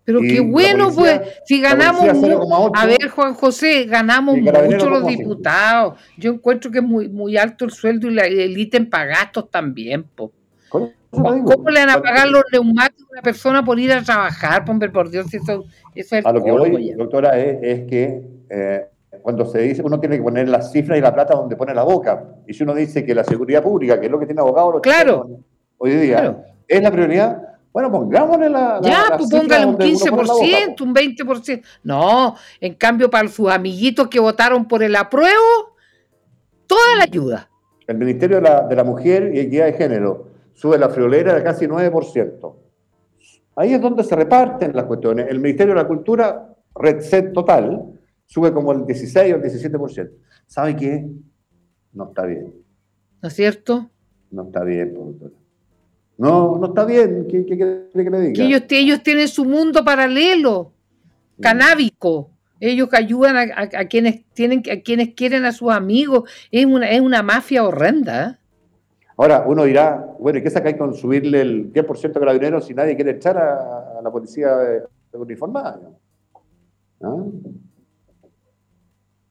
Pero 0.05 0.25
Y 0.25 0.29
qué 0.29 0.41
bueno, 0.41 0.85
policía- 0.91 1.21
pues, 1.23 1.35
si 1.45 1.61
ganamos. 1.61 2.01
policía 2.07 2.15
mu- 2.37 2.45
0,8. 2.47 2.71
A 2.75 2.87
ver, 2.87 3.09
Juan 3.11 3.35
José, 3.35 3.85
ganamos 3.85 4.39
mucho 4.39 4.89
los 4.89 5.03
2,5. 5.03 5.07
diputados. 5.19 5.99
Yo 6.17 6.33
encuentro 6.33 6.71
que 6.71 6.79
es 6.79 6.85
muy, 6.85 7.09
muy 7.11 7.37
alto 7.37 7.67
el 7.67 7.73
sueldo 7.73 8.09
y 8.09 8.15
la, 8.15 8.23
el 8.25 8.57
ítem 8.57 8.89
para 8.89 9.05
gastos 9.07 9.51
también, 9.51 10.05
po. 10.05 10.33
¿Cómo 11.11 11.71
le 11.71 11.81
van 11.81 11.91
a 11.91 12.03
pagar 12.03 12.29
los 12.29 12.43
neumáticos 12.53 13.07
a 13.09 13.13
una 13.13 13.23
persona 13.23 13.65
por 13.65 13.79
ir 13.79 13.93
a 13.93 14.03
trabajar? 14.03 14.65
Hombre, 14.69 14.91
por 14.91 15.11
Dios, 15.11 15.27
eso, 15.33 15.65
eso 15.95 16.17
es 16.17 16.25
A 16.27 16.33
lo 16.33 16.43
que 16.45 16.51
voy, 16.53 16.89
ya. 16.89 16.97
doctora, 16.97 17.39
es, 17.39 17.59
es 17.63 17.81
que 17.89 18.23
eh, 18.51 18.87
cuando 19.23 19.45
se 19.45 19.59
dice, 19.61 19.83
uno 19.83 19.99
tiene 20.01 20.17
que 20.17 20.23
poner 20.23 20.49
las 20.49 20.73
cifras 20.73 20.99
y 20.99 21.01
la 21.01 21.13
plata 21.15 21.35
donde 21.35 21.57
pone 21.57 21.75
la 21.75 21.83
boca. 21.85 22.25
Y 22.47 22.55
si 22.55 22.63
uno 22.63 22.75
dice 22.75 23.05
que 23.05 23.15
la 23.15 23.25
seguridad 23.25 23.63
pública, 23.63 23.99
que 23.99 24.07
es 24.07 24.13
lo 24.13 24.19
que 24.19 24.27
tiene 24.27 24.41
abogados 24.41 24.73
los 24.75 24.83
Claro. 24.83 25.23
chilenos 25.25 25.45
hoy 25.79 25.91
día, 25.97 26.17
Claro. 26.21 26.43
es 26.67 26.83
la 26.83 26.91
prioridad, 26.91 27.43
bueno, 27.73 27.91
pongámosle 27.93 28.49
la. 28.49 28.81
la- 28.81 28.89
Ya, 28.89 29.17
pues 29.17 29.31
póngale 29.31 29.67
un 29.67 29.73
donde 29.79 29.87
uno 29.95 29.99
pone 30.11 30.27
la 30.27 30.33
boca, 30.33 30.45
15%, 30.47 30.85
un 30.85 30.93
20%. 30.95 31.63
No, 31.83 32.35
en 32.61 32.75
cambio, 32.75 33.11
para 33.11 33.29
sus 33.29 33.49
amiguitos 33.51 34.09
que 34.09 34.19
votaron 34.21 34.67
por 34.67 34.83
el 34.83 34.97
apruebo, 34.97 35.75
toda 36.67 36.97
la 36.97 37.05
ayuda. 37.05 37.49
El 37.87 37.97
Ministerio 37.99 38.37
de 38.37 38.43
la, 38.43 38.61
de 38.67 38.77
la 38.77 38.85
Mujer 38.85 39.31
y 39.35 39.41
Equidad 39.41 39.67
de 39.67 39.73
Género 39.75 40.29
sube 40.55 40.77
la 40.79 40.89
friolera 40.89 41.35
de 41.35 41.43
casi 41.43 41.67
9%. 41.67 42.57
Ahí 43.57 43.73
es 43.75 43.81
donde 43.81 44.05
se 44.05 44.15
reparten 44.15 44.73
las 44.75 44.85
cuestiones. 44.85 45.27
El 45.29 45.41
Ministerio 45.41 45.75
de 45.75 45.81
la 45.83 45.89
Cultura, 45.89 46.49
Red 46.75 47.01
Set 47.01 47.33
total, 47.33 47.98
sube 48.29 48.53
como 48.53 48.73
el 48.73 48.85
16 48.87 49.33
o 49.35 49.37
el 49.39 49.43
17%. 49.43 50.11
¿Sabe 50.47 50.77
qué? 50.77 51.07
No 51.93 52.05
está 52.05 52.25
bien. 52.27 52.55
¿No 53.21 53.29
es 53.29 53.35
cierto? 53.35 53.91
No 54.31 54.43
está 54.45 54.63
bien, 54.63 54.95
doctora. 54.95 55.33
No, 56.19 56.59
no 56.59 56.67
está 56.67 56.85
bien. 56.85 57.27
¿Qué, 57.29 57.45
quiere 57.45 57.89
que 57.93 58.11
le 58.11 58.21
diga? 58.21 58.33
Que 58.35 58.45
ellos, 58.45 58.63
ellos 58.71 59.03
tienen 59.03 59.29
su 59.29 59.45
mundo 59.45 59.85
paralelo, 59.85 60.73
canábico. 61.41 62.31
Ellos 62.61 62.89
ayudan 62.93 63.37
a, 63.37 63.41
a- 63.55 63.81
a 63.81 63.85
quienes 63.87 64.25
tienen, 64.35 64.63
a 64.71 64.81
quienes 64.83 65.15
quieren 65.15 65.45
a 65.45 65.53
sus 65.53 65.71
amigos. 65.73 66.29
Es 66.51 66.67
una, 66.67 66.91
es 66.91 67.01
una 67.01 67.23
mafia 67.23 67.65
horrenda. 67.65 68.31
¿eh? 68.31 68.37
Ahora, 69.17 69.45
uno 69.47 69.65
dirá, 69.65 70.07
bueno, 70.19 70.39
¿y 70.39 70.43
qué 70.43 70.51
sacáis 70.51 70.77
con 70.77 70.95
subirle 70.95 71.41
el 71.41 71.73
10% 71.73 72.13
de 72.13 72.21
carabineros 72.21 72.67
si 72.67 72.75
nadie 72.75 72.95
quiere 72.97 73.13
echar 73.13 73.39
a, 73.39 73.99
a 73.99 74.03
la 74.03 74.11
policía 74.11 74.49
eh, 74.75 74.83
uniformada? 75.17 75.81
¿Ah? 77.01 77.17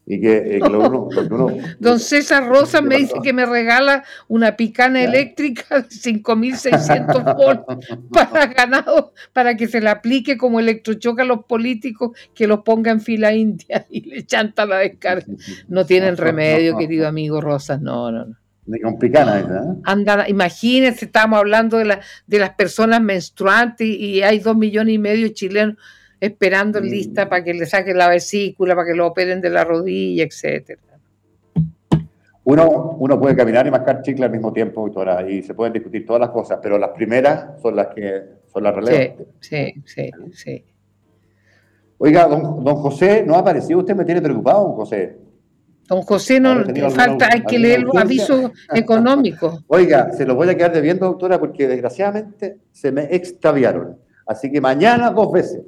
Y 0.09 0.21
que, 0.21 0.61
uno, 0.63 1.09
uno- 1.29 1.49
Don 1.79 1.99
César 1.99 2.47
Rosa 2.47 2.81
me 2.81 2.95
¿Qué 2.95 3.01
dice 3.01 3.13
que 3.21 3.33
me 3.33 3.45
regala 3.45 4.05
una 4.29 4.55
picana 4.55 5.01
Ya. 5.03 5.09
eléctrica 5.09 5.81
de 5.81 5.89
5.600 5.89 7.35
volts 7.35 7.63
para 8.13 8.47
ganado, 8.47 9.13
para 9.33 9.57
que 9.57 9.67
se 9.67 9.81
le 9.81 9.89
aplique 9.89 10.37
como 10.37 10.61
electrochoque 10.61 11.23
a 11.23 11.25
los 11.25 11.43
políticos, 11.45 12.17
que 12.33 12.47
los 12.47 12.61
ponga 12.61 12.91
en 12.91 13.01
fila 13.01 13.33
india 13.33 13.85
y 13.89 14.01
le 14.09 14.25
chanta 14.25 14.65
la 14.65 14.77
descarga. 14.77 15.25
No 15.67 15.85
tienen 15.85 16.15
remedio, 16.15 16.77
querido 16.77 17.05
amigo 17.07 17.41
Rosas, 17.41 17.81
no, 17.81 18.09
no, 18.09 18.25
no. 18.25 18.35
Ni 18.65 18.79
con 18.81 18.97
picana 18.99 19.39
esa, 19.39 19.57
¿eh? 19.59 19.75
Anda, 19.85 20.25
imagínense, 20.29 21.05
estamos 21.05 21.39
hablando 21.39 21.77
de, 21.77 21.85
la- 21.85 22.01
de 22.27 22.39
las 22.39 22.51
personas 22.51 23.01
menstruantes 23.01 23.87
y, 23.87 23.95
y 23.95 24.21
hay 24.23 24.39
dos 24.39 24.55
millones 24.57 24.93
y 24.95 24.99
medio 24.99 25.23
de 25.25 25.33
chilenos 25.33 25.75
esperando 26.19 26.79
en 26.79 26.85
lista 26.85 27.29
para 27.29 27.43
que 27.43 27.53
le 27.53 27.65
saquen 27.65 27.97
la 27.97 28.09
vesícula, 28.09 28.75
para 28.75 28.87
que 28.87 28.95
lo 28.95 29.07
operen 29.07 29.41
de 29.41 29.49
la 29.49 29.63
rodilla, 29.63 30.23
etcétera. 30.23 30.81
Uno, 32.43 32.95
uno 32.99 33.19
puede 33.19 33.35
caminar 33.35 33.67
y 33.67 33.71
mascar 33.71 34.01
chicle 34.01 34.23
al 34.25 34.31
mismo 34.31 34.53
tiempo, 34.53 34.81
doctora, 34.81 35.29
y 35.29 35.43
se 35.43 35.53
pueden 35.53 35.73
discutir 35.73 36.05
todas 36.05 36.21
las 36.21 36.29
cosas, 36.29 36.59
pero 36.63 36.77
las 36.77 36.91
primeras 36.91 37.61
son 37.61 37.75
las 37.75 37.87
que 37.87 38.21
son 38.51 38.63
las 38.63 38.73
relevantes. 38.73 39.27
sí, 39.41 39.73
sí, 39.85 40.09
sí. 40.31 40.63
Oiga, 41.97 42.25
don, 42.27 42.63
don 42.63 42.75
José, 42.75 43.23
¿no 43.25 43.35
ha 43.35 43.39
aparecido? 43.39 43.79
Usted 43.79 43.95
me 43.95 44.05
tiene 44.05 44.21
preocupado, 44.21 44.63
don 44.63 44.73
José. 44.75 45.17
Don 45.89 46.01
José, 46.03 46.39
no 46.39 46.51
¿Habrá 46.51 46.65
tenido 46.65 46.89
falta, 46.89 47.25
alguna- 47.25 47.29
hay 47.33 47.41
que 47.43 47.59
leer 47.59 47.81
los 47.83 47.95
avisos 47.97 48.51
económicos. 48.73 49.63
Oiga, 49.67 50.11
se 50.13 50.25
lo 50.25 50.35
voy 50.35 50.47
a 50.49 50.55
quedar 50.55 50.71
debiendo, 50.73 51.05
doctora, 51.05 51.39
porque 51.39 51.67
desgraciadamente 51.67 52.59
se 52.71 52.91
me 52.91 53.13
extraviaron. 53.13 53.97
Así 54.25 54.51
que 54.51 54.61
mañana 54.61 55.09
dos 55.09 55.31
veces. 55.31 55.61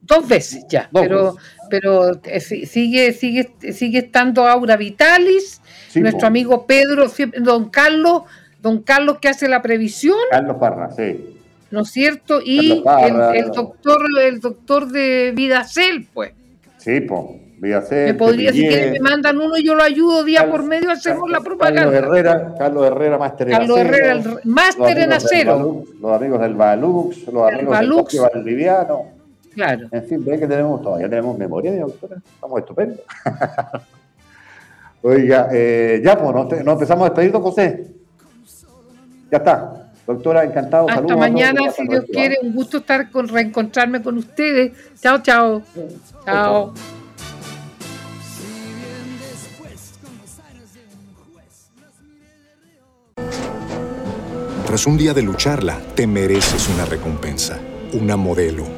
Dos 0.00 0.26
veces 0.28 0.64
ya, 0.68 0.88
Dos 0.90 1.02
pero, 1.02 1.24
veces. 1.34 1.50
pero 1.68 2.20
eh, 2.24 2.40
si- 2.40 2.64
sigue, 2.66 3.12
sigue, 3.12 3.50
sigue 3.72 3.98
estando 3.98 4.46
Aura 4.46 4.76
Vitalis, 4.76 5.60
Sí, 5.88 6.00
nuestro 6.00 6.20
po. 6.22 6.26
amigo 6.26 6.66
Pedro, 6.66 7.08
siempre- 7.08 7.40
don 7.40 7.68
Carlos, 7.68 8.22
don 8.62 8.82
Carlos 8.82 9.18
que 9.20 9.28
hace 9.28 9.48
la 9.48 9.60
previsión, 9.60 10.16
Carlos 10.30 10.56
Parra, 10.58 10.90
sí. 10.90 11.36
¿no 11.70 11.82
es 11.82 11.90
cierto? 11.90 12.40
Y 12.42 12.82
Carlos 12.82 13.02
el, 13.08 13.12
Parra. 13.14 13.36
el 13.38 13.50
doctor, 13.50 13.98
el 14.22 14.40
doctor 14.40 14.88
de 14.88 15.32
Vidacel, 15.36 16.06
pues. 16.14 16.32
Sí, 16.78 17.00
po. 17.00 17.36
Vía 17.60 17.82
Me 17.90 18.14
podría, 18.14 18.52
si 18.52 18.60
quieren, 18.68 18.92
me 18.92 19.00
mandan 19.00 19.36
uno 19.36 19.56
y 19.58 19.64
yo 19.64 19.74
lo 19.74 19.82
ayudo 19.82 20.22
día 20.22 20.42
Carlos- 20.42 20.56
por 20.60 20.64
medio, 20.68 20.92
hacemos 20.92 21.28
la 21.28 21.38
Carlos 21.38 21.44
propaganda. 21.44 21.98
Herrera, 21.98 22.54
Carlos 22.56 22.86
Herrera, 22.86 23.18
máster 23.18 23.48
en 23.48 23.52
Carlos 23.58 23.78
acero, 23.80 23.94
Herrera, 23.96 24.12
el 24.12 24.38
máster 24.44 24.88
en 24.90 24.94
del 24.94 25.12
acero. 25.12 25.56
Balux, 25.58 25.90
Los 26.00 26.12
amigos 26.12 26.40
del 26.40 26.54
Balux, 26.54 27.16
los 27.26 27.28
amigos 27.34 27.56
del 27.58 27.66
Balux. 27.66 28.02
Bosque 28.02 28.20
Valdiviano. 28.20 29.17
Claro. 29.58 29.88
En 29.90 30.04
fin, 30.04 30.24
ve 30.24 30.38
que 30.38 30.46
tenemos 30.46 30.80
todavía 30.80 31.08
tenemos 31.08 31.36
memoria, 31.36 31.72
mi 31.72 31.78
doctora. 31.78 32.18
Estamos 32.24 32.60
estupendos. 32.60 33.00
Oiga, 35.02 35.48
eh, 35.50 36.00
ya, 36.04 36.16
pues, 36.16 36.32
nos, 36.32 36.64
nos 36.64 36.74
empezamos 36.74 37.06
a 37.06 37.10
despedir, 37.10 37.32
don 37.32 37.42
José. 37.42 37.88
Ya 39.32 39.38
está. 39.38 39.90
Doctora, 40.06 40.44
encantado. 40.44 40.88
Hasta 40.88 40.94
Saludos 40.94 41.10
a 41.10 41.16
todos. 41.16 41.28
mañana, 41.28 41.60
Hasta 41.66 41.82
si 41.82 41.88
Dios 41.88 42.04
quiere. 42.12 42.38
Un 42.40 42.54
gusto 42.54 42.76
estar 42.76 43.10
con 43.10 43.26
reencontrarme 43.26 44.00
con 44.00 44.16
ustedes. 44.16 44.70
Chao, 45.00 45.18
chao. 45.22 45.60
Chao. 46.24 46.72
Tras 54.66 54.86
un 54.86 54.96
día 54.96 55.14
de 55.14 55.22
lucharla, 55.22 55.80
te 55.96 56.06
mereces 56.06 56.68
una 56.68 56.84
recompensa, 56.84 57.58
una 57.92 58.16
modelo, 58.16 58.77